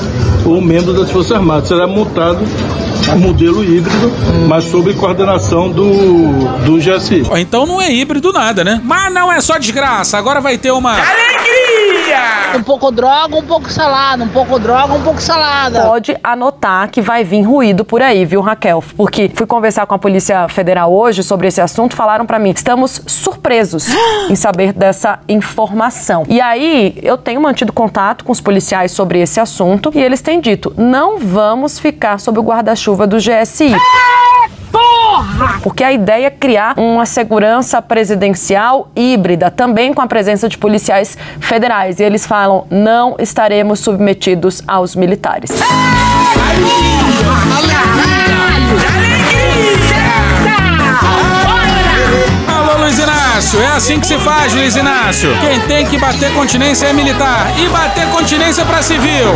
ou 0.44 0.60
membro 0.60 0.92
das 0.92 1.10
Forças 1.10 1.32
Armadas. 1.32 1.68
Será 1.68 1.86
montado 1.86 2.40
um 3.14 3.18
modelo 3.18 3.64
híbrido, 3.64 4.12
mas 4.48 4.64
sob 4.64 4.92
coordenação 4.94 5.70
do, 5.70 6.30
do 6.64 6.76
GSI. 6.76 7.22
Então 7.36 7.66
não 7.66 7.80
é 7.80 7.92
híbrido 7.92 8.32
nada, 8.32 8.62
né? 8.62 8.80
Mas 8.84 9.12
não 9.12 9.32
é 9.32 9.40
só 9.40 9.58
desgraça, 9.58 10.18
agora 10.18 10.40
vai 10.40 10.58
ter 10.58 10.70
uma... 10.70 10.92
Alegria! 10.92 11.59
Um 12.56 12.62
pouco 12.62 12.90
droga, 12.90 13.36
um 13.36 13.42
pouco 13.42 13.70
salada, 13.70 14.24
um 14.24 14.28
pouco 14.28 14.58
droga, 14.58 14.92
um 14.92 15.02
pouco 15.02 15.20
salada. 15.20 15.82
Pode 15.82 16.16
anotar 16.22 16.90
que 16.90 17.00
vai 17.00 17.22
vir 17.22 17.42
ruído 17.42 17.84
por 17.84 18.02
aí, 18.02 18.24
viu, 18.24 18.40
Raquel? 18.40 18.82
Porque 18.96 19.30
fui 19.34 19.46
conversar 19.46 19.86
com 19.86 19.94
a 19.94 19.98
Polícia 19.98 20.48
Federal 20.48 20.92
hoje 20.92 21.22
sobre 21.22 21.46
esse 21.46 21.60
assunto, 21.60 21.94
falaram 21.94 22.26
para 22.26 22.38
mim, 22.38 22.50
estamos 22.50 23.02
surpresos 23.06 23.86
em 24.28 24.34
saber 24.34 24.72
dessa 24.72 25.20
informação. 25.28 26.24
E 26.28 26.40
aí, 26.40 26.98
eu 27.02 27.16
tenho 27.16 27.40
mantido 27.40 27.72
contato 27.72 28.24
com 28.24 28.32
os 28.32 28.40
policiais 28.40 28.90
sobre 28.90 29.20
esse 29.20 29.38
assunto 29.38 29.92
e 29.94 30.02
eles 30.02 30.20
têm 30.20 30.40
dito, 30.40 30.74
não 30.76 31.18
vamos 31.18 31.78
ficar 31.78 32.18
sob 32.18 32.38
o 32.38 32.42
guarda-chuva 32.42 33.06
do 33.06 33.16
GSI. 33.16 33.74
Porra! 34.70 35.60
Porque 35.62 35.84
a 35.84 35.92
ideia 35.92 36.26
é 36.26 36.30
criar 36.30 36.78
uma 36.78 37.04
segurança 37.04 37.82
presidencial 37.82 38.90
híbrida, 38.94 39.50
também 39.50 39.92
com 39.92 40.00
a 40.00 40.06
presença 40.06 40.48
de 40.48 40.56
policiais 40.56 41.18
federais. 41.40 42.00
E 42.00 42.04
eles 42.04 42.26
falam: 42.26 42.66
não 42.70 43.16
estaremos 43.18 43.80
submetidos 43.80 44.62
aos 44.66 44.94
militares. 44.94 45.50
Alô, 45.60 47.89
Inácio, 53.40 53.60
é 53.62 53.66
assim 53.68 53.98
que 53.98 54.06
se 54.06 54.18
faz, 54.18 54.52
Luiz 54.52 54.76
Inácio. 54.76 55.30
Quem 55.40 55.60
tem 55.60 55.86
que 55.86 55.96
bater 55.96 56.30
continência 56.34 56.88
é 56.88 56.92
militar 56.92 57.50
e 57.58 57.68
bater 57.70 58.06
continência 58.10 58.66
pra 58.66 58.82
civil. 58.82 59.34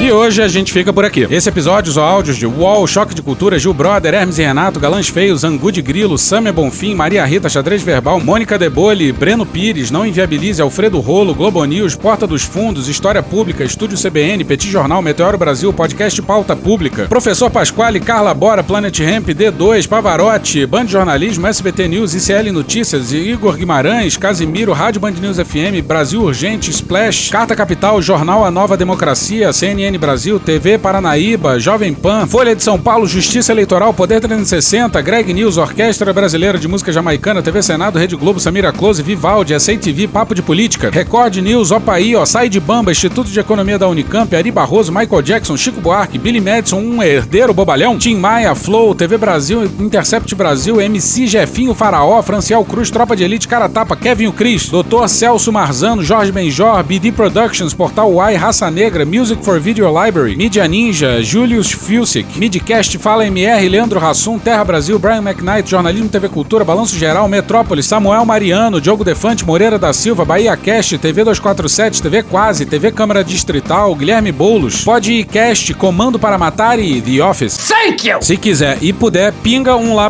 E 0.00 0.10
hoje 0.10 0.42
a 0.42 0.48
gente 0.48 0.72
fica 0.72 0.94
por 0.94 1.04
aqui. 1.04 1.26
Esse 1.30 1.50
episódio, 1.50 1.90
os 1.90 1.98
áudios 1.98 2.38
de 2.38 2.46
UOL, 2.46 2.86
Choque 2.86 3.14
de 3.14 3.20
Cultura, 3.20 3.58
Gil 3.58 3.74
Brother, 3.74 4.14
Hermes 4.14 4.38
e 4.38 4.42
Renato, 4.42 4.80
Galãs 4.80 5.08
Feios, 5.08 5.44
Angu 5.44 5.70
de 5.70 5.82
Grilo, 5.82 6.16
Samia 6.16 6.54
Bonfim, 6.54 6.94
Maria 6.94 7.22
Rita, 7.26 7.50
Xadrez 7.50 7.82
Verbal, 7.82 8.18
Mônica 8.18 8.58
Debole, 8.58 9.12
Breno 9.12 9.44
Pires, 9.44 9.90
Não 9.90 10.06
Inviabilize, 10.06 10.62
Alfredo 10.62 11.00
Rolo, 11.00 11.34
Globo 11.34 11.62
News, 11.66 11.94
Porta 11.94 12.26
dos 12.26 12.42
Fundos, 12.42 12.88
História 12.88 13.22
Pública, 13.22 13.62
Estúdio 13.62 13.98
CBN, 13.98 14.42
Petit 14.44 14.70
Jornal, 14.70 15.02
Meteoro 15.02 15.36
Brasil, 15.36 15.70
Podcast 15.70 16.22
Pauta 16.22 16.56
Pública, 16.56 17.04
Professor 17.10 17.50
Pasquale, 17.50 18.00
Carla 18.00 18.32
Bora, 18.32 18.62
Planet 18.62 18.98
Ramp, 19.00 19.28
D2, 19.28 19.86
Pavarotti, 19.86 20.29
Hot, 20.30 20.64
Band 20.66 20.86
Jornalismo, 20.86 21.48
SBT 21.48 21.88
News, 21.88 22.14
ICL 22.14 22.52
Notícias, 22.52 23.12
Igor 23.12 23.56
Guimarães, 23.56 24.16
Casimiro, 24.16 24.72
Rádio 24.72 25.00
Band 25.00 25.10
News 25.12 25.38
FM, 25.38 25.84
Brasil 25.84 26.22
Urgente, 26.22 26.70
Splash, 26.70 27.30
Carta 27.30 27.56
Capital, 27.56 28.00
Jornal 28.00 28.44
A 28.44 28.50
Nova 28.50 28.76
Democracia, 28.76 29.52
CNN 29.52 29.98
Brasil, 29.98 30.38
TV 30.38 30.78
Paranaíba, 30.78 31.58
Jovem 31.58 31.92
Pan, 31.92 32.28
Folha 32.28 32.54
de 32.54 32.62
São 32.62 32.78
Paulo, 32.78 33.08
Justiça 33.08 33.50
Eleitoral, 33.50 33.92
Poder 33.92 34.20
360, 34.20 35.02
Greg 35.02 35.34
News, 35.34 35.56
Orquestra 35.56 36.12
Brasileira 36.12 36.58
de 36.58 36.68
Música 36.68 36.92
Jamaicana, 36.92 37.42
TV 37.42 37.60
Senado, 37.60 37.98
Rede 37.98 38.14
Globo, 38.14 38.38
Samira 38.38 38.72
Close, 38.72 39.02
Vivaldi, 39.02 39.54
TV, 39.80 40.06
Papo 40.06 40.32
de 40.32 40.42
Política, 40.42 40.90
Record 40.90 41.34
News, 41.38 41.72
Opaí, 41.72 42.14
Sai 42.24 42.48
de 42.48 42.60
Bamba, 42.60 42.92
Instituto 42.92 43.30
de 43.30 43.40
Economia 43.40 43.78
da 43.80 43.88
Unicamp, 43.88 44.32
Ari 44.32 44.52
Barroso, 44.52 44.92
Michael 44.92 45.22
Jackson, 45.22 45.56
Chico 45.56 45.80
Buarque, 45.80 46.18
Billy 46.18 46.40
Madison, 46.40 46.78
um 46.78 47.02
herdeiro 47.02 47.52
bobalhão, 47.52 47.98
Tim 47.98 48.14
Maia, 48.14 48.54
Flow, 48.54 48.94
TV 48.94 49.18
Brasil, 49.18 49.64
Intercept 49.64 50.19
Brasil, 50.34 50.80
MC 50.80 51.26
Jefinho 51.26 51.74
Faraó, 51.74 52.22
Franciel 52.22 52.64
Cruz, 52.64 52.90
Tropa 52.90 53.16
de 53.16 53.24
Elite, 53.24 53.48
Cara 53.48 53.68
Tapa, 53.68 53.96
Kevin 53.96 54.26
o 54.26 54.32
Cris, 54.32 54.68
Dr. 54.68 55.08
Celso 55.08 55.52
Marzano, 55.52 56.04
Jorge 56.04 56.32
Benjor, 56.32 56.82
BD 56.82 57.12
Productions, 57.12 57.74
Portal 57.74 58.12
Y, 58.12 58.36
Raça 58.36 58.70
Negra, 58.70 59.04
Music 59.04 59.44
for 59.44 59.58
Video 59.60 59.88
Library, 59.88 60.36
Media 60.36 60.66
Ninja, 60.66 61.22
Julius 61.22 61.72
Filsic, 61.72 62.26
Midcast, 62.36 62.98
Fala 62.98 63.26
MR, 63.26 63.68
Leandro 63.68 63.98
Rassum, 64.00 64.38
Terra 64.38 64.64
Brasil, 64.64 64.98
Brian 64.98 65.22
McKnight, 65.22 65.68
Jornalismo 65.68 66.08
TV 66.08 66.28
Cultura, 66.28 66.64
Balanço 66.64 66.96
Geral, 66.96 67.28
Metrópolis, 67.28 67.86
Samuel 67.86 68.24
Mariano, 68.24 68.80
Diogo 68.80 69.04
Defante, 69.04 69.44
Moreira 69.44 69.78
da 69.78 69.92
Silva, 69.92 70.24
Bahia 70.24 70.56
Cast, 70.56 70.98
TV 70.98 71.24
247, 71.24 72.02
TV 72.02 72.22
Quase, 72.22 72.66
TV 72.66 72.92
Câmara 72.92 73.24
Distrital, 73.24 73.94
Guilherme 73.94 74.32
Boulos, 74.32 74.84
Podcast, 74.84 75.72
Comando 75.74 76.18
para 76.18 76.36
Matar 76.36 76.78
e 76.78 77.00
The 77.00 77.22
Office. 77.22 77.68
Thank 77.68 78.08
you! 78.08 78.18
Se 78.20 78.36
quiser 78.36 78.78
e 78.82 78.92
puder, 78.92 79.32
pinga 79.42 79.76
um 79.76 79.94
lá 79.94 80.09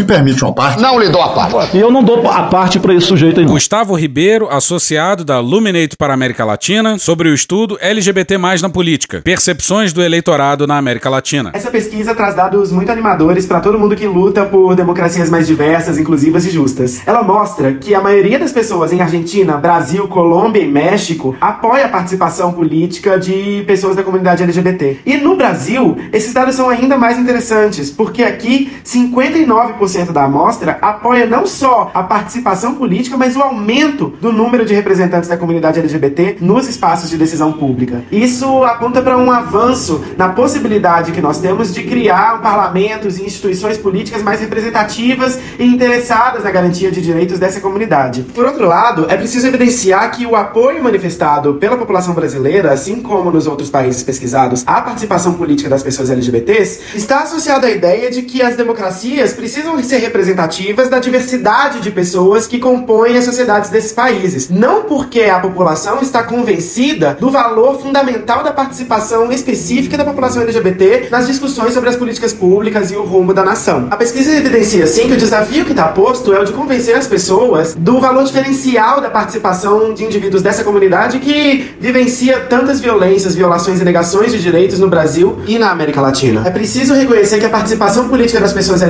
Me 0.00 0.06
permite 0.06 0.42
uma 0.42 0.54
parte? 0.54 0.80
Não 0.80 0.98
lhe 0.98 1.10
dou 1.10 1.20
a 1.20 1.28
parte. 1.28 1.76
E 1.76 1.80
eu 1.80 1.90
não 1.90 2.02
dou 2.02 2.26
a 2.26 2.44
parte 2.44 2.80
para 2.80 2.94
esse 2.94 3.06
sujeito 3.06 3.38
aí. 3.38 3.44
Não. 3.44 3.52
Gustavo 3.52 3.94
Ribeiro, 3.94 4.48
associado 4.48 5.26
da 5.26 5.40
Luminate 5.40 5.94
para 5.94 6.14
a 6.14 6.14
América 6.14 6.42
Latina, 6.42 6.98
sobre 6.98 7.28
o 7.28 7.34
estudo 7.34 7.76
LGBT 7.78 8.38
na 8.62 8.70
política, 8.70 9.20
percepções 9.22 9.92
do 9.92 10.02
eleitorado 10.02 10.66
na 10.66 10.78
América 10.78 11.10
Latina. 11.10 11.50
Essa 11.52 11.70
pesquisa 11.70 12.14
traz 12.14 12.34
dados 12.34 12.72
muito 12.72 12.90
animadores 12.90 13.44
para 13.44 13.60
todo 13.60 13.78
mundo 13.78 13.94
que 13.94 14.06
luta 14.06 14.46
por 14.46 14.74
democracias 14.74 15.28
mais 15.28 15.46
diversas, 15.46 15.98
inclusivas 15.98 16.46
e 16.46 16.50
justas. 16.50 17.06
Ela 17.06 17.22
mostra 17.22 17.74
que 17.74 17.94
a 17.94 18.00
maioria 18.00 18.38
das 18.38 18.52
pessoas 18.52 18.94
em 18.94 19.02
Argentina, 19.02 19.58
Brasil, 19.58 20.08
Colômbia 20.08 20.62
e 20.62 20.66
México 20.66 21.36
apoia 21.38 21.84
a 21.84 21.88
participação 21.90 22.54
política 22.54 23.18
de 23.18 23.62
pessoas 23.66 23.96
da 23.96 24.02
comunidade 24.02 24.42
LGBT. 24.42 25.00
E 25.04 25.18
no 25.18 25.36
Brasil, 25.36 25.98
esses 26.10 26.32
dados 26.32 26.54
são 26.54 26.70
ainda 26.70 26.96
mais 26.96 27.18
interessantes, 27.18 27.90
porque 27.90 28.22
aqui 28.22 28.72
59% 28.82 29.89
da 30.12 30.24
amostra 30.24 30.78
apoia 30.80 31.26
não 31.26 31.46
só 31.46 31.90
a 31.92 32.02
participação 32.02 32.74
política, 32.74 33.16
mas 33.16 33.36
o 33.36 33.42
aumento 33.42 34.14
do 34.20 34.32
número 34.32 34.64
de 34.64 34.72
representantes 34.74 35.28
da 35.28 35.36
comunidade 35.36 35.78
LGBT 35.80 36.38
nos 36.40 36.68
espaços 36.68 37.10
de 37.10 37.18
decisão 37.18 37.52
pública. 37.52 38.04
Isso 38.10 38.64
aponta 38.64 39.02
para 39.02 39.18
um 39.18 39.30
avanço 39.30 40.04
na 40.16 40.28
possibilidade 40.28 41.12
que 41.12 41.20
nós 41.20 41.38
temos 41.38 41.74
de 41.74 41.82
criar 41.82 42.40
parlamentos 42.40 43.18
e 43.18 43.24
instituições 43.24 43.76
políticas 43.76 44.22
mais 44.22 44.40
representativas 44.40 45.38
e 45.58 45.64
interessadas 45.64 46.44
na 46.44 46.50
garantia 46.50 46.90
de 46.90 47.00
direitos 47.00 47.38
dessa 47.38 47.60
comunidade. 47.60 48.22
Por 48.34 48.44
outro 48.44 48.66
lado, 48.66 49.06
é 49.08 49.16
preciso 49.16 49.48
evidenciar 49.48 50.10
que 50.12 50.24
o 50.24 50.36
apoio 50.36 50.82
manifestado 50.82 51.54
pela 51.54 51.76
população 51.76 52.14
brasileira, 52.14 52.72
assim 52.72 53.00
como 53.00 53.30
nos 53.30 53.46
outros 53.46 53.70
países 53.70 54.02
pesquisados, 54.02 54.62
à 54.66 54.80
participação 54.80 55.34
política 55.34 55.68
das 55.68 55.82
pessoas 55.82 56.10
LGBTs, 56.10 56.96
está 56.96 57.22
associado 57.22 57.66
à 57.66 57.70
ideia 57.70 58.10
de 58.10 58.22
que 58.22 58.42
as 58.42 58.56
democracias 58.56 59.32
precisam 59.32 59.79
ser 59.84 59.98
representativas 59.98 60.88
da 60.88 60.98
diversidade 60.98 61.80
de 61.80 61.90
pessoas 61.90 62.46
que 62.46 62.58
compõem 62.58 63.16
as 63.16 63.24
sociedades 63.24 63.70
desses 63.70 63.92
países. 63.92 64.48
Não 64.48 64.84
porque 64.84 65.22
a 65.22 65.38
população 65.38 66.00
está 66.00 66.22
convencida 66.22 67.16
do 67.18 67.30
valor 67.30 67.80
fundamental 67.80 68.42
da 68.42 68.52
participação 68.52 69.30
específica 69.32 69.96
da 69.96 70.04
população 70.04 70.42
LGBT 70.42 71.08
nas 71.10 71.26
discussões 71.26 71.74
sobre 71.74 71.88
as 71.90 71.96
políticas 71.96 72.32
públicas 72.32 72.90
e 72.90 72.96
o 72.96 73.04
rumo 73.04 73.32
da 73.32 73.44
nação. 73.44 73.88
A 73.90 73.96
pesquisa 73.96 74.34
evidencia, 74.36 74.86
sim, 74.86 75.06
que 75.06 75.14
o 75.14 75.16
desafio 75.16 75.64
que 75.64 75.72
está 75.72 75.88
posto 75.88 76.32
é 76.32 76.40
o 76.40 76.44
de 76.44 76.52
convencer 76.52 76.96
as 76.96 77.06
pessoas 77.06 77.74
do 77.74 78.00
valor 78.00 78.24
diferencial 78.24 79.00
da 79.00 79.10
participação 79.10 79.94
de 79.94 80.04
indivíduos 80.04 80.42
dessa 80.42 80.64
comunidade 80.64 81.18
que 81.18 81.74
vivencia 81.80 82.40
tantas 82.40 82.80
violências, 82.80 83.34
violações 83.34 83.80
e 83.80 83.84
negações 83.84 84.32
de 84.32 84.40
direitos 84.40 84.78
no 84.78 84.88
Brasil 84.88 85.38
e 85.46 85.58
na 85.58 85.70
América 85.70 86.00
Latina. 86.00 86.42
É 86.46 86.50
preciso 86.50 86.94
reconhecer 86.94 87.38
que 87.38 87.46
a 87.46 87.50
participação 87.50 88.08
política 88.08 88.40
das 88.40 88.52
pessoas 88.52 88.82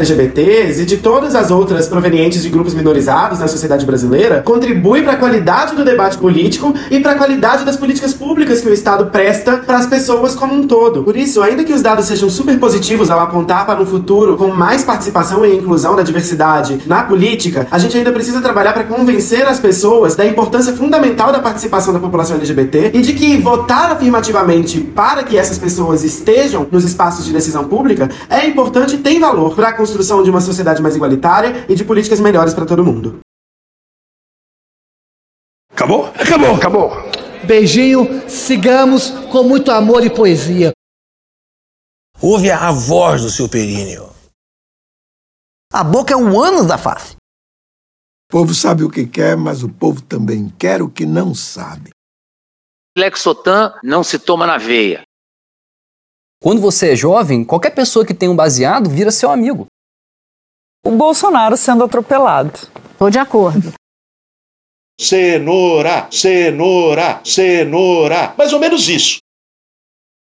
E 0.78 0.84
de 0.84 0.98
todas 0.98 1.34
as 1.34 1.50
outras 1.50 1.88
provenientes 1.88 2.42
de 2.42 2.48
grupos 2.48 2.74
minorizados 2.74 3.38
na 3.38 3.48
sociedade 3.48 3.84
brasileira 3.84 4.40
contribui 4.42 5.02
para 5.02 5.14
a 5.14 5.16
qualidade 5.16 5.74
do 5.74 5.84
debate 5.84 6.16
político 6.16 6.72
e 6.90 7.00
para 7.00 7.12
a 7.12 7.14
qualidade 7.16 7.64
das 7.64 7.76
políticas 7.76 8.14
públicas 8.14 8.60
que 8.60 8.68
o 8.68 8.72
Estado 8.72 9.06
presta 9.06 9.58
para 9.58 9.78
as 9.78 9.86
pessoas 9.86 10.34
como 10.34 10.54
um 10.54 10.66
todo. 10.66 11.02
Por 11.02 11.16
isso, 11.16 11.42
ainda 11.42 11.64
que 11.64 11.72
os 11.72 11.82
dados 11.82 12.06
sejam 12.06 12.30
super 12.30 12.58
positivos 12.58 13.10
ao 13.10 13.20
apontar 13.20 13.66
para 13.66 13.80
um 13.82 13.86
futuro 13.86 14.36
com 14.36 14.48
mais 14.48 14.84
participação 14.84 15.44
e 15.44 15.56
inclusão 15.56 15.96
da 15.96 16.02
diversidade 16.02 16.80
na 16.86 17.02
política, 17.02 17.66
a 17.70 17.78
gente 17.78 17.98
ainda 17.98 18.12
precisa 18.12 18.40
trabalhar 18.40 18.72
para 18.72 18.84
convencer 18.84 19.46
as 19.46 19.58
pessoas 19.58 20.14
da 20.14 20.24
importância 20.24 20.72
fundamental 20.72 21.32
da 21.32 21.40
participação 21.40 21.92
da 21.92 21.98
população 21.98 22.36
LGBT 22.36 22.92
e 22.94 23.02
de 23.02 23.12
que 23.12 23.36
votar 23.38 23.92
afirmativamente 23.92 24.80
para 24.80 25.22
que 25.24 25.36
essas 25.36 25.58
pessoas 25.58 26.04
estejam 26.04 26.66
nos 26.70 26.84
espaços 26.84 27.24
de 27.24 27.32
decisão 27.32 27.64
pública 27.64 28.08
é 28.28 28.46
importante 28.46 28.94
e 28.94 28.98
tem 28.98 29.18
valor 29.18 29.54
para 29.54 29.68
a 29.68 29.72
construção 29.72 30.22
de 30.22 30.30
uma 30.30 30.40
sociedade 30.40 30.59
mais 30.80 30.96
igualitária 30.96 31.66
e 31.68 31.74
de 31.74 31.84
políticas 31.84 32.20
melhores 32.20 32.54
para 32.54 32.66
todo 32.66 32.84
mundo. 32.84 33.20
Acabou? 35.72 36.06
Acabou. 36.06 36.54
Acabou. 36.54 36.90
Beijinho, 37.46 38.28
sigamos 38.28 39.10
com 39.32 39.42
muito 39.42 39.70
amor 39.70 40.04
e 40.04 40.10
poesia. 40.14 40.72
Ouve 42.20 42.50
a 42.50 42.70
voz 42.70 43.22
do 43.22 43.30
seu 43.30 43.48
períneo. 43.48 44.10
A 45.72 45.82
boca 45.82 46.12
é 46.12 46.16
um 46.16 46.38
ânus 46.38 46.66
da 46.66 46.76
face. 46.76 47.14
O 47.14 48.30
povo 48.30 48.54
sabe 48.54 48.84
o 48.84 48.90
que 48.90 49.06
quer, 49.06 49.36
mas 49.36 49.62
o 49.62 49.68
povo 49.68 50.02
também 50.02 50.50
quer 50.50 50.82
o 50.82 50.90
que 50.90 51.06
não 51.06 51.34
sabe. 51.34 51.90
Lexotan 52.96 53.74
não 53.82 54.04
se 54.04 54.18
toma 54.18 54.46
na 54.46 54.58
veia. 54.58 55.02
Quando 56.42 56.60
você 56.60 56.92
é 56.92 56.96
jovem, 56.96 57.44
qualquer 57.44 57.70
pessoa 57.70 58.04
que 58.04 58.14
tem 58.14 58.28
um 58.28 58.36
baseado 58.36 58.90
vira 58.90 59.10
seu 59.10 59.30
amigo. 59.30 59.66
O 60.84 60.90
Bolsonaro 60.92 61.56
sendo 61.56 61.84
atropelado. 61.84 62.52
Tô 62.98 63.10
de 63.10 63.18
acordo. 63.18 63.72
Cenoura, 64.98 66.08
cenoura, 66.10 67.20
cenoura. 67.24 68.34
Mais 68.36 68.52
ou 68.52 68.58
menos 68.58 68.88
isso. 68.88 69.18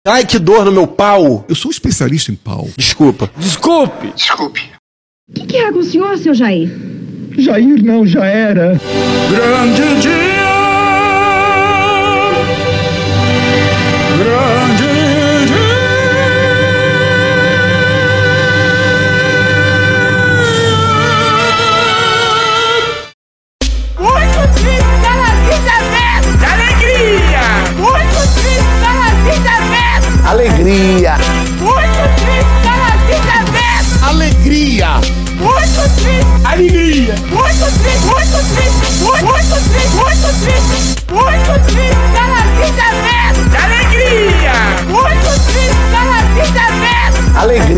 Ai, 0.08 0.26
que 0.26 0.39
dor 0.39 0.66
no 0.66 0.72
meu 0.72 0.88
pau! 0.88 1.45
Eu 1.47 1.56
sou 1.56 1.70
um 1.70 1.72
especialista 1.72 2.32
em 2.32 2.36
pau. 2.36 2.68
Desculpa. 2.78 3.30
Desculpe. 3.38 4.12
Desculpe. 4.14 4.72
O 5.30 5.34
que, 5.34 5.45
que 5.45 5.58
é 5.58 5.72
com 5.72 5.80
o 5.80 5.84
senhor, 5.84 6.18
seu 6.18 6.34
Jair? 6.34 6.70
Jair 7.38 7.84
não, 7.84 8.06
já 8.06 8.26
era. 8.26 8.80
Grande 9.30 10.02
dia! 10.02 10.39
Grande 14.18 14.59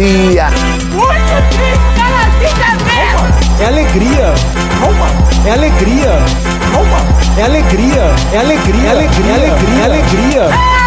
Alegria. 0.02 0.50
Muito 0.94 1.36
triste 1.52 2.02
vida 2.40 2.70
mesmo! 2.86 3.62
É 3.62 3.68
alegria. 3.68 4.34
É 5.46 5.52
alegria. 5.52 6.10
É 7.38 7.44
alegria, 7.44 8.02
é 8.34 8.38
alegria, 8.40 8.88
é 8.88 8.90
alegria, 8.90 8.90
é 8.90 8.92
alegria, 8.92 9.80
é 9.80 9.86
alegria. 9.86 10.42
É! 10.78 10.81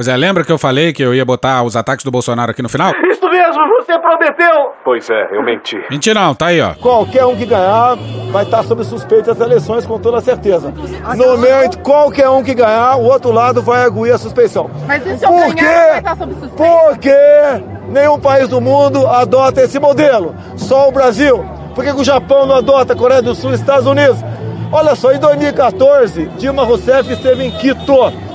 Pois 0.00 0.08
é, 0.08 0.16
lembra 0.16 0.42
que 0.42 0.50
eu 0.50 0.56
falei 0.56 0.94
que 0.94 1.02
eu 1.02 1.14
ia 1.14 1.26
botar 1.26 1.62
os 1.62 1.76
ataques 1.76 2.02
do 2.02 2.10
Bolsonaro 2.10 2.52
aqui 2.52 2.62
no 2.62 2.70
final? 2.70 2.90
Isso 3.12 3.28
mesmo, 3.28 3.60
você 3.68 3.98
prometeu. 3.98 4.72
Pois 4.82 5.10
é, 5.10 5.28
eu 5.36 5.42
menti. 5.44 5.78
Menti 5.90 6.14
não, 6.14 6.34
tá 6.34 6.46
aí, 6.46 6.58
ó. 6.58 6.72
Qualquer 6.72 7.26
um 7.26 7.36
que 7.36 7.44
ganhar 7.44 7.98
vai 8.32 8.44
estar 8.44 8.62
sob 8.62 8.82
suspeita 8.82 9.34
das 9.34 9.46
eleições, 9.46 9.84
com 9.84 9.98
toda 9.98 10.18
certeza. 10.22 10.72
No 11.18 11.26
momento, 11.36 11.80
qualquer 11.80 12.30
um 12.30 12.42
que 12.42 12.54
ganhar, 12.54 12.96
o 12.96 13.02
outro 13.02 13.30
lado 13.30 13.60
vai 13.60 13.82
arguir 13.82 14.10
a 14.12 14.16
suspeição. 14.16 14.70
Mas 14.86 15.04
e 15.06 15.18
se 15.18 15.24
eu 15.26 15.28
Por 15.28 15.38
ganhar, 15.38 15.54
quê? 15.54 15.64
vai 15.90 15.98
estar 15.98 16.16
sob 16.16 16.32
suspeita? 16.32 16.56
Porque 16.56 17.14
nenhum 17.90 18.18
país 18.18 18.48
do 18.48 18.58
mundo 18.58 19.06
adota 19.06 19.60
esse 19.60 19.78
modelo. 19.78 20.34
Só 20.56 20.88
o 20.88 20.92
Brasil. 20.92 21.44
Por 21.74 21.84
que, 21.84 21.92
que 21.92 22.00
o 22.00 22.04
Japão 22.04 22.46
não 22.46 22.56
adota 22.56 22.94
a 22.94 22.96
Coreia 22.96 23.20
do 23.20 23.34
Sul 23.34 23.50
e 23.50 23.54
Estados 23.56 23.84
Unidos? 23.86 24.16
Olha 24.72 24.94
só, 24.94 25.12
em 25.12 25.18
2014, 25.18 26.24
Dilma 26.38 26.64
Rousseff 26.64 27.12
esteve 27.12 27.44
em 27.44 27.50
Quito. 27.50 28.29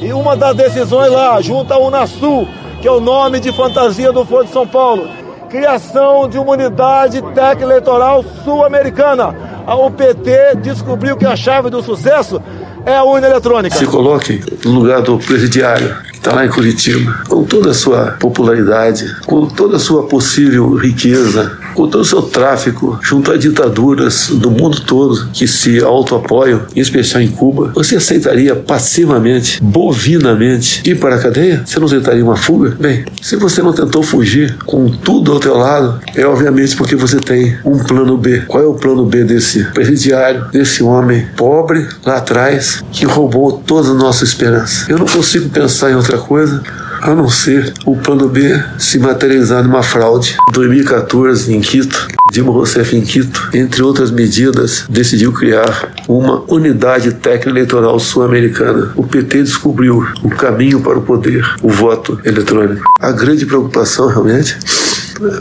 E 0.00 0.12
uma 0.12 0.36
das 0.36 0.54
decisões 0.56 1.10
lá, 1.10 1.40
junto 1.40 1.72
à 1.72 1.78
Unasul, 1.78 2.48
que 2.80 2.88
é 2.88 2.90
o 2.90 3.00
nome 3.00 3.40
de 3.40 3.52
fantasia 3.52 4.12
do 4.12 4.24
Foro 4.24 4.44
de 4.44 4.52
São 4.52 4.66
Paulo, 4.66 5.08
criação 5.48 6.28
de 6.28 6.38
uma 6.38 6.52
unidade 6.52 7.20
técnica 7.34 7.64
eleitoral 7.64 8.24
sul-americana. 8.44 9.34
A 9.66 9.74
UPT 9.76 10.56
descobriu 10.62 11.16
que 11.16 11.26
a 11.26 11.36
chave 11.36 11.68
do 11.68 11.82
sucesso 11.82 12.40
é 12.86 12.96
a 12.96 13.04
urna 13.04 13.26
eletrônica. 13.26 13.76
Se 13.76 13.86
coloque 13.86 14.42
no 14.64 14.72
lugar 14.72 15.02
do 15.02 15.18
presidiário, 15.18 15.96
está 16.20 16.34
lá 16.34 16.44
em 16.44 16.50
Curitiba, 16.50 17.22
com 17.26 17.44
toda 17.44 17.70
a 17.70 17.74
sua 17.74 18.16
popularidade, 18.20 19.16
com 19.26 19.46
toda 19.46 19.76
a 19.76 19.80
sua 19.80 20.02
possível 20.02 20.74
riqueza, 20.74 21.58
com 21.74 21.88
todo 21.88 22.02
o 22.02 22.04
seu 22.04 22.20
tráfico, 22.22 22.98
junto 23.02 23.32
a 23.32 23.38
ditaduras 23.38 24.28
do 24.28 24.50
mundo 24.50 24.82
todo 24.82 25.28
que 25.32 25.48
se 25.48 25.82
autoapoiam, 25.82 26.62
em 26.76 26.80
especial 26.80 27.22
em 27.22 27.28
Cuba, 27.28 27.72
você 27.74 27.96
aceitaria 27.96 28.54
passivamente, 28.54 29.62
bovinamente, 29.62 30.82
ir 30.84 30.98
para 30.98 31.16
a 31.16 31.18
cadeia? 31.18 31.62
Você 31.64 31.80
não 31.80 31.88
tentaria 31.88 32.22
uma 32.22 32.36
fuga? 32.36 32.76
Bem, 32.78 33.04
se 33.22 33.36
você 33.36 33.62
não 33.62 33.72
tentou 33.72 34.02
fugir 34.02 34.56
com 34.66 34.90
tudo 34.90 35.32
ao 35.32 35.40
teu 35.40 35.56
lado, 35.56 36.00
é 36.14 36.26
obviamente 36.26 36.76
porque 36.76 36.96
você 36.96 37.18
tem 37.18 37.56
um 37.64 37.78
plano 37.78 38.18
B. 38.18 38.42
Qual 38.46 38.62
é 38.62 38.66
o 38.66 38.74
plano 38.74 39.06
B 39.06 39.24
desse 39.24 39.64
presidiário, 39.72 40.46
desse 40.52 40.82
homem 40.82 41.26
pobre 41.36 41.86
lá 42.04 42.18
atrás, 42.18 42.84
que 42.92 43.06
roubou 43.06 43.52
toda 43.52 43.90
a 43.90 43.94
nossa 43.94 44.22
esperança? 44.24 44.84
Eu 44.90 44.98
não 44.98 45.06
consigo 45.06 45.48
pensar 45.48 45.90
em 45.90 45.94
outra 45.94 46.09
coisa 46.18 46.62
a 47.00 47.14
não 47.14 47.28
ser 47.28 47.72
o 47.86 47.96
plano 47.96 48.28
B 48.28 48.62
se 48.78 48.98
materializar 48.98 49.62
numa 49.64 49.82
fraude. 49.82 50.36
Em 50.50 50.52
2014, 50.52 51.54
em 51.54 51.60
Quito, 51.60 52.06
Dilma 52.30 52.52
Rousseff 52.52 52.94
em 52.94 53.00
Quito, 53.00 53.48
entre 53.54 53.82
outras 53.82 54.10
medidas, 54.10 54.84
decidiu 54.88 55.32
criar 55.32 55.92
uma 56.06 56.42
unidade 56.48 57.12
técnica 57.12 57.50
eleitoral 57.50 57.98
sul-americana. 57.98 58.92
O 58.96 59.04
PT 59.06 59.42
descobriu 59.44 60.06
o 60.22 60.30
caminho 60.30 60.80
para 60.80 60.98
o 60.98 61.02
poder, 61.02 61.44
o 61.62 61.70
voto 61.70 62.20
eletrônico. 62.24 62.84
A 63.00 63.12
grande 63.12 63.46
preocupação 63.46 64.08
realmente 64.08 64.58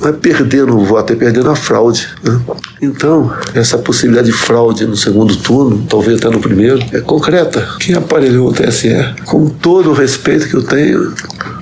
vai 0.02 0.14
perdendo 0.14 0.78
o 0.78 0.86
voto, 0.86 1.14
é 1.14 1.16
perdendo 1.16 1.50
a 1.50 1.56
fraude. 1.56 2.08
né? 2.24 2.40
Então, 2.82 3.34
essa 3.54 3.78
possibilidade 3.78 4.28
de 4.28 4.34
fraude 4.34 4.86
no 4.86 4.96
segundo 4.96 5.36
turno, 5.38 5.86
talvez 5.90 6.18
até 6.18 6.30
no 6.30 6.40
primeiro, 6.40 6.80
é 6.92 7.00
concreta. 7.00 7.68
Quem 7.80 7.96
aparelhou 7.96 8.50
o 8.50 8.54
TSE, 8.54 8.90
com 9.26 9.48
todo 9.48 9.92
o 9.92 9.94
respeito 9.94 10.48
que 10.48 10.56
eu 10.56 10.64
tenho 10.64 11.14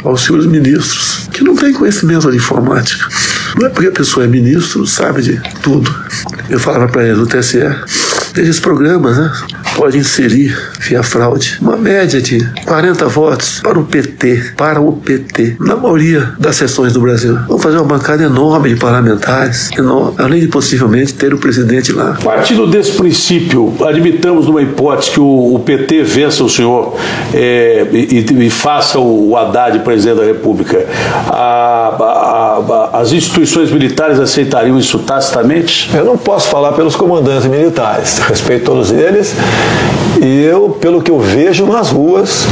aos 0.03 0.23
senhores 0.23 0.47
ministros, 0.47 1.27
que 1.31 1.43
não 1.43 1.55
têm 1.55 1.73
conhecimento 1.73 2.29
de 2.31 2.37
informática. 2.37 3.07
Não 3.57 3.67
é 3.67 3.69
porque 3.69 3.87
a 3.87 3.91
pessoa 3.91 4.25
é 4.25 4.27
ministro, 4.27 4.85
sabe 4.85 5.21
de 5.21 5.41
tudo. 5.61 5.93
Eu 6.49 6.59
falava 6.59 6.87
para 6.87 7.05
eles, 7.05 7.19
o 7.19 7.25
TSE, 7.25 7.59
esses 8.35 8.59
programas, 8.59 9.17
né? 9.17 9.31
Pode 9.77 9.95
inserir, 9.97 10.57
via 10.79 11.03
fraude, 11.03 11.59
uma 11.61 11.77
média 11.77 12.19
de 12.19 12.43
40 12.65 13.05
votos 13.07 13.59
para 13.61 13.77
o 13.77 13.83
PT, 13.85 14.53
para 14.57 14.81
o 14.81 14.93
PT, 14.93 15.55
na 15.59 15.75
maioria 15.75 16.33
das 16.39 16.55
sessões 16.55 16.93
do 16.93 16.99
Brasil. 16.99 17.37
Vamos 17.47 17.61
fazer 17.61 17.77
uma 17.77 17.85
bancada 17.85 18.23
enorme 18.23 18.69
de 18.69 18.75
parlamentares, 18.79 19.69
enorme, 19.77 20.15
além 20.17 20.39
de 20.41 20.47
possivelmente 20.47 21.13
ter 21.13 21.31
o 21.31 21.37
presidente 21.37 21.91
lá. 21.91 22.17
Partindo 22.23 22.65
desse 22.65 22.93
princípio, 22.93 23.71
admitamos 23.87 24.47
numa 24.47 24.63
hipótese 24.63 25.11
que 25.11 25.19
o, 25.19 25.53
o 25.55 25.59
PT 25.59 26.01
vença 26.03 26.43
o 26.43 26.49
senhor 26.49 26.95
é, 27.31 27.85
e, 27.93 28.25
e 28.45 28.49
faça 28.49 28.97
o, 28.97 29.29
o 29.29 29.37
Haddad 29.37 29.77
presidente 29.79 30.17
da 30.17 30.25
República. 30.25 30.85
A- 31.27 31.95
a- 31.99 32.93
a- 32.93 32.99
as 33.01 33.11
instituições 33.11 33.71
militares 33.71 34.19
aceitariam 34.19 34.77
isso 34.79 34.97
tacitamente? 34.99 35.89
Eu 35.95 36.03
não 36.03 36.17
posso 36.17 36.49
falar 36.49 36.71
pelos 36.73 36.95
comandantes 36.95 37.45
militares, 37.47 38.17
respeito 38.19 38.65
todos 38.65 38.91
eles. 38.91 39.35
E 40.21 40.43
eu, 40.43 40.69
pelo 40.81 41.01
que 41.01 41.11
eu 41.11 41.19
vejo 41.19 41.65
nas 41.65 41.91
ruas, 41.91 42.45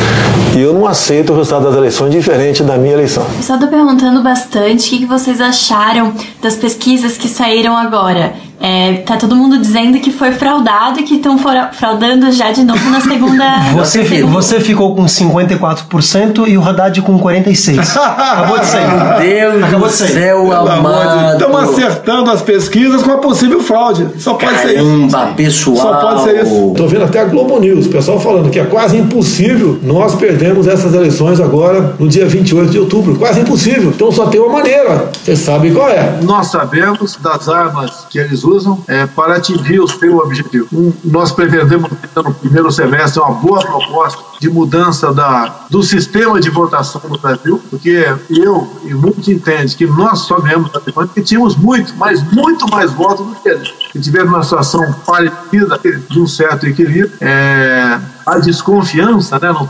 eu 0.56 0.74
não 0.74 0.86
aceito 0.86 1.34
o 1.34 1.36
resultado 1.36 1.66
das 1.66 1.76
eleições 1.76 2.12
diferente 2.12 2.64
da 2.64 2.78
minha 2.78 2.94
eleição. 2.94 3.26
Pessoal 3.38 3.60
tá 3.60 3.68
perguntando 3.68 4.22
bastante 4.22 4.96
o 4.96 5.00
que 5.00 5.06
vocês 5.06 5.42
acharam 5.42 6.14
das 6.42 6.56
pesquisas 6.56 7.18
que 7.18 7.28
saíram 7.28 7.76
agora. 7.76 8.34
É, 8.60 8.94
tá 9.06 9.18
todo 9.18 9.36
mundo 9.36 9.60
dizendo 9.60 10.00
que 10.00 10.12
foi 10.12 10.32
fraudado 10.32 11.00
e 11.00 11.04
que 11.04 11.16
estão 11.16 11.38
fraudando 11.38 12.32
já 12.32 12.52
de 12.52 12.64
novo 12.64 12.90
na 12.90 13.02
segunda. 13.02 13.44
Você, 13.76 14.06
segunda. 14.06 14.32
você 14.34 14.60
ficou 14.60 14.96
com 14.96 15.06
54% 15.06 16.48
e 16.48 16.58
o 16.58 16.64
Haddad 16.64 17.02
com 17.02 17.20
46%. 17.20 17.80
Acabou 17.98 18.60
de 18.60 18.66
sair. 18.66 18.88
Meu 18.88 19.52
Deus 19.52 19.64
Acabou 19.64 19.88
de 19.88 19.94
sair. 19.94 20.10
céu 20.10 20.52
amado. 20.52 21.34
Estamos 21.34 21.64
acertando 21.64 22.32
as 22.32 22.42
pesquisas 22.42 23.04
com 23.04 23.12
a 23.12 23.18
possível 23.18 23.60
fraude. 23.62 24.08
Só 24.18 24.36
pode 24.36 24.58
ser 24.60 24.76
isso. 24.76 25.08
Caramba, 25.12 25.34
pessoal. 25.36 25.78
Só 25.78 25.94
pode 25.96 26.24
ser 26.24 26.44
isso. 26.44 26.74
Tô 26.76 26.88
vendo 26.88 27.04
até 27.04 27.20
a 27.20 27.26
Globo 27.26 27.60
News, 27.60 27.86
o 27.86 27.90
pessoal 27.90 28.20
falando 28.20 28.50
que 28.50 28.60
é 28.60 28.66
quase 28.66 28.98
impossível 28.98 29.80
nós 29.84 30.16
perdermos 30.16 30.68
essas 30.68 30.94
eleições 30.94 31.40
agora 31.40 31.96
no 32.00 32.08
dia 32.08 32.26
28 32.26 32.72
de 32.72 32.80
outubro. 32.80 33.16
Quase 33.16 33.42
impossível. 33.42 33.92
Então 33.96 34.12
só 34.12 34.28
tem 34.28 34.40
uma 34.40 34.54
maneira. 34.54 35.10
Vocês 35.24 35.40
sabem 35.40 35.74
qual 35.74 35.90
é. 35.90 36.20
Nós 36.22 36.48
sabemos 36.48 37.18
das 37.22 37.50
armas 37.50 38.06
que 38.10 38.18
eles 38.20 38.45
usam 38.46 38.84
é, 38.88 39.06
para 39.06 39.36
atingir 39.36 39.80
o 39.80 39.88
seu 39.88 40.18
objetivo. 40.18 40.68
Um, 40.74 40.94
nós 41.04 41.32
pretendemos 41.32 41.90
ter 41.90 42.24
no 42.24 42.34
primeiro 42.34 42.72
semestre 42.72 43.22
uma 43.22 43.32
boa 43.32 43.60
proposta 43.62 44.24
de 44.40 44.50
mudança 44.50 45.14
da, 45.14 45.66
do 45.70 45.82
sistema 45.82 46.40
de 46.40 46.50
votação 46.50 47.02
no 47.10 47.18
Brasil, 47.18 47.62
porque 47.70 48.06
eu 48.30 48.72
e 48.84 48.94
muitos 48.94 49.28
entendem 49.28 49.68
que 49.68 49.86
nós 49.86 50.20
só 50.20 50.40
ganhamos 50.40 50.70
a 50.74 50.78
eleição 50.78 50.94
porque 51.08 51.22
tínhamos 51.22 51.56
muito, 51.56 51.94
mas 51.96 52.22
muito 52.32 52.70
mais 52.70 52.92
votos 52.92 53.26
do 53.26 53.36
que 53.36 53.50
eles. 53.50 53.74
E 53.94 54.00
tivemos 54.00 54.34
uma 54.34 54.44
situação 54.44 54.94
parecida 55.06 55.80
de 56.10 56.20
um 56.20 56.28
certo 56.28 56.68
equilíbrio. 56.68 57.12
É, 57.22 58.00
a 58.26 58.40
desconfiança, 58.40 59.38
né? 59.40 59.52
não 59.52 59.64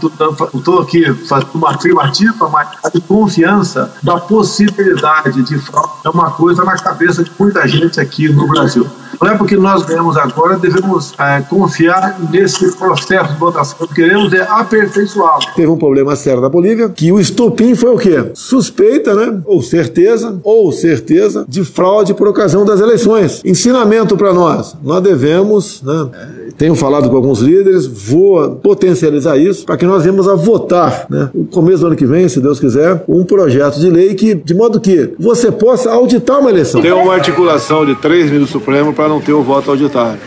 estou 0.54 0.80
aqui 0.80 1.14
fazendo 1.28 1.50
uma 1.56 1.72
afirmativa, 1.72 2.50
mas 2.50 2.70
a 2.84 2.90
desconfiança 2.90 3.92
da 4.02 4.18
possibilidade 4.18 5.44
de 5.44 5.58
fraude 5.60 5.92
é 6.06 6.10
uma 6.10 6.32
coisa 6.32 6.64
na 6.64 6.78
cabeça 6.78 7.24
de 7.24 7.32
muita 7.38 7.68
gente 7.68 8.00
aqui 8.00 8.30
no 8.30 8.48
Brasil. 8.48 8.88
Não 9.22 9.30
é 9.30 9.38
porque 9.38 9.56
nós 9.56 9.86
ganhamos 9.86 10.18
agora, 10.18 10.58
devemos 10.58 11.14
é, 11.18 11.42
confiar 11.42 12.20
nesse 12.30 12.76
processo 12.78 13.34
de 13.34 13.40
votação. 13.40 13.88
Que 13.88 13.94
queremos 13.96 14.34
é 14.34 14.42
aperfeiçoá-lo. 14.42 15.42
Teve 15.56 15.68
um 15.68 15.78
problema 15.78 16.16
sério 16.16 16.42
na 16.42 16.50
Bolívia, 16.50 16.90
que 16.90 17.12
o 17.12 17.20
estopim 17.20 17.76
foi 17.76 17.92
o 17.92 17.98
quê? 17.98 18.32
Suspeita, 18.34 19.14
né? 19.14 19.42
Ou 19.46 19.62
certeza, 19.62 20.40
ou 20.44 20.72
certeza 20.72 21.46
de 21.48 21.64
fraude 21.64 22.14
por 22.14 22.28
ocasião 22.28 22.66
das 22.66 22.80
eleições. 22.80 23.42
Ensinamento 23.46 24.18
para 24.18 24.34
nós. 24.34 24.76
Nós 24.84 25.02
devemos, 25.02 25.82
né? 25.82 26.10
Tenho 26.58 26.76
falado 26.76 27.10
com 27.10 27.16
alguns 27.16 27.40
líderes, 27.40 27.86
vou 27.86 28.52
potencializar 28.56 29.38
isso 29.38 29.66
para 29.66 29.78
que 29.78 29.86
nós 29.86 30.04
venhamos 30.04 30.28
a 30.28 30.36
votar, 30.36 31.06
né? 31.10 31.30
No 31.34 31.46
começo 31.46 31.80
do 31.80 31.88
ano 31.88 31.96
que 31.96 32.06
vem, 32.06 32.30
se 32.30 32.40
Deus 32.40 32.60
quiser, 32.60 33.04
um 33.08 33.24
projeto 33.24 33.80
de 33.80 33.90
lei 33.90 34.16
que, 34.16 34.34
de 34.34 34.54
modo 34.54 34.80
que 34.80 35.14
você 35.20 35.52
possa 35.52 35.92
auditar 35.92 36.40
uma 36.40 36.50
eleição. 36.50 36.82
Tem 36.82 36.92
uma 36.92 37.14
articulação 37.14 37.86
de 37.86 37.96
três 37.96 38.32
ministros 38.32 38.56
Supremo 38.56 38.94
para 38.94 39.10
não 39.10 39.20
ter 39.20 39.34
o 39.34 39.44
voto 39.44 39.72
auditário. 39.72 40.20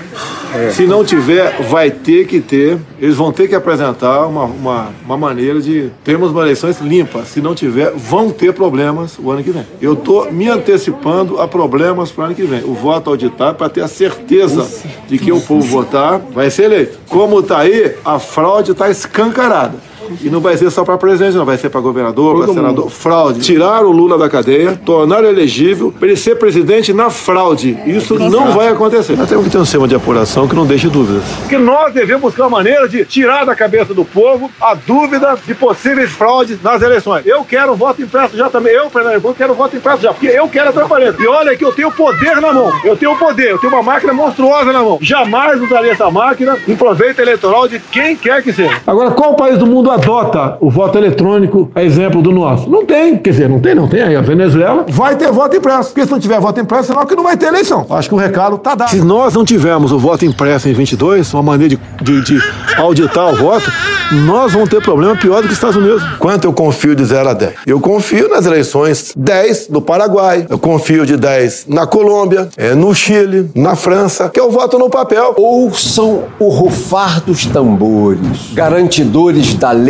Se 0.73 0.87
não 0.87 1.05
tiver, 1.05 1.63
vai 1.63 1.91
ter 1.91 2.27
que 2.27 2.41
ter. 2.41 2.79
Eles 3.01 3.17
vão 3.17 3.33
ter 3.33 3.49
que 3.49 3.55
apresentar 3.55 4.27
uma, 4.27 4.45
uma, 4.45 4.89
uma 5.05 5.17
maneira 5.17 5.61
de 5.61 5.91
termos 6.03 6.31
uma 6.31 6.43
eleições 6.43 6.81
limpa. 6.81 7.25
Se 7.25 7.41
não 7.41 7.55
tiver, 7.55 7.93
vão 7.93 8.31
ter 8.31 8.53
problemas 8.53 9.19
o 9.19 9.31
ano 9.31 9.43
que 9.43 9.51
vem. 9.51 9.67
Eu 9.81 9.95
estou 9.95 10.31
me 10.33 10.49
antecipando 10.49 11.41
a 11.41 11.47
problemas 11.47 12.11
para 12.11 12.23
o 12.23 12.27
ano 12.27 12.35
que 12.35 12.45
vem. 12.45 12.65
O 12.65 12.75
voto 12.75 13.11
auditário 13.11 13.57
para 13.57 13.69
ter 13.69 13.83
a 13.83 13.89
certeza 13.89 14.67
de 15.07 15.19
que 15.19 15.33
o 15.33 15.41
povo 15.41 15.67
votar 15.67 16.19
vai 16.19 16.51
ser 16.51 16.65
eleito. 16.65 16.99
Como 17.09 17.41
está 17.41 17.59
aí, 17.59 17.95
a 18.05 18.19
fraude 18.19 18.73
está 18.73 18.91
escancarada. 18.91 19.88
E 20.23 20.31
não 20.31 20.41
vai 20.41 20.57
ser 20.57 20.71
só 20.71 20.85
para 20.85 20.97
presidente, 20.99 21.37
não. 21.37 21.45
Vai 21.45 21.59
ser 21.59 21.71
para 21.71 21.81
governador, 21.81 22.37
para 22.37 22.55
senador. 22.55 22.85
Mundo. 22.85 22.91
Fraude. 22.91 23.41
Tirar 23.41 23.85
o 23.85 23.91
Lula 23.91 24.19
da 24.19 24.29
cadeia, 24.29 24.79
tornar 24.85 25.25
elegível 25.25 25.93
para 25.97 26.09
ele 26.09 26.17
ser 26.17 26.37
presidente 26.37 26.93
na 26.93 27.11
fraude. 27.11 27.79
Isso 27.87 28.19
não 28.19 28.53
vai 28.53 28.69
acontecer. 28.69 29.17
Nós 29.17 29.29
temos 29.29 29.45
que 29.45 29.51
ter 29.51 29.59
um 29.59 29.65
sistema 29.65 29.89
de 29.89 29.95
apuração 29.95 30.47
que 30.49 30.55
não 30.55 30.67
deixe 30.67 30.89
dúvidas. 30.89 31.23
Que 31.49 31.57
nós 31.57 31.93
devemos 31.93 32.23
buscar 32.23 32.45
uma 32.45 32.59
maneira 32.59 32.89
de 32.89 33.05
tirar 33.05 33.45
da 33.45 33.55
cabeça 33.55 33.95
do 33.95 34.05
povo 34.05 34.51
a 34.61 34.75
dúvida 34.75 35.37
de 35.47 35.55
possíveis 35.55 36.11
fraudes 36.11 36.63
nas 36.63 36.83
eleições. 36.83 37.27
Eu 37.27 37.45
quero 37.45 37.75
voto 37.75 38.03
impresso 38.03 38.37
já 38.37 38.49
também. 38.49 38.75
Eu, 38.75 38.91
Pernambuco, 38.91 39.35
quero 39.35 39.55
voto 39.55 39.77
impresso 39.77 40.03
já, 40.03 40.13
porque 40.13 40.27
eu 40.27 40.49
quero 40.49 40.71
a 40.71 40.73
transparência. 40.73 41.23
E 41.23 41.27
olha 41.27 41.57
que 41.57 41.65
eu 41.65 41.73
tenho 41.73 41.91
poder 41.91 42.41
na 42.41 42.53
mão. 42.53 42.73
Eu 42.85 42.97
tenho 42.97 43.17
poder, 43.17 43.51
eu 43.51 43.59
tenho 43.59 43.73
uma 43.73 43.83
máquina 43.83 44.13
monstruosa 44.13 44.73
na 44.73 44.83
mão. 44.83 44.99
Jamais 45.01 45.61
usaria 45.61 45.93
essa 45.93 46.11
máquina 46.11 46.57
em 46.67 46.77
proveito 46.77 47.21
eleitoral 47.21 47.69
de 47.69 47.79
quem 47.79 48.17
quer 48.17 48.43
que 48.43 48.53
seja. 48.53 48.81
Agora, 48.87 49.11
qual 49.11 49.35
país 49.35 49.59
do 49.59 49.67
mundo 49.67 49.91
adota 49.99 50.57
o 50.61 50.71
voto 50.71 50.97
eletrônico 50.97 51.71
a 51.75 51.83
exemplo 51.83 52.23
do 52.23 52.31
nosso? 52.31 52.69
Não 52.69 52.85
tem. 52.85 53.17
Quer 53.19 53.31
dizer, 53.31 53.49
não 53.49 53.61
tem, 53.61 53.75
não 53.75 53.89
tem. 53.89 54.03
Aí 54.03 54.17
a 54.17 54.21
Venezuela 54.21 54.85
vai 54.89 55.17
ter 55.17 55.31
voto 55.31 55.57
impresso. 55.57 55.91
Porque 55.91 56.05
se 56.05 56.11
não 56.11 56.21
tiver 56.21 56.41
voto 56.41 56.61
impresso, 56.61 56.89
senão 56.89 57.05
que 57.05 57.15
não 57.15 57.25
vai 57.25 57.37
ter 57.37 57.47
eleição. 57.47 57.87
Acho 57.91 58.09
que 58.09 58.15
o 58.15 58.19
recado 58.19 58.57
está 58.57 58.75
dado. 58.75 58.91
Se 58.91 59.01
nós 59.01 59.35
não 59.35 59.45
tivermos 59.45 59.93
o 59.93 59.99
voto 59.99 60.25
impresso 60.25 60.69
em 60.69 60.73
22, 60.73 61.33
uma 61.35 61.43
maneira 61.43 61.77
de, 61.77 62.23
de, 62.23 62.25
de 62.25 62.43
auditar 62.77 63.33
o 63.33 63.37
voto, 63.37 63.71
nós 64.13 64.53
vamos 64.53 64.69
ter 64.69 64.83
problema 64.83 65.17
pior 65.17 65.37
do 65.37 65.43
que 65.43 65.49
os 65.49 65.55
Estados 65.55 65.77
Unidos. 65.77 66.03
Quanto 66.19 66.45
eu 66.45 66.53
confio 66.53 66.95
de 66.95 67.05
0 67.05 67.29
a 67.29 67.35
10? 67.35 67.55
Eu 67.67 67.81
confio 67.81 68.29
nas 68.29 68.47
eleições 68.47 69.13
10 69.17 69.69
no 69.69 69.83
Paraguai, 69.83 70.47
eu 70.49 70.59
confio 70.59 71.05
de 71.05 71.17
10 71.17 71.67
na 71.69 71.87
Colômbia, 71.87 72.49
é, 72.57 72.75
no 72.75 72.95
Chile, 72.95 73.51
na 73.55 73.77
França, 73.77 74.29
que 74.29 74.41
eu 74.41 74.51
voto 74.51 74.79
no 74.79 74.89
papel. 74.89 75.35
Ouçam 75.37 76.25
o 76.39 76.49
rufar 76.49 77.21
dos 77.23 77.47
tambores, 77.47 78.53
garantidores 78.55 79.55
da 79.55 79.73
lei 79.73 79.88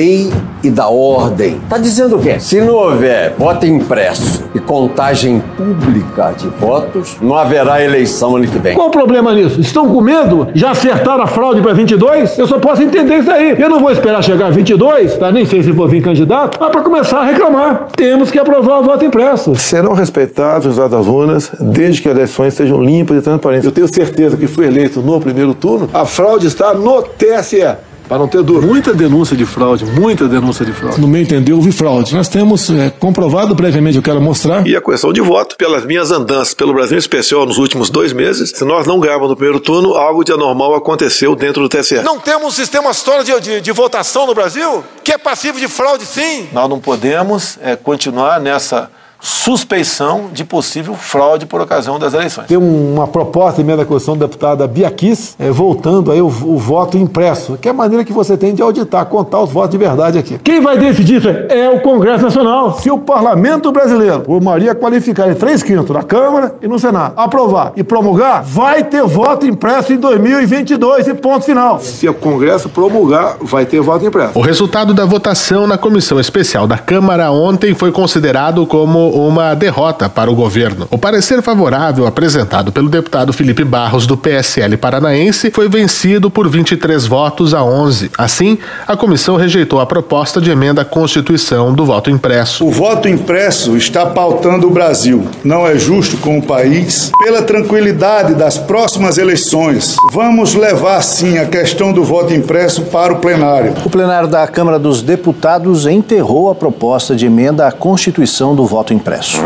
e 0.62 0.70
da 0.70 0.88
ordem. 0.88 1.60
Tá 1.68 1.78
dizendo 1.78 2.16
o 2.16 2.20
quê? 2.20 2.38
Se 2.38 2.60
não 2.60 2.74
houver 2.74 3.34
voto 3.38 3.66
impresso 3.66 4.44
e 4.54 4.58
contagem 4.58 5.42
pública 5.56 6.32
de 6.36 6.48
votos, 6.48 7.16
não 7.20 7.36
haverá 7.36 7.82
eleição 7.82 8.36
ano 8.36 8.46
que 8.46 8.58
vem. 8.58 8.74
Qual 8.74 8.88
o 8.88 8.90
problema 8.90 9.34
nisso? 9.34 9.60
Estão 9.60 9.88
com 9.88 10.00
medo? 10.00 10.48
Já 10.54 10.70
acertaram 10.70 11.24
a 11.24 11.26
fraude 11.26 11.60
para 11.60 11.72
22? 11.72 12.38
Eu 12.38 12.46
só 12.46 12.58
posso 12.58 12.82
entender 12.82 13.18
isso 13.18 13.30
aí. 13.30 13.56
Eu 13.58 13.68
não 13.68 13.80
vou 13.80 13.90
esperar 13.90 14.22
chegar 14.22 14.46
a 14.46 14.50
22, 14.50 15.16
tá? 15.16 15.32
Nem 15.32 15.44
sei 15.44 15.62
se 15.62 15.72
vou 15.72 15.88
vir 15.88 16.02
candidato, 16.02 16.58
mas 16.60 16.70
para 16.70 16.82
começar 16.82 17.20
a 17.20 17.24
reclamar. 17.24 17.88
Temos 17.96 18.30
que 18.30 18.38
aprovar 18.38 18.80
o 18.80 18.82
voto 18.84 19.04
impresso. 19.04 19.54
Serão 19.56 19.92
respeitados 19.92 20.66
os 20.66 20.76
dados 20.76 20.98
das 20.98 21.06
urnas 21.06 21.50
desde 21.60 22.02
que 22.02 22.08
as 22.08 22.14
eleições 22.14 22.54
sejam 22.54 22.82
limpas 22.82 23.18
e 23.18 23.22
transparentes. 23.22 23.64
Eu 23.64 23.72
tenho 23.72 23.88
certeza 23.92 24.36
que 24.36 24.46
fui 24.46 24.66
eleito 24.66 25.00
no 25.00 25.20
primeiro 25.20 25.54
turno. 25.54 25.88
A 25.92 26.04
fraude 26.04 26.46
está 26.46 26.74
no 26.74 27.02
TSE. 27.02 27.87
Para 28.08 28.18
não 28.18 28.28
ter 28.28 28.42
dúvida. 28.42 28.66
Muita 28.66 28.94
denúncia 28.94 29.36
de 29.36 29.44
fraude, 29.44 29.84
muita 29.84 30.26
denúncia 30.26 30.64
de 30.64 30.72
fraude. 30.72 31.00
No 31.00 31.06
meu 31.06 31.20
entender, 31.20 31.52
houve 31.52 31.70
fraude. 31.70 32.14
Nós 32.14 32.28
temos 32.28 32.70
é, 32.70 32.90
comprovado 32.90 33.54
previamente, 33.54 33.96
eu 33.96 34.02
quero 34.02 34.20
mostrar. 34.20 34.66
E 34.66 34.74
a 34.74 34.80
correção 34.80 35.12
de 35.12 35.20
voto, 35.20 35.56
pelas 35.56 35.84
minhas 35.84 36.10
andanças 36.10 36.54
pelo 36.54 36.72
Brasil 36.72 36.96
especial 36.96 37.44
nos 37.44 37.58
últimos 37.58 37.90
dois 37.90 38.12
meses, 38.12 38.50
se 38.50 38.64
nós 38.64 38.86
não 38.86 38.98
ganharmos 38.98 39.28
no 39.28 39.36
primeiro 39.36 39.60
turno, 39.60 39.94
algo 39.94 40.24
de 40.24 40.32
anormal 40.32 40.74
aconteceu 40.74 41.36
dentro 41.36 41.62
do 41.62 41.68
TSE. 41.68 41.96
Não 41.96 42.18
temos 42.18 42.46
um 42.46 42.50
sistema 42.50 42.94
sólido 42.94 43.40
de, 43.40 43.40
de, 43.40 43.60
de, 43.60 43.72
votação 43.72 44.26
no 44.26 44.34
Brasil? 44.34 44.82
Que 45.04 45.12
é 45.12 45.18
passivo 45.18 45.60
de 45.60 45.68
fraude, 45.68 46.06
sim. 46.06 46.48
Nós 46.52 46.68
não 46.68 46.80
podemos 46.80 47.58
é, 47.62 47.76
continuar 47.76 48.40
nessa 48.40 48.90
suspeição 49.20 50.26
de 50.32 50.44
possível 50.44 50.94
fraude 50.94 51.46
por 51.46 51.60
ocasião 51.60 51.98
das 51.98 52.14
eleições. 52.14 52.46
Tem 52.46 52.56
uma 52.56 53.06
proposta 53.06 53.60
emenda 53.60 53.78
da 53.78 53.84
Constituição 53.84 54.16
da 54.16 54.26
deputada 54.26 54.66
Bia 54.66 54.90
Kiss, 54.90 55.34
é, 55.38 55.50
voltando 55.50 56.12
aí 56.12 56.20
o, 56.20 56.26
o, 56.26 56.56
voto 56.56 56.96
impresso, 56.96 57.58
que 57.60 57.68
é 57.68 57.70
a 57.70 57.74
maneira 57.74 58.04
que 58.04 58.12
você 58.12 58.36
tem 58.36 58.54
de 58.54 58.62
auditar, 58.62 59.06
contar 59.06 59.40
os 59.40 59.50
votos 59.50 59.70
de 59.70 59.78
verdade 59.78 60.18
aqui. 60.18 60.38
Quem 60.38 60.60
vai 60.60 60.78
decidir 60.78 61.16
isso 61.16 61.28
é 61.28 61.68
o 61.68 61.80
Congresso 61.80 62.24
Nacional. 62.24 62.78
Se 62.78 62.90
o 62.90 62.98
Parlamento 62.98 63.72
Brasileiro, 63.72 64.20
por 64.20 64.40
maioria 64.40 64.74
qualificada 64.74 65.32
em 65.32 65.34
três 65.34 65.62
quintos 65.62 65.90
na 65.90 66.02
Câmara 66.02 66.54
e 66.62 66.68
no 66.68 66.78
Senado, 66.78 67.14
aprovar 67.16 67.72
e 67.76 67.82
promulgar, 67.82 68.42
vai 68.42 68.84
ter 68.84 69.02
voto 69.02 69.46
impresso 69.46 69.92
em 69.92 69.96
2022 69.96 71.08
e 71.08 71.14
ponto 71.14 71.44
final. 71.44 71.80
Se 71.80 72.08
o 72.08 72.14
Congresso 72.14 72.68
promulgar, 72.68 73.36
vai 73.40 73.66
ter 73.66 73.80
voto 73.80 74.04
impresso. 74.04 74.38
O 74.38 74.42
resultado 74.42 74.94
da 74.94 75.04
votação 75.04 75.66
na 75.66 75.78
Comissão 75.78 76.20
Especial 76.20 76.66
da 76.66 76.78
Câmara 76.78 77.30
ontem 77.30 77.74
foi 77.74 77.90
considerado 77.90 78.66
como 79.08 79.26
uma 79.26 79.54
derrota 79.54 80.08
para 80.08 80.30
o 80.30 80.34
governo. 80.34 80.86
O 80.90 80.98
parecer 80.98 81.42
favorável 81.42 82.06
apresentado 82.06 82.70
pelo 82.70 82.88
deputado 82.88 83.32
Felipe 83.32 83.64
Barros 83.64 84.06
do 84.06 84.16
PSL 84.16 84.76
paranaense 84.76 85.50
foi 85.50 85.68
vencido 85.68 86.30
por 86.30 86.48
23 86.48 87.06
votos 87.06 87.54
a 87.54 87.62
11. 87.62 88.10
Assim, 88.18 88.58
a 88.86 88.96
comissão 88.96 89.36
rejeitou 89.36 89.80
a 89.80 89.86
proposta 89.86 90.40
de 90.40 90.50
emenda 90.50 90.82
à 90.82 90.84
Constituição 90.84 91.72
do 91.72 91.84
voto 91.84 92.10
impresso. 92.10 92.66
O 92.66 92.70
voto 92.70 93.08
impresso 93.08 93.76
está 93.76 94.06
pautando 94.06 94.66
o 94.66 94.70
Brasil. 94.70 95.26
Não 95.42 95.66
é 95.66 95.78
justo 95.78 96.16
com 96.18 96.38
o 96.38 96.42
país. 96.42 97.10
Pela 97.22 97.42
tranquilidade 97.42 98.34
das 98.34 98.58
próximas 98.58 99.18
eleições, 99.18 99.96
vamos 100.12 100.54
levar 100.54 101.02
sim 101.02 101.38
a 101.38 101.46
questão 101.46 101.92
do 101.92 102.04
voto 102.04 102.34
impresso 102.34 102.82
para 102.82 103.12
o 103.12 103.16
plenário. 103.16 103.74
O 103.84 103.90
plenário 103.90 104.28
da 104.28 104.46
Câmara 104.46 104.78
dos 104.78 105.02
Deputados 105.02 105.86
enterrou 105.86 106.50
a 106.50 106.54
proposta 106.54 107.14
de 107.14 107.26
emenda 107.26 107.66
à 107.66 107.72
Constituição 107.72 108.54
do 108.54 108.64
voto 108.64 108.92
impresso 108.92 108.97
impresso. 108.98 109.38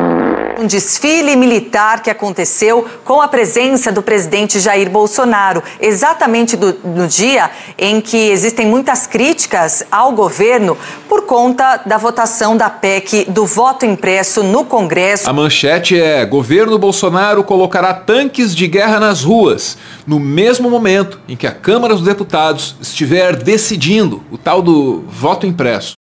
Um 0.59 0.67
desfile 0.67 1.35
militar 1.37 2.03
que 2.03 2.11
aconteceu 2.11 2.87
com 3.05 3.21
a 3.21 3.29
presença 3.29 3.91
do 3.91 4.03
presidente 4.03 4.61
Jair 4.61 4.91
Bolsonaro, 4.91 5.63
exatamente 5.81 6.57
do, 6.57 6.77
no 6.85 7.07
dia 7.07 7.51
em 7.79 8.01
que 8.01 8.17
existem 8.17 8.67
muitas 8.67 9.07
críticas 9.07 9.85
ao 9.91 10.13
governo 10.13 10.77
por 11.09 11.23
conta 11.23 11.79
da 11.87 11.97
votação 11.97 12.57
da 12.57 12.71
PEC 12.71 13.25
do 13.31 13.47
voto 13.47 13.85
impresso 13.87 14.43
no 14.43 14.65
Congresso. 14.65 15.29
A 15.29 15.33
manchete 15.33 16.01
é: 16.01 16.25
governo 16.25 16.79
Bolsonaro 16.79 17.45
colocará 17.45 17.95
tanques 17.95 18.55
de 18.55 18.67
guerra 18.67 19.01
nas 19.01 19.23
ruas, 19.23 19.77
no 20.07 20.21
mesmo 20.21 20.71
momento 20.71 21.21
em 21.29 21.37
que 21.37 21.47
a 21.47 21.53
Câmara 21.53 21.95
dos 21.95 22.05
Deputados 22.05 22.77
estiver 22.81 23.37
decidindo 23.37 24.23
o 24.31 24.39
tal 24.39 24.63
do 24.63 25.05
voto 25.09 25.47
impresso. 25.47 25.95